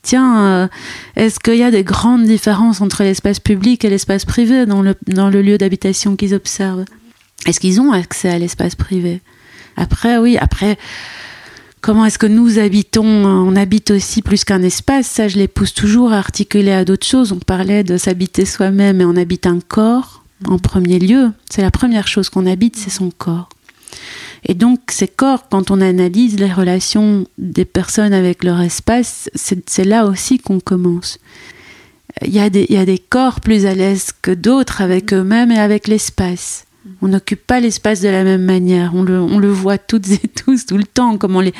tiens, 0.00 0.38
euh, 0.46 0.68
est-ce 1.16 1.38
qu'il 1.38 1.56
y 1.56 1.62
a 1.62 1.70
des 1.70 1.84
grandes 1.84 2.24
différences 2.24 2.80
entre 2.80 3.02
l'espace 3.02 3.40
public 3.40 3.84
et 3.84 3.90
l'espace 3.90 4.24
privé 4.24 4.64
dans 4.64 4.80
le, 4.80 4.94
dans 5.08 5.28
le 5.28 5.42
lieu 5.42 5.58
d'habitation 5.58 6.16
qu'ils 6.16 6.34
observent? 6.34 6.86
Est-ce 7.46 7.60
qu'ils 7.60 7.78
ont 7.78 7.92
accès 7.92 8.30
à 8.30 8.38
l'espace 8.38 8.74
privé? 8.74 9.20
Après, 9.76 10.16
oui, 10.16 10.38
après, 10.38 10.78
comment 11.84 12.06
est-ce 12.06 12.18
que 12.18 12.26
nous 12.26 12.58
habitons? 12.58 13.04
On 13.04 13.54
habite 13.56 13.90
aussi 13.90 14.22
plus 14.22 14.44
qu'un 14.44 14.62
espace. 14.62 15.06
Ça, 15.06 15.28
je 15.28 15.36
les 15.36 15.48
pousse 15.48 15.74
toujours 15.74 16.14
à 16.14 16.16
articuler 16.16 16.72
à 16.72 16.82
d'autres 16.82 17.06
choses. 17.06 17.30
On 17.30 17.38
parlait 17.38 17.84
de 17.84 17.98
s'habiter 17.98 18.46
soi-même 18.46 19.02
et 19.02 19.04
on 19.04 19.16
habite 19.16 19.46
un 19.46 19.60
corps 19.60 20.22
en 20.46 20.58
premier 20.58 20.98
lieu. 20.98 21.32
C'est 21.50 21.60
la 21.60 21.70
première 21.70 22.08
chose 22.08 22.30
qu'on 22.30 22.46
habite, 22.46 22.76
c'est 22.76 22.88
son 22.88 23.10
corps. 23.10 23.50
Et 24.46 24.54
donc, 24.54 24.80
ces 24.88 25.08
corps, 25.08 25.46
quand 25.50 25.70
on 25.70 25.82
analyse 25.82 26.38
les 26.38 26.50
relations 26.50 27.26
des 27.36 27.66
personnes 27.66 28.14
avec 28.14 28.44
leur 28.44 28.62
espace, 28.62 29.28
c'est 29.34 29.84
là 29.84 30.06
aussi 30.06 30.38
qu'on 30.38 30.60
commence. 30.60 31.18
Il 32.24 32.32
y, 32.32 32.40
a 32.40 32.48
des, 32.48 32.64
il 32.70 32.76
y 32.76 32.78
a 32.78 32.86
des 32.86 32.98
corps 32.98 33.42
plus 33.42 33.66
à 33.66 33.74
l'aise 33.74 34.08
que 34.22 34.30
d'autres 34.30 34.80
avec 34.80 35.12
eux-mêmes 35.12 35.50
et 35.50 35.58
avec 35.58 35.86
l'espace. 35.86 36.63
On 37.00 37.08
n'occupe 37.08 37.46
pas 37.46 37.60
l'espace 37.60 38.02
de 38.02 38.08
la 38.08 38.24
même 38.24 38.44
manière. 38.44 38.94
On 38.94 39.02
le, 39.02 39.18
on 39.20 39.38
le 39.38 39.48
voit 39.48 39.78
toutes 39.78 40.08
et 40.10 40.18
tous 40.44 40.66
tout 40.66 40.76
le 40.76 40.84
temps. 40.84 41.16
Comme 41.16 41.34
on 41.36 41.40
les, 41.40 41.54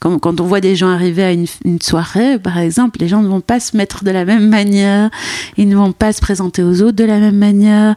comme, 0.00 0.18
quand 0.18 0.40
on 0.40 0.44
voit 0.44 0.60
des 0.60 0.74
gens 0.74 0.88
arriver 0.88 1.22
à 1.22 1.32
une, 1.32 1.46
une 1.64 1.80
soirée, 1.80 2.38
par 2.38 2.58
exemple, 2.58 2.98
les 3.00 3.08
gens 3.08 3.22
ne 3.22 3.28
vont 3.28 3.40
pas 3.40 3.60
se 3.60 3.76
mettre 3.76 4.04
de 4.04 4.10
la 4.10 4.24
même 4.24 4.48
manière. 4.48 5.10
Ils 5.56 5.68
ne 5.68 5.76
vont 5.76 5.92
pas 5.92 6.12
se 6.12 6.20
présenter 6.20 6.62
aux 6.62 6.82
autres 6.82 6.96
de 6.96 7.04
la 7.04 7.20
même 7.20 7.38
manière. 7.38 7.94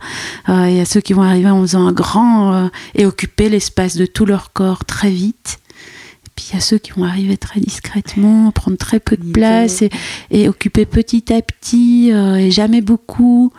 Euh, 0.50 0.70
Il 0.70 0.76
y 0.76 0.80
a 0.80 0.86
ceux 0.86 1.02
qui 1.02 1.14
vont 1.14 1.24
arriver 1.24 1.50
en 1.50 1.62
faisant 1.62 1.88
un 1.88 1.94
grand 1.94 2.54
euh, 2.54 2.68
et 2.94 3.06
occuper 3.06 3.50
l'espace 3.50 3.96
de 3.96 4.06
tout 4.06 4.26
leur 4.26 4.54
corps 4.54 4.86
très 4.86 5.10
vite. 5.10 5.60
Et 6.26 6.30
puis 6.36 6.50
il 6.52 6.56
y 6.56 6.58
a 6.58 6.62
ceux 6.62 6.78
qui 6.78 6.92
vont 6.92 7.06
arriver 7.06 7.38
très 7.38 7.60
discrètement, 7.60 8.52
prendre 8.52 8.78
très 8.78 9.00
peu 9.00 9.18
de 9.18 9.32
place 9.32 9.82
et, 9.82 9.90
et 10.30 10.48
occuper 10.48 10.86
petit 10.86 11.34
à 11.34 11.42
petit 11.42 12.12
euh, 12.14 12.36
et 12.36 12.52
jamais 12.52 12.82
beaucoup. 12.82 13.52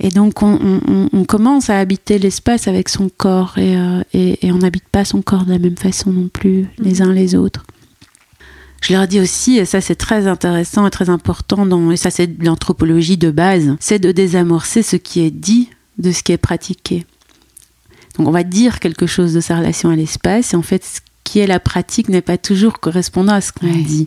Et 0.00 0.10
donc 0.10 0.42
on, 0.42 0.54
on- 0.54 0.80
on- 0.86 1.08
on 1.12 1.24
commence 1.24 1.70
à 1.70 1.78
habiter 1.78 2.18
l'espace 2.18 2.68
avec 2.68 2.88
son 2.88 3.08
corps 3.08 3.58
et, 3.58 3.76
euh, 3.76 4.02
et- 4.12 4.46
et 4.46 4.52
on 4.52 4.58
n'habite 4.58 4.88
pas 4.90 5.04
son 5.04 5.22
corps 5.22 5.44
de 5.44 5.50
la 5.52 5.58
même 5.58 5.76
façon 5.76 6.12
non 6.12 6.28
plus 6.28 6.66
les 6.78 7.02
uns 7.02 7.12
les 7.12 7.34
autres. 7.34 7.64
Je 8.80 8.92
leur 8.92 9.08
dis 9.08 9.18
aussi, 9.18 9.58
et 9.58 9.64
ça 9.64 9.80
c'est 9.80 9.96
très 9.96 10.28
intéressant 10.28 10.86
et 10.86 10.90
très 10.90 11.10
important, 11.10 11.66
dans, 11.66 11.90
et 11.90 11.96
ça 11.96 12.10
c'est 12.10 12.28
de 12.38 12.44
l'anthropologie 12.44 13.16
de 13.16 13.32
base, 13.32 13.76
c'est 13.80 13.98
de 13.98 14.12
désamorcer 14.12 14.82
ce 14.84 14.94
qui 14.94 15.20
est 15.20 15.32
dit 15.32 15.68
de 15.98 16.12
ce 16.12 16.22
qui 16.22 16.30
est 16.30 16.36
pratiqué. 16.38 17.04
Donc 18.16 18.28
on 18.28 18.30
va 18.30 18.44
dire 18.44 18.78
quelque 18.78 19.06
chose 19.08 19.34
de 19.34 19.40
sa 19.40 19.56
relation 19.58 19.90
à 19.90 19.96
l'espace 19.96 20.52
et 20.54 20.56
en 20.56 20.62
fait 20.62 20.84
ce 20.84 21.00
qui 21.24 21.40
est 21.40 21.46
la 21.48 21.58
pratique 21.58 22.08
n'est 22.08 22.20
pas 22.22 22.38
toujours 22.38 22.78
correspondant 22.78 23.32
à 23.32 23.40
ce 23.40 23.50
qu'on 23.52 23.66
Ouais. 23.66 23.82
dit 23.82 24.06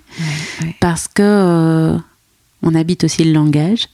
parce 0.79 1.07
que 1.09 1.21
euh, 1.21 1.97
on 2.63 2.73
habite 2.73 3.03
aussi 3.03 3.25
le 3.25 3.33
langage. 3.33 3.87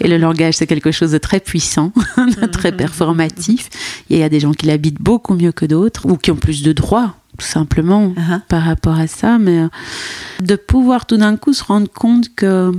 Et 0.00 0.08
le 0.08 0.16
langage, 0.16 0.54
c'est 0.54 0.66
quelque 0.66 0.90
chose 0.90 1.12
de 1.12 1.18
très 1.18 1.40
puissant, 1.40 1.92
de 2.16 2.46
très 2.46 2.72
performatif. 2.72 3.68
Et 4.10 4.16
il 4.16 4.20
y 4.20 4.22
a 4.22 4.28
des 4.28 4.40
gens 4.40 4.52
qui 4.52 4.66
l'habitent 4.66 5.00
beaucoup 5.00 5.34
mieux 5.34 5.52
que 5.52 5.66
d'autres, 5.66 6.06
ou 6.06 6.16
qui 6.16 6.30
ont 6.30 6.36
plus 6.36 6.62
de 6.62 6.72
droits, 6.72 7.14
tout 7.38 7.46
simplement, 7.46 8.14
Ah, 8.16 8.40
par 8.48 8.62
rapport 8.62 8.98
à 8.98 9.06
ça. 9.06 9.38
Mais 9.38 9.60
euh, 9.60 9.68
de 10.40 10.56
pouvoir 10.56 11.06
tout 11.06 11.16
d'un 11.16 11.36
coup 11.36 11.52
se 11.52 11.64
rendre 11.64 11.90
compte 11.90 12.34
que, 12.34 12.72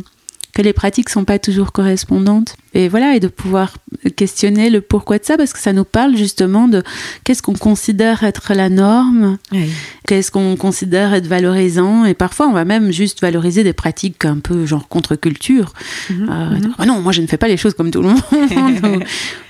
que 0.53 0.61
les 0.61 0.73
pratiques 0.73 1.09
sont 1.09 1.25
pas 1.25 1.39
toujours 1.39 1.71
correspondantes. 1.71 2.55
Et 2.75 2.89
voilà, 2.89 3.15
et 3.15 3.19
de 3.19 3.27
pouvoir 3.27 3.73
questionner 4.15 4.69
le 4.69 4.81
pourquoi 4.81 5.17
de 5.19 5.25
ça, 5.25 5.37
parce 5.37 5.53
que 5.53 5.59
ça 5.59 5.73
nous 5.73 5.83
parle 5.83 6.15
justement 6.17 6.67
de 6.67 6.81
qu'est-ce 7.23 7.41
qu'on 7.43 7.53
considère 7.53 8.23
être 8.23 8.53
la 8.53 8.69
norme, 8.69 9.37
qu'est-ce 10.07 10.31
qu'on 10.31 10.55
considère 10.55 11.13
être 11.13 11.27
valorisant. 11.27 12.05
Et 12.05 12.13
parfois 12.15 12.47
on 12.47 12.51
va 12.53 12.65
même 12.65 12.91
juste 12.91 13.21
valoriser 13.21 13.63
des 13.63 13.73
pratiques 13.73 14.25
un 14.25 14.39
peu 14.39 14.65
genre 14.65 14.87
contre-culture. 14.87 15.73
Mhm, 16.09 16.29
Euh, 16.29 16.49
mhm. 16.49 16.73
Ah 16.79 16.85
non 16.85 17.01
moi 17.01 17.11
je 17.11 17.21
ne 17.21 17.27
fais 17.27 17.37
pas 17.37 17.47
les 17.47 17.57
choses 17.57 17.73
comme 17.75 17.91
tout 17.91 18.01
le 18.01 18.09
monde. 18.09 18.21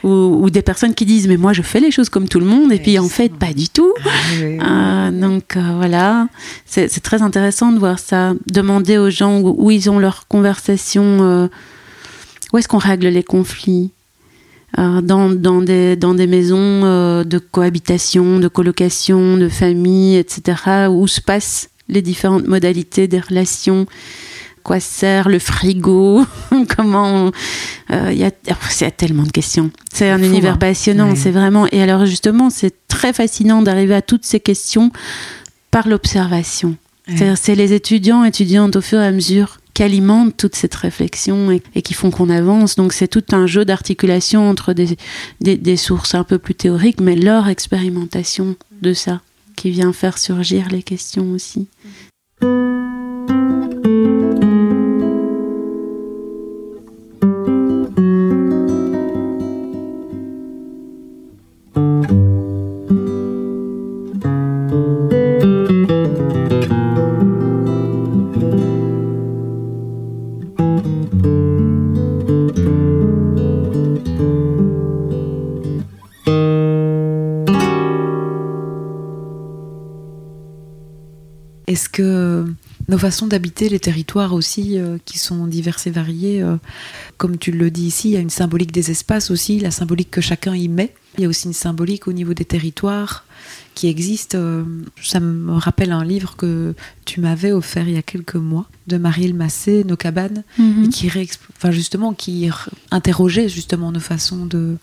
Ou, 0.04 0.08
ou- 0.10 0.44
ou 0.44 0.50
des 0.50 0.62
personnes 0.62 0.94
qui 0.94 1.06
disent 1.06 1.28
mais 1.28 1.38
moi 1.38 1.54
je 1.54 1.62
fais 1.62 1.80
les 1.80 1.92
choses 1.92 2.10
comme 2.10 2.28
tout 2.28 2.40
le 2.40 2.46
monde 2.46 2.72
et 2.72 2.80
puis 2.80 3.00
en 3.00 3.08
fait 3.10 3.34
pas 3.34 3.54
du 3.54 3.70
tout. 3.70 3.94
Ah, 4.04 4.10
oui, 4.34 4.38
oui, 4.44 4.58
oui. 4.58 4.60
Euh, 4.68 5.12
donc 5.12 5.56
euh, 5.56 5.62
voilà. 5.78 6.28
C'est 6.66 6.90
c'est 6.92 7.02
très 7.02 7.22
intéressant 7.22 7.72
de 7.72 7.80
voir 7.80 8.00
ça. 8.00 8.34
Demander 8.52 8.98
aux 8.98 9.10
gens 9.10 9.40
où, 9.40 9.56
où 9.58 9.72
ils 9.72 9.90
ont 9.90 10.00
leur 10.00 10.28
conversation 10.28 11.04
euh, 11.22 11.48
où 12.54 12.58
est-ce 12.58 12.68
qu'on 12.68 12.78
règle 12.78 13.08
les 13.08 13.24
conflits? 13.24 13.91
Euh, 14.80 15.01
dans, 15.01 15.30
dans, 15.30 15.62
des, 15.62 15.95
dans 15.95 16.16
des 16.16 16.26
maisons 16.26 16.58
euh, 16.58 17.24
de 17.24 17.38
cohabitation, 17.38 18.39
de 18.39 18.47
colocation, 18.47 19.38
de 19.38 19.47
famille, 19.47 20.16
etc., 20.18 20.88
où 20.89 21.06
se 21.08 21.22
passent 21.22 21.70
les 21.89 22.01
différentes 22.01 22.47
modalités 22.47 23.08
des 23.08 23.20
relations, 23.20 23.86
quoi 24.64 24.80
sert 24.80 25.30
le 25.30 25.38
frigo, 25.38 26.26
comment... 26.76 27.30
euh, 27.91 28.10
Il 28.12 28.18
y, 28.18 28.24
a, 28.24 28.32
il 28.47 28.82
y 28.82 28.84
a 28.86 28.91
tellement 28.91 29.24
de 29.24 29.32
questions. 29.32 29.70
C'est 29.93 30.10
un 30.10 30.24
univers 30.24 30.54
hein. 30.54 30.58
passionnant, 30.58 31.10
Ouais. 31.10 31.16
c'est 31.16 31.32
vraiment... 31.32 31.68
Et 31.72 31.84
alors 31.84 32.08
justement, 32.08 32.49
c'est 32.49 32.74
très 32.88 33.14
fascinant 33.14 33.62
d'arriver 33.62 33.93
à 33.93 34.01
toutes 34.01 34.26
ces 34.26 34.39
questions 34.39 34.91
par 35.70 35.88
l'observation. 35.88 36.78
Ouais. 37.08 37.36
C'est 37.36 37.54
les 37.54 37.74
étudiants, 37.74 38.24
étudiantes 38.24 38.76
au 38.76 38.82
fur 38.82 38.99
et 38.99 39.06
à 39.06 39.12
mesure 39.12 39.58
qui 39.74 39.84
alimentent 39.84 40.38
toute 40.38 40.56
cette 40.56 40.76
réflexion 40.76 41.52
et, 41.52 41.82
qui 41.82 41.94
font 41.94 42.12
qu'on 42.12 42.30
avance. 42.30 42.76
Donc 42.76 42.94
c'est 42.94 43.08
tout 43.08 43.24
un 43.32 43.48
jeu 43.48 43.66
d'articulation 43.66 44.50
entre 44.50 44.74
des, 44.74 45.78
sources 45.78 46.16
un 46.16 46.24
peu 46.24 46.38
plus 46.38 46.56
théoriques, 46.56 47.02
mais 47.02 47.16
leur 47.16 47.48
expérimentation 47.48 48.56
de 48.82 48.94
ça 48.94 49.22
qui 49.56 49.72
vient 49.72 49.94
faire 49.94 50.18
surgir 50.18 50.68
les 50.70 50.84
questions 50.84 51.32
aussi. 51.32 51.68
Nos 82.94 83.00
façons 83.00 83.26
d'habiter 83.26 83.70
les 83.70 83.80
territoires 83.80 84.34
aussi, 84.34 84.78
euh, 84.78 85.00
qui 85.04 85.18
sont 85.18 85.48
diverses 85.48 85.88
et 85.88 85.89
variées, 85.89 86.44
euh, 86.44 86.58
comme 87.18 87.39
tu 87.39 87.52
le 87.52 87.72
dis 87.72 87.88
ici, 87.88 88.10
il 88.10 88.14
y 88.14 88.18
a 88.18 88.20
une 88.20 88.30
symbolique 88.30 88.72
des 88.72 88.91
espaces 88.91 89.32
aussi, 89.32 89.60
la 89.60 89.72
symbolique 89.72 90.12
que 90.12 90.22
chacun 90.22 90.54
y 90.54 90.68
met. 90.68 90.94
Il 91.18 91.22
y 91.24 91.26
a 91.26 91.28
aussi 91.28 91.48
une 91.48 91.54
symbolique 91.54 92.08
au 92.08 92.14
niveau 92.14 92.36
des 92.36 92.46
territoires 92.46 93.26
qui 93.74 93.88
existe. 93.88 94.36
euh, 94.36 94.64
ça 95.02 95.20
me 95.20 95.54
rappelle 95.54 95.91
un 95.91 96.06
livre 96.06 96.36
que 96.36 96.76
tu 97.06 97.20
m'avais 97.20 97.52
offert 97.52 97.88
il 97.88 97.96
y 97.96 97.98
a 97.98 98.04
quelques 98.04 98.36
mois 98.36 98.68
de 98.86 98.98
Marielle 98.98 99.34
Massé, 99.34 99.84
Nos 99.84 99.98
cabanes, 99.98 100.44
et 100.60 100.89
qui 100.89 101.10
enfin 101.58 101.72
justement 101.72 102.14
qui 102.14 102.48
interrogeait 102.91 103.50
justement 103.50 103.91
nos 103.91 104.00
façons 104.00 104.46
de 104.46 104.78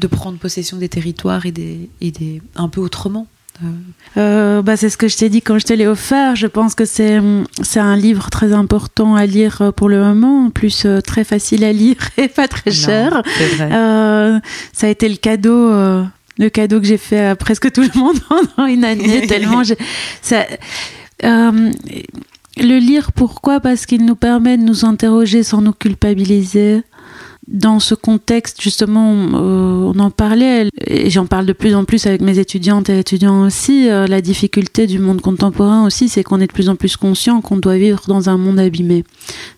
de 0.00 0.06
prendre 0.06 0.38
possession 0.38 0.78
des 0.78 0.88
territoires 0.88 1.44
et 1.44 1.52
des 1.52 1.90
et 2.00 2.10
des 2.10 2.40
un 2.56 2.68
peu 2.68 2.80
autrement. 2.80 3.26
Euh, 3.62 3.68
Euh, 4.16 4.62
bah, 4.62 4.76
c'est 4.76 4.90
ce 4.90 4.96
que 4.96 5.08
je 5.08 5.16
t'ai 5.16 5.28
dit 5.28 5.42
quand 5.42 5.58
je 5.58 5.64
te 5.66 5.72
l'ai 5.72 5.86
offert. 5.88 6.36
Je 6.36 6.46
pense 6.46 6.74
que 6.76 6.84
c'est 6.84 7.20
c'est 7.62 7.80
un 7.80 7.96
livre 7.96 8.30
très 8.30 8.52
important 8.52 9.16
à 9.16 9.26
lire 9.26 9.60
euh, 9.62 9.72
pour 9.72 9.88
le 9.88 9.98
moment, 9.98 10.46
en 10.46 10.50
plus 10.50 10.84
euh, 10.86 11.00
très 11.00 11.24
facile 11.24 11.64
à 11.64 11.72
lire 11.72 11.96
et 12.16 12.28
pas 12.28 12.46
très 12.48 12.70
cher. 12.70 13.22
non. 13.58 13.68
Euh, 13.72 14.40
ça 14.72 14.86
a 14.86 14.90
été 14.90 15.08
le 15.08 15.16
cadeau, 15.16 15.70
le 16.38 16.48
cadeau 16.48 16.80
que 16.80 16.86
j'ai 16.86 16.96
fait 16.98 17.26
à 17.26 17.36
presque 17.36 17.70
tout 17.72 17.82
le 17.82 17.90
monde 17.98 18.16
pendant 18.28 18.66
une 18.68 18.84
année, 18.84 19.26
tellement 19.26 19.62
j'ai- 19.64 19.78
ça. 20.22 20.46
le 21.22 22.78
lire, 22.78 23.12
pourquoi? 23.12 23.60
Parce 23.60 23.86
qu'il 23.86 24.04
nous 24.04 24.16
permet 24.16 24.56
de 24.58 24.62
nous 24.62 24.84
interroger 24.84 25.42
sans 25.42 25.60
nous 25.60 25.72
culpabiliser. 25.72 26.82
Dans 27.46 27.78
ce 27.78 27.94
contexte, 27.94 28.62
justement, 28.62 29.12
euh, 29.12 29.92
on 29.94 29.98
en 29.98 30.10
parlait, 30.10 30.68
et 30.86 31.10
j'en 31.10 31.26
parle 31.26 31.44
de 31.44 31.52
plus 31.52 31.74
en 31.74 31.84
plus 31.84 32.06
avec 32.06 32.22
mes 32.22 32.38
étudiantes 32.38 32.88
et 32.88 32.98
étudiants 32.98 33.42
aussi. 33.42 33.90
euh, 33.90 34.06
la 34.06 34.22
difficulté 34.22 34.86
du 34.86 34.98
monde 34.98 35.20
contemporain 35.20 35.84
aussi, 35.84 36.08
c'est 36.08 36.22
qu'on 36.22 36.40
est 36.40 36.46
de 36.46 36.52
plus 36.52 36.70
en 36.70 36.76
plus 36.76 36.96
conscient 36.96 37.42
qu'on 37.42 37.58
doit 37.58 37.76
vivre 37.76 38.02
dans 38.08 38.30
un 38.30 38.38
monde 38.38 38.58
abîmé. 38.58 39.04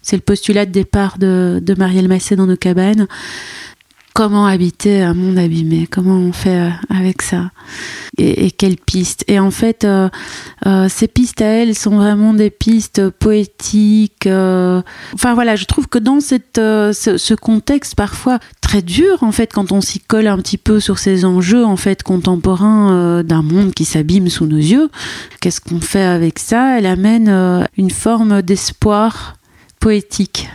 C'est 0.03 0.17
le 0.17 0.23
postulat 0.23 0.67
de 0.67 0.73
départ 0.73 1.19
de, 1.19 1.61
de 1.63 1.75
Marielle 1.75 2.09
Massé 2.09 2.35
dans 2.35 2.47
nos 2.47 2.57
cabanes 2.57 3.07
comment 4.17 4.47
habiter 4.47 5.03
un 5.03 5.13
monde 5.13 5.37
abîmé 5.37 5.87
Comment 5.91 6.17
on 6.17 6.33
fait 6.33 6.59
euh, 6.59 6.71
avec 6.89 7.21
ça 7.21 7.51
et, 8.17 8.51
quelles 8.51 8.79
pistes 8.79 9.25
Et 9.29 9.39
en 9.39 9.51
fait, 9.51 9.85
euh, 9.85 10.09
euh, 10.65 10.89
ces 10.89 11.07
pistes 11.07 11.43
à 11.43 11.45
elles 11.45 11.75
sont 11.75 11.97
vraiment 11.97 12.33
des 12.33 12.49
pistes 12.49 13.11
poétiques. 13.11 14.27
Enfin 14.27 15.35
voilà, 15.35 15.55
je 15.55 15.67
trouve 15.67 15.87
que 15.87 15.99
dans 15.99 16.21
cette, 16.21 16.57
ce, 16.57 17.19
ce, 17.19 17.35
contexte 17.35 17.95
parfois 17.95 18.39
très 18.63 18.81
dur, 18.81 19.23
en 19.23 19.33
fait, 19.33 19.53
quand 19.53 19.71
on 19.71 19.83
s'y 19.83 20.01
colle 20.01 20.29
un 20.29 20.39
petit 20.39 20.57
peu 20.57 20.81
sur 20.81 20.99
ces 20.99 21.27
enjeux 21.27 21.67
en 21.67 21.77
fait 21.77 22.03
contemporains 22.03 23.23
d'un 23.23 23.43
monde 23.43 23.75
qui 23.75 23.85
s'abîme 23.85 24.31
sous 24.31 24.47
nos 24.47 24.57
yeux, 24.57 24.89
qu'est-ce 25.43 25.61
qu'on 25.61 25.83
fait 25.83 26.05
avec 26.05 26.39
ça? 26.39 26.79
Elle 26.79 26.87
amène 26.87 27.29
une 27.77 27.91
forme 27.91 28.41
d'espoir 28.41 29.37
poétique 29.79 30.49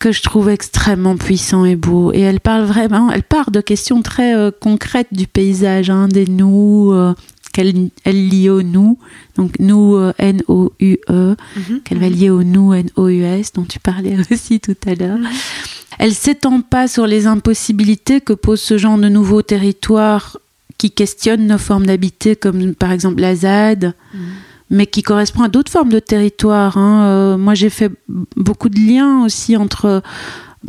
que 0.00 0.10
je 0.12 0.22
trouve 0.22 0.48
extrêmement 0.48 1.16
puissant 1.16 1.64
et 1.64 1.76
beau. 1.76 2.12
Et 2.12 2.20
elle 2.20 2.40
parle 2.40 2.64
vraiment, 2.64 3.12
elle 3.12 3.22
part 3.22 3.52
de 3.52 3.60
questions 3.60 4.02
très 4.02 4.34
euh, 4.34 4.50
concrètes 4.50 5.12
du 5.12 5.26
paysage, 5.28 5.90
hein, 5.90 6.08
des 6.08 6.24
nous, 6.24 6.90
euh, 6.92 7.14
qu'elle 7.52 7.90
elle 8.04 8.28
lie 8.28 8.48
au 8.48 8.62
nous, 8.62 8.98
donc 9.36 9.58
nous 9.60 9.96
euh, 9.96 10.12
N-O-U-E, 10.18 11.36
mm 11.36 11.60
-hmm. 11.60 11.82
qu'elle 11.82 11.98
va 11.98 12.08
lier 12.08 12.30
au 12.30 12.42
nous 12.42 12.72
N-O-U-S, 12.72 13.52
dont 13.52 13.64
tu 13.64 13.78
parlais 13.78 14.16
aussi 14.32 14.58
tout 14.58 14.76
à 14.86 14.94
l'heure. 14.94 15.18
Mm 15.18 15.26
-hmm. 15.26 15.96
Elle 15.98 16.14
s'étend 16.14 16.62
pas 16.62 16.88
sur 16.88 17.06
les 17.06 17.26
impossibilités 17.26 18.22
que 18.22 18.32
pose 18.32 18.60
ce 18.60 18.78
genre 18.78 18.98
de 18.98 19.10
nouveaux 19.10 19.42
territoires 19.42 20.38
qui 20.78 20.90
questionnent 20.90 21.46
nos 21.46 21.58
formes 21.58 21.84
d'habiter, 21.84 22.36
comme 22.36 22.74
par 22.74 22.90
exemple 22.96 23.20
la 23.20 23.34
ZAD. 23.34 23.82
Mm 23.84 24.18
-hmm 24.18 24.49
mais 24.70 24.86
qui 24.86 25.02
correspond 25.02 25.42
à 25.42 25.48
d'autres 25.48 25.72
formes 25.72 25.90
de 25.90 25.98
territoire. 25.98 26.78
Hein. 26.78 27.04
Euh, 27.04 27.36
moi, 27.36 27.54
j'ai 27.54 27.70
fait 27.70 27.90
beaucoup 28.36 28.68
de 28.68 28.78
liens 28.78 29.24
aussi 29.24 29.56
entre. 29.56 30.02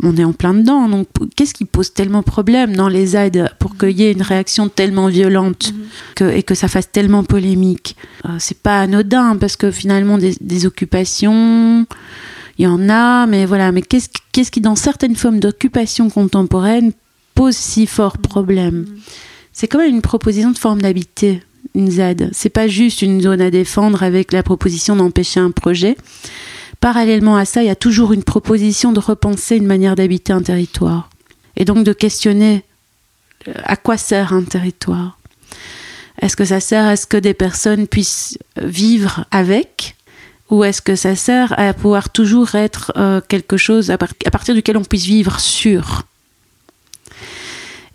On 0.02 0.16
est 0.16 0.24
en 0.24 0.32
plein 0.32 0.54
dedans, 0.54 0.88
donc 0.88 1.06
qu'est-ce 1.36 1.52
qui 1.52 1.66
pose 1.66 1.92
tellement 1.92 2.22
problème 2.22 2.74
dans 2.74 2.88
les 2.88 3.14
aides 3.14 3.50
pour 3.58 3.76
qu'il 3.76 3.90
y 3.90 4.04
ait 4.04 4.12
une 4.12 4.22
réaction 4.22 4.70
tellement 4.70 5.08
violente 5.08 5.74
que, 6.16 6.24
et 6.34 6.42
que 6.42 6.54
ça 6.54 6.66
fasse 6.66 6.90
tellement 6.90 7.24
polémique? 7.24 7.94
Euh, 8.24 8.30
C'est 8.38 8.56
pas 8.62 8.80
anodin 8.80 9.36
parce 9.36 9.56
que 9.56 9.70
finalement, 9.70 10.16
des, 10.16 10.34
des 10.40 10.64
occupations, 10.64 11.84
il 12.56 12.64
y 12.64 12.66
en 12.66 12.88
a, 12.88 13.26
mais 13.26 13.44
voilà. 13.44 13.70
Mais 13.70 13.82
qu'est-ce 13.82 14.08
qu'est-ce 14.32 14.50
qui, 14.50 14.62
dans 14.62 14.76
certaines 14.76 15.14
formes 15.14 15.40
d'occupation 15.40 16.08
contemporaine, 16.08 16.92
pose 17.34 17.54
si 17.54 17.86
fort 17.86 18.16
problème? 18.16 18.74
Mm 18.78 18.84
-hmm. 18.84 19.00
C'est 19.52 19.68
quand 19.68 19.78
même 19.78 19.94
une 19.94 20.00
proposition 20.12 20.52
de 20.52 20.58
forme 20.58 20.80
d'habiter 20.80 21.42
une 21.74 21.90
ZAD. 21.90 22.30
C'est 22.32 22.50
pas 22.50 22.68
juste 22.68 23.02
une 23.02 23.20
zone 23.20 23.40
à 23.40 23.50
défendre 23.50 24.02
avec 24.02 24.32
la 24.32 24.42
proposition 24.42 24.96
d'empêcher 24.96 25.40
un 25.40 25.50
projet. 25.50 25.96
Parallèlement 26.80 27.36
à 27.36 27.44
ça, 27.44 27.62
il 27.62 27.66
y 27.66 27.70
a 27.70 27.76
toujours 27.76 28.12
une 28.12 28.24
proposition 28.24 28.92
de 28.92 29.00
repenser 29.00 29.56
une 29.56 29.66
manière 29.66 29.94
d'habiter 29.94 30.32
un 30.32 30.42
territoire. 30.42 31.08
Et 31.56 31.64
donc 31.64 31.84
de 31.84 31.92
questionner 31.92 32.64
à 33.64 33.76
quoi 33.76 33.96
sert 33.96 34.32
un 34.32 34.42
territoire? 34.42 35.18
Est-ce 36.20 36.36
que 36.36 36.44
ça 36.44 36.60
sert 36.60 36.86
à 36.86 36.96
ce 36.96 37.06
que 37.06 37.16
des 37.16 37.34
personnes 37.34 37.86
puissent 37.86 38.38
vivre 38.60 39.24
avec? 39.30 39.96
Ou 40.50 40.64
est-ce 40.64 40.82
que 40.82 40.96
ça 40.96 41.16
sert 41.16 41.58
à 41.58 41.72
pouvoir 41.72 42.10
toujours 42.10 42.54
être 42.54 42.92
euh, 42.96 43.20
quelque 43.26 43.56
chose 43.56 43.90
à, 43.90 43.94
à, 43.94 44.30
partir 44.30 44.54
duquel 44.54 44.76
on 44.76 44.84
puisse 44.84 45.04
vivre 45.04 45.40
sûr? 45.40 46.02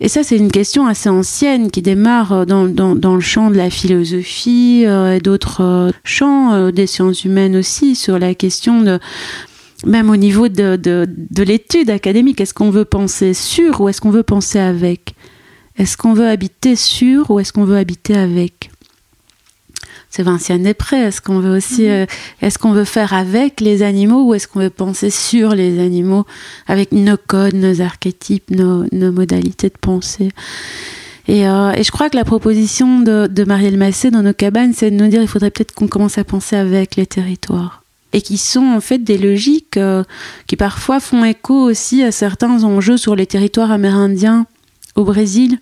Et 0.00 0.08
ça, 0.08 0.22
c'est 0.22 0.36
une 0.36 0.50
question 0.50 0.86
assez 0.86 1.08
ancienne 1.08 1.70
qui 1.70 1.82
démarre 1.82 2.46
dans, 2.46 2.66
dans, 2.68 2.94
dans 2.94 3.14
le 3.14 3.20
champ 3.20 3.50
de 3.50 3.56
la 3.56 3.68
philosophie 3.68 4.84
euh, 4.86 5.16
et 5.16 5.20
d'autres 5.20 5.62
euh, 5.62 5.90
champs 6.04 6.52
euh, 6.52 6.70
des 6.70 6.86
sciences 6.86 7.24
humaines 7.24 7.56
aussi, 7.56 7.96
sur 7.96 8.18
la 8.18 8.34
question 8.34 8.82
de 8.82 8.98
même 9.86 10.10
au 10.10 10.16
niveau 10.16 10.48
de, 10.48 10.76
de, 10.76 11.06
de 11.08 11.42
l'étude 11.42 11.90
académique, 11.90 12.40
est-ce 12.40 12.54
qu'on 12.54 12.70
veut 12.70 12.84
penser 12.84 13.32
sur 13.32 13.80
ou 13.80 13.88
est-ce 13.88 14.00
qu'on 14.00 14.10
veut 14.10 14.24
penser 14.24 14.58
avec? 14.58 15.14
Est-ce 15.76 15.96
qu'on 15.96 16.14
veut 16.14 16.26
habiter 16.26 16.74
sur 16.74 17.30
ou 17.30 17.38
est-ce 17.38 17.52
qu'on 17.52 17.64
veut 17.64 17.76
habiter 17.76 18.16
avec? 18.16 18.70
C'est 20.10 20.22
Vinciane 20.22 20.62
Després. 20.62 20.98
Est-ce 20.98 21.20
qu'on 21.20 21.40
veut 21.40 21.56
aussi, 21.56 21.88
euh, 21.88 22.06
est-ce 22.40 22.58
qu'on 22.58 22.72
veut 22.72 22.84
faire 22.84 23.12
avec 23.12 23.60
les 23.60 23.82
animaux 23.82 24.24
ou 24.24 24.34
est-ce 24.34 24.48
qu'on 24.48 24.60
veut 24.60 24.70
penser 24.70 25.10
sur 25.10 25.54
les 25.54 25.80
animaux 25.80 26.24
avec 26.66 26.92
nos 26.92 27.16
codes, 27.16 27.54
nos 27.54 27.80
archétypes, 27.80 28.50
nos, 28.50 28.84
nos 28.92 29.12
modalités 29.12 29.68
de 29.68 29.78
pensée? 29.80 30.30
Et, 31.28 31.46
euh, 31.46 31.72
et, 31.72 31.82
je 31.82 31.90
crois 31.90 32.08
que 32.08 32.16
la 32.16 32.24
proposition 32.24 33.00
de, 33.00 33.26
de 33.26 33.44
Marielle 33.44 33.76
Massé 33.76 34.10
dans 34.10 34.22
nos 34.22 34.32
cabanes, 34.32 34.72
c'est 34.72 34.90
de 34.90 34.96
nous 34.96 35.08
dire 35.08 35.20
il 35.20 35.28
faudrait 35.28 35.50
peut-être 35.50 35.74
qu'on 35.74 35.86
commence 35.86 36.16
à 36.16 36.24
penser 36.24 36.56
avec 36.56 36.96
les 36.96 37.06
territoires. 37.06 37.82
Et 38.14 38.22
qui 38.22 38.38
sont 38.38 38.64
en 38.64 38.80
fait 38.80 38.98
des 38.98 39.18
logiques 39.18 39.76
euh, 39.76 40.02
qui 40.46 40.56
parfois 40.56 41.00
font 41.00 41.24
écho 41.24 41.54
aussi 41.54 42.02
à 42.02 42.12
certains 42.12 42.64
enjeux 42.64 42.96
sur 42.96 43.14
les 43.14 43.26
territoires 43.26 43.70
amérindiens 43.70 44.46
au 44.96 45.04
Brésil, 45.04 45.58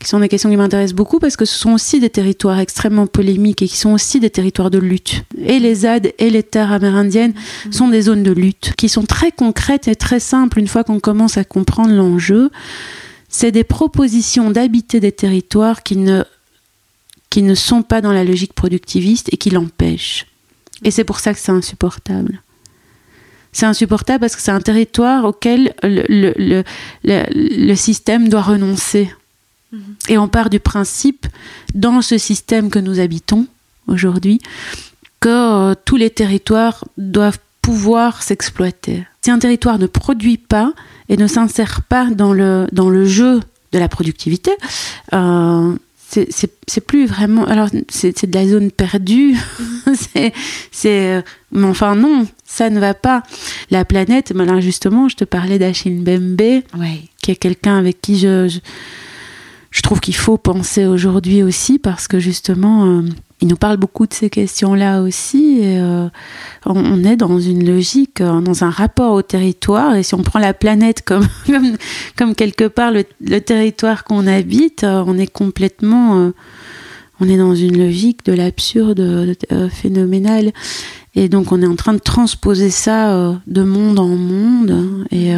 qui 0.00 0.08
sont 0.08 0.20
des 0.20 0.28
questions 0.28 0.48
qui 0.48 0.56
m'intéressent 0.56 0.94
beaucoup 0.94 1.18
parce 1.18 1.36
que 1.36 1.44
ce 1.44 1.58
sont 1.58 1.72
aussi 1.72 1.98
des 1.98 2.10
territoires 2.10 2.60
extrêmement 2.60 3.06
polémiques 3.06 3.62
et 3.62 3.68
qui 3.68 3.76
sont 3.76 3.92
aussi 3.92 4.20
des 4.20 4.30
territoires 4.30 4.70
de 4.70 4.78
lutte. 4.78 5.24
Et 5.44 5.58
les 5.58 5.74
ZAD 5.74 6.12
et 6.18 6.30
les 6.30 6.44
terres 6.44 6.70
amérindiennes 6.70 7.34
mmh. 7.66 7.72
sont 7.72 7.88
des 7.88 8.02
zones 8.02 8.22
de 8.22 8.30
lutte 8.30 8.74
qui 8.76 8.88
sont 8.88 9.04
très 9.04 9.32
concrètes 9.32 9.88
et 9.88 9.96
très 9.96 10.20
simples 10.20 10.60
une 10.60 10.68
fois 10.68 10.84
qu'on 10.84 11.00
commence 11.00 11.36
à 11.36 11.44
comprendre 11.44 11.92
l'enjeu. 11.92 12.50
C'est 13.28 13.50
des 13.50 13.64
propositions 13.64 14.50
d'habiter 14.50 15.00
des 15.00 15.12
territoires 15.12 15.82
qui 15.82 15.96
ne, 15.96 16.22
qui 17.28 17.42
ne 17.42 17.54
sont 17.54 17.82
pas 17.82 18.00
dans 18.00 18.12
la 18.12 18.24
logique 18.24 18.52
productiviste 18.52 19.28
et 19.32 19.36
qui 19.36 19.50
l'empêchent. 19.50 20.26
Et 20.84 20.90
c'est 20.90 21.04
pour 21.04 21.18
ça 21.18 21.34
que 21.34 21.40
c'est 21.40 21.52
insupportable. 21.52 22.40
C'est 23.52 23.66
insupportable 23.66 24.20
parce 24.20 24.36
que 24.36 24.42
c'est 24.42 24.52
un 24.52 24.60
territoire 24.60 25.24
auquel 25.24 25.74
le, 25.82 26.04
le, 26.08 26.34
le, 27.02 27.24
le, 27.30 27.74
système 27.74 28.28
doit 28.28 28.42
renoncer. 28.42 29.10
Mmh. 29.72 29.78
Et 30.08 30.18
on 30.18 30.28
part 30.28 30.50
du 30.50 30.60
principe, 30.60 31.26
dans 31.74 32.02
ce 32.02 32.18
système 32.18 32.70
que 32.70 32.78
nous 32.78 33.00
habitons 33.00 33.46
aujourd'hui, 33.86 34.40
que 35.20 35.28
euh, 35.28 35.74
tous 35.84 35.96
les 35.96 36.10
territoires 36.10 36.84
doivent 36.96 37.38
pouvoir 37.62 38.22
s'exploiter. 38.22 39.04
Si 39.22 39.30
un 39.30 39.38
territoire 39.38 39.78
ne 39.78 39.86
produit 39.86 40.38
pas 40.38 40.72
et 41.08 41.16
ne 41.16 41.26
s'insère 41.26 41.82
pas 41.82 42.06
dans 42.06 42.32
le, 42.32 42.66
dans 42.72 42.88
le 42.88 43.04
jeu 43.04 43.40
de 43.72 43.78
la 43.78 43.88
productivité, 43.88 44.52
euh, 45.12 45.74
c'est 46.10 46.80
plus 46.86 47.06
vraiment 47.06 47.44
alors 47.44 47.68
c'est 47.90 48.24
de 48.24 48.34
la 48.34 48.48
zone 48.48 48.70
perdue 48.70 49.36
c'est 49.94 50.32
c'est 50.72 51.22
mais 51.52 51.66
enfin 51.66 51.94
non 51.94 52.26
ça 52.46 52.70
ne 52.70 52.80
va 52.80 52.94
pas 52.94 53.22
la 53.70 53.84
planète 53.84 54.32
mais 54.34 54.46
là 54.46 54.58
justement 54.60 55.08
je 55.10 55.16
te 55.16 55.24
parlais 55.24 55.58
d'Achille 55.58 56.02
Bembe 56.02 56.62
ouais. 56.78 57.02
qui 57.20 57.32
est 57.32 57.36
quelqu'un 57.36 57.76
avec 57.76 58.00
qui 58.00 58.18
je, 58.18 58.48
je, 58.48 58.58
je 59.70 59.82
trouve 59.82 60.00
qu'il 60.00 60.16
faut 60.16 60.38
penser 60.38 60.86
aujourd'hui 60.86 61.42
aussi 61.42 61.78
parce 61.78 62.08
que 62.08 62.18
justement 62.18 62.86
euh, 62.86 63.02
il 63.40 63.46
nous 63.46 63.56
parle 63.56 63.76
beaucoup 63.76 64.06
de 64.06 64.14
ces 64.14 64.30
questions-là 64.30 65.00
aussi. 65.02 65.60
Euh, 65.62 66.08
on, 66.66 67.04
est 67.04 67.16
dans 67.16 67.38
une 67.38 67.64
logique, 67.64 68.20
euh, 68.20 68.40
dans 68.40 68.64
un 68.64 68.70
rapport 68.70 69.12
au 69.12 69.22
territoire. 69.22 69.94
Et 69.94 70.02
si 70.02 70.14
on 70.14 70.22
prend 70.22 70.40
la 70.40 70.54
planète 70.54 71.02
comme, 71.04 71.26
quelque 72.36 72.66
part 72.66 72.90
le, 72.90 73.04
territoire 73.40 74.02
qu'on 74.02 74.26
habite, 74.26 74.84
on 74.84 75.16
est 75.18 75.30
complètement. 75.30 76.32
On 77.20 77.28
est 77.28 77.36
dans 77.36 77.54
une 77.54 77.76
logique 77.78 78.24
de 78.24 78.32
l'absurde 78.32 79.00
euh, 79.00 79.68
phénoménal. 79.68 80.52
Et 81.14 81.28
donc 81.28 81.52
on 81.52 81.62
est 81.62 81.66
en 81.66 81.76
train 81.76 81.94
de 81.94 81.98
transposer 81.98 82.70
ça 82.70 83.36
de 83.46 83.62
monde 83.62 84.00
en 84.00 84.08
monde. 84.08 85.06
Et, 85.10 85.32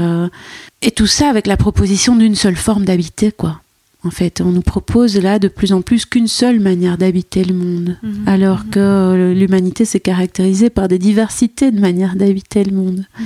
et 0.82 0.90
tout 0.90 1.06
ça 1.06 1.28
avec 1.28 1.46
la 1.46 1.56
proposition 1.56 2.16
d'une 2.16 2.34
seule 2.34 2.56
forme 2.56 2.84
d'habiter, 2.84 3.32
quoi. 3.32 3.60
En 4.02 4.10
fait, 4.10 4.40
on 4.40 4.50
nous 4.50 4.62
propose 4.62 5.18
là 5.18 5.38
de 5.38 5.48
plus 5.48 5.74
en 5.74 5.82
plus 5.82 6.06
qu'une 6.06 6.26
seule 6.26 6.58
manière 6.58 6.96
d'habiter 6.96 7.44
le 7.44 7.54
monde, 7.54 7.98
mmh, 8.02 8.08
alors 8.26 8.60
mmh. 8.60 8.70
que 8.70 9.34
l'humanité 9.36 9.84
s'est 9.84 10.00
caractérisée 10.00 10.70
par 10.70 10.88
des 10.88 10.98
diversités 10.98 11.70
de 11.70 11.78
manières 11.78 12.16
d'habiter 12.16 12.64
le 12.64 12.74
monde. 12.74 13.04
Mmh. 13.18 13.24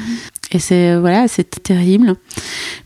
Et 0.51 0.59
c'est 0.59 0.97
voilà, 0.97 1.29
c'est 1.29 1.63
terrible. 1.63 2.15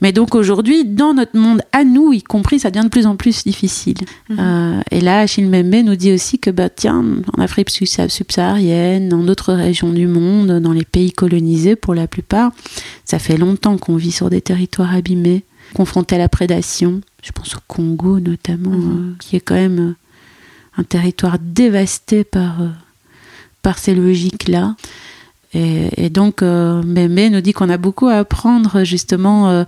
Mais 0.00 0.12
donc 0.12 0.34
aujourd'hui, 0.34 0.84
dans 0.84 1.14
notre 1.14 1.36
monde 1.36 1.62
à 1.72 1.84
nous, 1.84 2.12
y 2.12 2.22
compris, 2.22 2.58
ça 2.58 2.70
devient 2.70 2.84
de 2.84 2.90
plus 2.90 3.06
en 3.06 3.16
plus 3.16 3.44
difficile. 3.44 3.98
Euh, 4.38 4.80
et 4.90 5.00
là, 5.00 5.20
Achille 5.20 5.46
Mbembe 5.46 5.84
nous 5.84 5.96
dit 5.96 6.12
aussi 6.12 6.38
que 6.38 6.50
bah 6.50 6.68
tiens, 6.68 7.04
en 7.36 7.42
Afrique 7.42 7.70
subsaharienne, 7.70 9.08
dans 9.08 9.22
d'autres 9.22 9.54
régions 9.54 9.92
du 9.92 10.06
monde, 10.06 10.60
dans 10.60 10.72
les 10.72 10.84
pays 10.84 11.12
colonisés 11.12 11.76
pour 11.76 11.94
la 11.94 12.06
plupart, 12.06 12.52
ça 13.04 13.18
fait 13.18 13.36
longtemps 13.36 13.78
qu'on 13.78 13.96
vit 13.96 14.12
sur 14.12 14.30
des 14.30 14.40
territoires 14.40 14.94
abîmés, 14.94 15.44
confrontés 15.74 16.16
à 16.16 16.18
la 16.18 16.28
prédation 16.28 17.00
je 17.22 17.32
pense 17.32 17.54
au 17.56 17.60
Congo 17.66 18.20
notamment, 18.20 18.70
mmh. 18.70 19.10
euh, 19.10 19.14
qui 19.18 19.36
est 19.36 19.40
quand 19.40 19.54
même 19.54 19.80
euh, 19.80 19.96
un 20.78 20.84
territoire 20.84 21.38
dévasté 21.40 22.24
par, 22.24 22.62
euh, 22.62 22.68
par 23.62 23.78
ces 23.78 23.94
logiques-là. 23.94 24.76
Et, 25.54 26.04
et, 26.04 26.10
donc, 26.10 26.42
euh, 26.42 26.82
Mémé 26.82 27.30
nous 27.30 27.40
dit 27.40 27.52
qu'on 27.52 27.70
a 27.70 27.78
beaucoup 27.78 28.06
à 28.06 28.16
apprendre 28.16 28.84
justement 28.84 29.50
euh, 29.50 29.64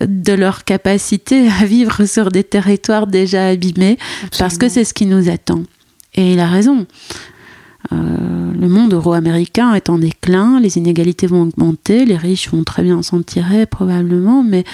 de 0.00 0.32
leur 0.32 0.64
capacité 0.64 1.48
à 1.60 1.64
vivre 1.64 2.04
sur 2.04 2.30
des 2.30 2.44
territoires 2.44 3.06
déjà 3.06 3.46
abîmés, 3.46 3.96
Absolument. 4.24 4.30
parce 4.38 4.58
que 4.58 4.68
c'est 4.68 4.84
ce 4.84 4.92
qui 4.94 5.06
nous 5.06 5.30
attend. 5.30 5.62
Et 6.14 6.32
il 6.32 6.40
a 6.40 6.48
raison. 6.48 6.86
Le 7.90 8.68
monde 8.68 8.92
euro-américain 8.92 9.74
est 9.74 9.90
en 9.90 9.98
déclin, 9.98 10.60
les 10.60 10.78
inégalités 10.78 11.26
vont 11.26 11.42
augmenter, 11.42 12.04
les 12.04 12.16
riches 12.16 12.50
vont 12.50 12.62
très 12.62 12.82
bien 12.82 13.02
s'en 13.02 13.22
tirer 13.22 13.66
probablement, 13.66 14.42
mais 14.42 14.64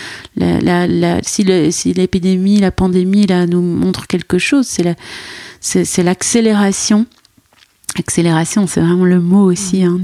si 1.23 1.45
l'épidémie, 1.45 2.61
la 2.61 2.71
pandémie 2.71 3.27
là, 3.27 3.47
nous 3.47 3.63
montre 3.63 4.07
quelque 4.07 4.39
chose, 4.39 4.67
c'est 5.61 6.03
l'accélération. 6.03 7.07
Accélération, 7.99 8.67
c'est 8.67 8.81
vraiment 8.81 9.07
le 9.07 9.21
mot 9.21 9.51
aussi 9.51 9.83
hein, 9.83 9.99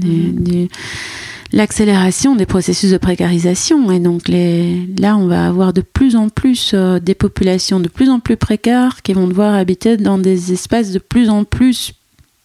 l'accélération 1.53 2.35
des 2.35 2.47
processus 2.47 2.91
de 2.91 2.97
précarisation. 2.97 3.91
Et 3.91 3.99
donc 3.99 4.27
là, 4.27 5.15
on 5.15 5.27
va 5.27 5.47
avoir 5.47 5.71
de 5.71 5.81
plus 5.81 6.15
en 6.15 6.29
plus 6.29 6.71
euh, 6.73 6.99
des 6.99 7.13
populations 7.13 7.79
de 7.79 7.87
plus 7.87 8.09
en 8.09 8.19
plus 8.19 8.35
précaires 8.35 9.01
qui 9.03 9.13
vont 9.13 9.27
devoir 9.27 9.53
habiter 9.53 9.95
dans 9.95 10.17
des 10.17 10.51
espaces 10.51 10.91
de 10.91 10.99
plus 10.99 11.29
en 11.29 11.45
plus 11.45 11.93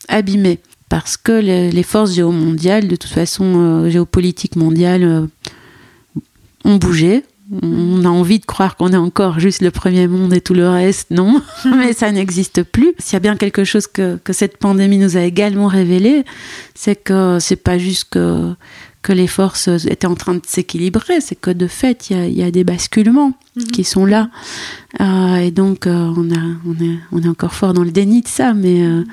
abîmés. 0.08 0.60
Parce 0.88 1.16
que 1.18 1.32
les, 1.32 1.82
forces 1.82 2.14
géomondiales, 2.14 2.88
de 2.88 2.96
toute 2.96 3.10
façon 3.10 3.44
euh, 3.56 3.90
géopolitiques 3.90 4.56
mondiales, 4.56 5.04
euh, 5.04 5.26
ont 6.64 6.76
bougé. 6.76 7.24
On 7.62 8.04
a 8.04 8.08
envie 8.08 8.38
de 8.38 8.44
croire 8.44 8.76
qu'on 8.76 8.92
est 8.92 8.96
encore 8.96 9.38
juste 9.38 9.62
le 9.62 9.70
premier 9.70 10.06
monde 10.06 10.34
et 10.34 10.40
tout 10.40 10.54
le 10.54 10.68
reste, 10.68 11.10
non, 11.10 11.42
mais 11.76 11.92
ça 11.94 12.10
n'existe 12.10 12.62
plus. 12.62 12.94
S'il 12.98 13.14
y 13.14 13.16
a 13.16 13.20
bien 13.20 13.36
quelque 13.36 13.64
chose 13.64 13.86
que, 13.86 14.18
que 14.22 14.32
cette 14.32 14.58
pandémie 14.58 14.98
nous 14.98 15.16
a 15.16 15.22
également 15.22 15.66
révélé, 15.66 16.24
c'est 16.74 16.96
que 16.96 17.38
c'est 17.40 17.56
pas 17.56 17.78
juste 17.78 18.08
que 18.10 18.54
que 19.02 19.12
les 19.12 19.26
forces 19.26 19.68
étaient 19.68 20.06
en 20.06 20.16
train 20.16 20.34
de 20.34 20.42
s'équilibrer, 20.46 21.20
c'est 21.20 21.36
que 21.36 21.50
de 21.50 21.66
fait, 21.66 22.10
il 22.10 22.32
y 22.32 22.42
a, 22.42 22.50
des 22.50 22.64
basculements 22.64 23.32
mhm. 23.56 23.64
qui 23.68 23.84
sont 23.84 24.04
là. 24.04 24.28
Euh, 25.00 25.36
et 25.36 25.50
donc, 25.50 25.86
euh, 25.86 26.12
on, 26.16 26.30
a, 26.30 26.40
on, 26.66 26.74
est, 26.84 26.98
on 27.12 27.22
est 27.22 27.28
encore 27.28 27.54
fort 27.54 27.72
dans 27.72 27.84
le 27.84 27.90
déni 27.90 28.22
de 28.22 28.28
ça, 28.28 28.54
mais 28.54 28.82
euh, 28.82 29.04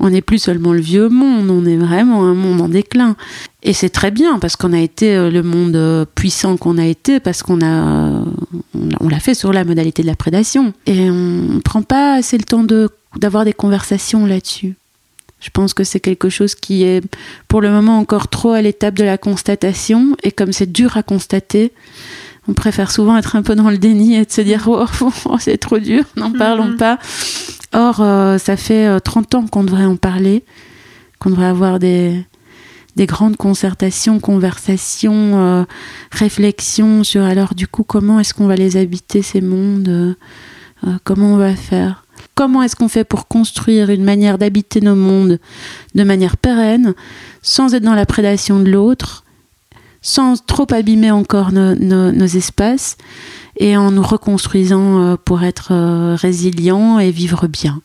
on 0.00 0.10
n'est 0.10 0.22
plus 0.22 0.38
seulement 0.38 0.72
le 0.72 0.80
vieux 0.80 1.08
monde, 1.08 1.50
on 1.50 1.64
est 1.66 1.76
vraiment 1.76 2.24
un 2.24 2.34
monde 2.34 2.60
en 2.60 2.68
déclin. 2.68 3.16
Et 3.62 3.72
c'est 3.72 3.90
très 3.90 4.10
bien, 4.10 4.38
parce 4.38 4.56
qu'on 4.56 4.72
a 4.72 4.80
été 4.80 5.30
le 5.30 5.42
monde 5.42 6.06
puissant 6.14 6.56
qu'on 6.56 6.78
a 6.78 6.86
été, 6.86 7.20
parce 7.20 7.42
qu'on 7.42 7.60
a, 7.60 8.24
on 9.00 9.08
l'a 9.08 9.20
fait 9.20 9.34
sur 9.34 9.52
la 9.52 9.64
modalité 9.64 10.02
de 10.02 10.06
la 10.06 10.16
prédation. 10.16 10.72
Et 10.86 11.10
on 11.10 11.54
ne 11.54 11.60
prend 11.60 11.82
pas 11.82 12.14
assez 12.14 12.38
le 12.38 12.44
temps 12.44 12.64
d'avoir 13.16 13.44
des 13.44 13.52
conversations 13.52 14.24
là-dessus. 14.24 14.74
Je 15.40 15.48
pense 15.50 15.74
que 15.74 15.84
c'est 15.84 16.00
quelque 16.00 16.28
chose 16.28 16.54
qui 16.54 16.84
est 16.84 17.02
pour 17.48 17.60
le 17.60 17.70
moment 17.70 17.98
encore 17.98 18.28
trop 18.28 18.50
à 18.50 18.62
l'étape 18.62 18.94
de 18.94 19.04
la 19.04 19.18
constatation 19.18 20.16
et 20.22 20.32
comme 20.32 20.52
c'est 20.52 20.70
dur 20.70 20.96
à 20.98 21.02
constater, 21.02 21.72
on 22.46 22.52
préfère 22.52 22.90
souvent 22.90 23.16
être 23.16 23.36
un 23.36 23.42
peu 23.42 23.54
dans 23.54 23.70
le 23.70 23.78
déni 23.78 24.16
et 24.16 24.24
de 24.24 24.30
se 24.30 24.42
dire 24.42 24.64
oh, 24.68 24.84
oh 25.00 25.36
c'est 25.38 25.58
trop 25.58 25.78
dur, 25.78 26.04
n'en 26.16 26.32
parlons 26.32 26.68
mhm. 26.68 26.76
pas. 26.76 26.98
Or, 27.72 28.00
euh, 28.00 28.38
ça 28.38 28.56
fait 28.56 29.00
30 29.00 29.34
euh, 29.34 29.38
ans 29.38 29.46
qu'on 29.46 29.64
devrait 29.64 29.84
en 29.84 29.96
parler, 29.96 30.44
qu'on 31.18 31.30
devrait 31.30 31.46
avoir 31.46 31.78
des, 31.78 32.24
des 32.96 33.06
grandes 33.06 33.36
concertations, 33.36 34.18
conversations, 34.18 35.38
euh, 35.38 35.64
réflexions 36.10 37.04
sur 37.04 37.22
alors 37.22 37.54
du 37.54 37.68
coup 37.68 37.84
comment 37.84 38.18
est-ce 38.18 38.34
qu'on 38.34 38.46
va 38.46 38.56
les 38.56 38.76
habiter 38.76 39.22
ces 39.22 39.40
mondes, 39.40 40.16
comment 41.04 41.34
on 41.34 41.36
va 41.36 41.54
faire? 41.54 42.04
Comment 42.34 42.62
est-ce 42.62 42.74
qu'on 42.74 42.88
fait 42.88 43.04
pour 43.04 43.28
construire 43.28 43.90
une 43.90 44.04
manière 44.04 44.38
d'habiter 44.38 44.80
nos 44.80 44.96
mondes 44.96 45.38
de 45.94 46.04
manière 46.04 46.36
pérenne, 46.36 46.94
sans 47.42 47.74
être 47.74 47.82
dans 47.82 47.94
la 47.94 48.06
prédation 48.06 48.58
de 48.60 48.70
l'autre, 48.70 49.24
sans 50.02 50.44
trop 50.44 50.66
abîmer 50.72 51.10
encore 51.10 51.52
nos, 51.52 52.26
espaces, 52.26 52.96
et 53.60 53.76
en 53.76 53.92
nous 53.92 54.02
reconstruisant 54.02 54.98
euh, 54.98 55.16
pour 55.22 55.44
être 55.44 55.68
euh, 55.70 56.16
résilients 56.16 56.98
et 56.98 57.10
vivre 57.10 57.46
bien. 57.46 57.80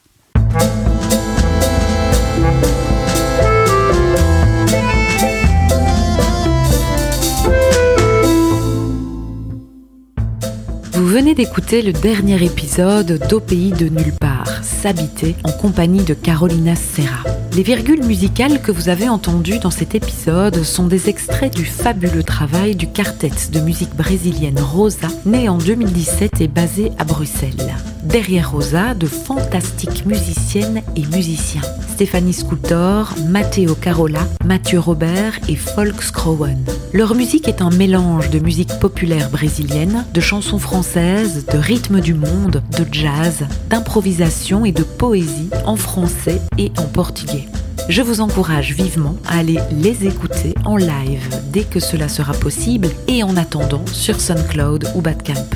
Vous 10.96 11.08
venez 11.08 11.36
d'écouter 11.36 11.82
le 11.82 11.92
dernier 11.92 12.42
épisode 12.42 13.20
d'Au 13.30 13.42
pays 13.42 13.72
de 13.72 13.90
nulle 13.90 14.14
part, 14.14 14.64
s'habiter 14.64 15.36
en 15.44 15.52
compagnie 15.52 16.06
de 16.06 16.14
Carolina 16.14 16.74
Serra. 16.74 17.30
Les 17.54 17.64
virgules 17.64 18.06
musicales 18.06 18.62
que 18.62 18.72
vous 18.72 18.88
avez 18.88 19.10
entendues 19.10 19.60
dans 19.60 19.72
cet 19.72 19.94
épisode 19.94 20.64
sont 20.64 20.88
des 20.88 21.10
extraits 21.10 21.54
du 21.54 21.66
fabuleux 21.66 22.24
travail 22.24 22.76
du 22.76 22.88
quartet 22.88 23.32
de 23.52 23.60
musique 23.60 23.94
brésilienne 23.94 24.60
Rosa, 24.60 25.10
né 25.26 25.50
en 25.50 25.58
2017 25.58 26.40
et 26.40 26.48
basé 26.48 26.94
à 26.98 27.04
Bruxelles. 27.04 27.76
Derrière 28.04 28.52
Rosa, 28.52 28.94
de 28.94 29.08
fantastiques 29.08 30.06
musiciennes 30.06 30.82
et 30.96 31.06
musiciens. 31.08 31.62
Stéphanie 31.90 32.34
Scultor, 32.34 33.16
Matteo 33.28 33.74
Carola, 33.74 34.28
Mathieu 34.44 34.80
Robert 34.80 35.40
et 35.48 35.56
Folk 35.56 36.02
Scrowen. 36.02 36.64
Leur 36.94 37.16
musique 37.16 37.48
est 37.48 37.62
un 37.62 37.70
mélange 37.70 38.30
de 38.30 38.40
musique 38.40 38.80
populaire 38.80 39.30
brésilienne, 39.30 40.06
de 40.14 40.22
chansons 40.22 40.60
françaises, 40.60 40.85
de 40.94 41.58
rythme 41.58 42.00
du 42.00 42.14
monde, 42.14 42.62
de 42.78 42.86
jazz, 42.90 43.46
d'improvisation 43.70 44.66
et 44.66 44.72
de 44.72 44.84
poésie 44.84 45.50
en 45.66 45.76
français 45.76 46.40
et 46.58 46.72
en 46.78 46.84
portugais. 46.84 47.48
Je 47.90 48.02
vous 48.02 48.22
encourage 48.22 48.74
vivement 48.74 49.18
à 49.28 49.40
aller 49.40 49.58
les 49.72 50.06
écouter 50.06 50.54
en 50.64 50.78
live 50.78 51.28
dès 51.52 51.64
que 51.64 51.80
cela 51.82 52.08
sera 52.08 52.34
possible 52.34 52.88
et 53.08 53.24
en 53.24 53.36
attendant 53.36 53.86
sur 53.88 54.22
SoundCloud 54.22 54.88
ou 54.96 55.02
Badcamp. 55.02 55.50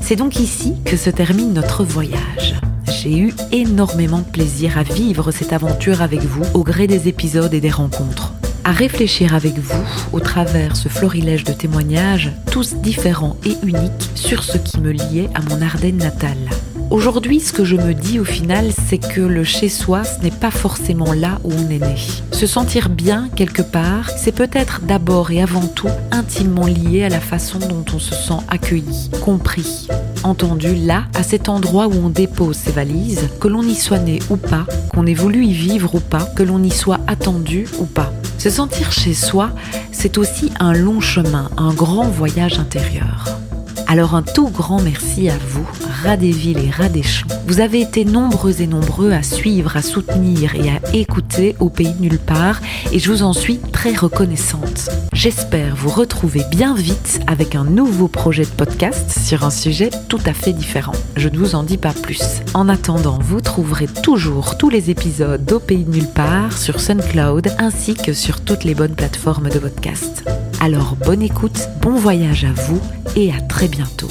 C'est 0.00 0.16
donc 0.16 0.38
ici 0.38 0.74
que 0.84 0.96
se 0.96 1.10
termine 1.10 1.54
notre 1.54 1.82
voyage. 1.82 2.54
J'ai 2.86 3.18
eu 3.18 3.34
énormément 3.52 4.18
de 4.18 4.30
plaisir 4.30 4.78
à 4.78 4.82
vivre 4.82 5.32
cette 5.32 5.52
aventure 5.52 6.02
avec 6.02 6.20
vous 6.20 6.44
au 6.52 6.62
gré 6.62 6.86
des 6.86 7.08
épisodes 7.08 7.54
et 7.54 7.60
des 7.60 7.70
rencontres. 7.70 8.32
À 8.66 8.72
réfléchir 8.72 9.34
avec 9.34 9.58
vous 9.58 9.84
au 10.14 10.20
travers 10.20 10.74
ce 10.74 10.88
florilège 10.88 11.44
de 11.44 11.52
témoignages, 11.52 12.32
tous 12.50 12.74
différents 12.76 13.36
et 13.44 13.56
uniques, 13.62 14.10
sur 14.14 14.42
ce 14.42 14.56
qui 14.56 14.80
me 14.80 14.90
liait 14.90 15.28
à 15.34 15.42
mon 15.42 15.60
Ardenne 15.60 15.98
natale. 15.98 16.38
Aujourd'hui, 16.90 17.40
ce 17.40 17.52
que 17.52 17.64
je 17.64 17.76
me 17.76 17.92
dis 17.92 18.18
au 18.18 18.24
final, 18.24 18.70
c'est 18.88 18.96
que 18.96 19.20
le 19.20 19.44
chez-soi, 19.44 20.02
ce 20.04 20.22
n'est 20.22 20.30
pas 20.30 20.50
forcément 20.50 21.12
là 21.12 21.40
où 21.44 21.52
on 21.52 21.68
est 21.68 21.78
né. 21.78 21.96
Se 22.32 22.46
sentir 22.46 22.88
bien 22.88 23.28
quelque 23.36 23.60
part, 23.60 24.08
c'est 24.16 24.34
peut-être 24.34 24.80
d'abord 24.82 25.30
et 25.30 25.42
avant 25.42 25.66
tout 25.66 25.90
intimement 26.10 26.66
lié 26.66 27.04
à 27.04 27.10
la 27.10 27.20
façon 27.20 27.58
dont 27.58 27.84
on 27.94 27.98
se 27.98 28.14
sent 28.14 28.40
accueilli, 28.48 29.10
compris, 29.22 29.88
entendu 30.22 30.74
là, 30.74 31.04
à 31.14 31.22
cet 31.22 31.50
endroit 31.50 31.86
où 31.86 31.94
on 32.02 32.08
dépose 32.08 32.56
ses 32.56 32.72
valises, 32.72 33.28
que 33.40 33.48
l'on 33.48 33.62
y 33.62 33.74
soit 33.74 33.98
né 33.98 34.20
ou 34.30 34.36
pas, 34.36 34.64
qu'on 34.88 35.06
ait 35.06 35.12
voulu 35.12 35.44
y 35.44 35.52
vivre 35.52 35.94
ou 35.94 36.00
pas, 36.00 36.26
que 36.34 36.42
l'on 36.42 36.62
y 36.62 36.70
soit 36.70 37.00
attendu 37.06 37.66
ou 37.78 37.84
pas. 37.84 38.10
Se 38.38 38.50
sentir 38.50 38.92
chez 38.92 39.14
soi, 39.14 39.50
c'est 39.92 40.18
aussi 40.18 40.52
un 40.60 40.72
long 40.72 41.00
chemin, 41.00 41.50
un 41.56 41.72
grand 41.72 42.08
voyage 42.08 42.58
intérieur. 42.58 43.43
Alors 43.86 44.14
un 44.14 44.22
tout 44.22 44.48
grand 44.48 44.80
merci 44.80 45.28
à 45.28 45.36
vous, 45.48 45.66
rats 46.02 46.16
des 46.16 46.30
villes 46.30 46.58
et 46.58 46.70
rats 46.70 46.88
des 46.88 47.02
champs. 47.02 47.26
Vous 47.46 47.60
avez 47.60 47.80
été 47.80 48.04
nombreux 48.04 48.60
et 48.62 48.66
nombreux 48.66 49.12
à 49.12 49.22
suivre, 49.22 49.76
à 49.76 49.82
soutenir 49.82 50.54
et 50.54 50.70
à 50.70 50.80
écouter 50.94 51.54
au 51.60 51.68
pays 51.68 51.94
nulle 52.00 52.18
part 52.18 52.60
et 52.92 52.98
je 52.98 53.10
vous 53.10 53.22
en 53.22 53.32
suis 53.32 53.58
très 53.58 53.94
reconnaissante. 53.94 54.88
J'espère 55.12 55.76
vous 55.76 55.90
retrouver 55.90 56.42
bien 56.50 56.74
vite 56.74 57.20
avec 57.26 57.54
un 57.54 57.64
nouveau 57.64 58.08
projet 58.08 58.44
de 58.44 58.50
podcast 58.50 59.18
sur 59.18 59.44
un 59.44 59.50
sujet 59.50 59.90
tout 60.08 60.20
à 60.26 60.32
fait 60.32 60.52
différent. 60.52 60.94
Je 61.16 61.28
ne 61.28 61.36
vous 61.36 61.54
en 61.54 61.62
dis 61.62 61.78
pas 61.78 61.92
plus. 61.92 62.42
En 62.54 62.68
attendant, 62.68 63.18
vous 63.20 63.40
trouverez 63.40 63.86
toujours 63.86 64.56
tous 64.56 64.70
les 64.70 64.90
épisodes 64.90 65.44
d'Au 65.44 65.60
pays 65.60 65.84
de 65.84 65.90
nulle 65.90 66.08
part 66.08 66.56
sur 66.56 66.80
SoundCloud 66.80 67.52
ainsi 67.58 67.94
que 67.94 68.12
sur 68.12 68.40
toutes 68.40 68.64
les 68.64 68.74
bonnes 68.74 68.94
plateformes 68.94 69.50
de 69.50 69.58
podcast. 69.58 70.24
Alors 70.60 70.96
bonne 70.96 71.22
écoute, 71.22 71.68
bon 71.80 71.92
voyage 71.92 72.44
à 72.44 72.52
vous 72.52 72.80
et 73.16 73.32
à 73.32 73.40
très 73.40 73.68
bientôt. 73.68 74.08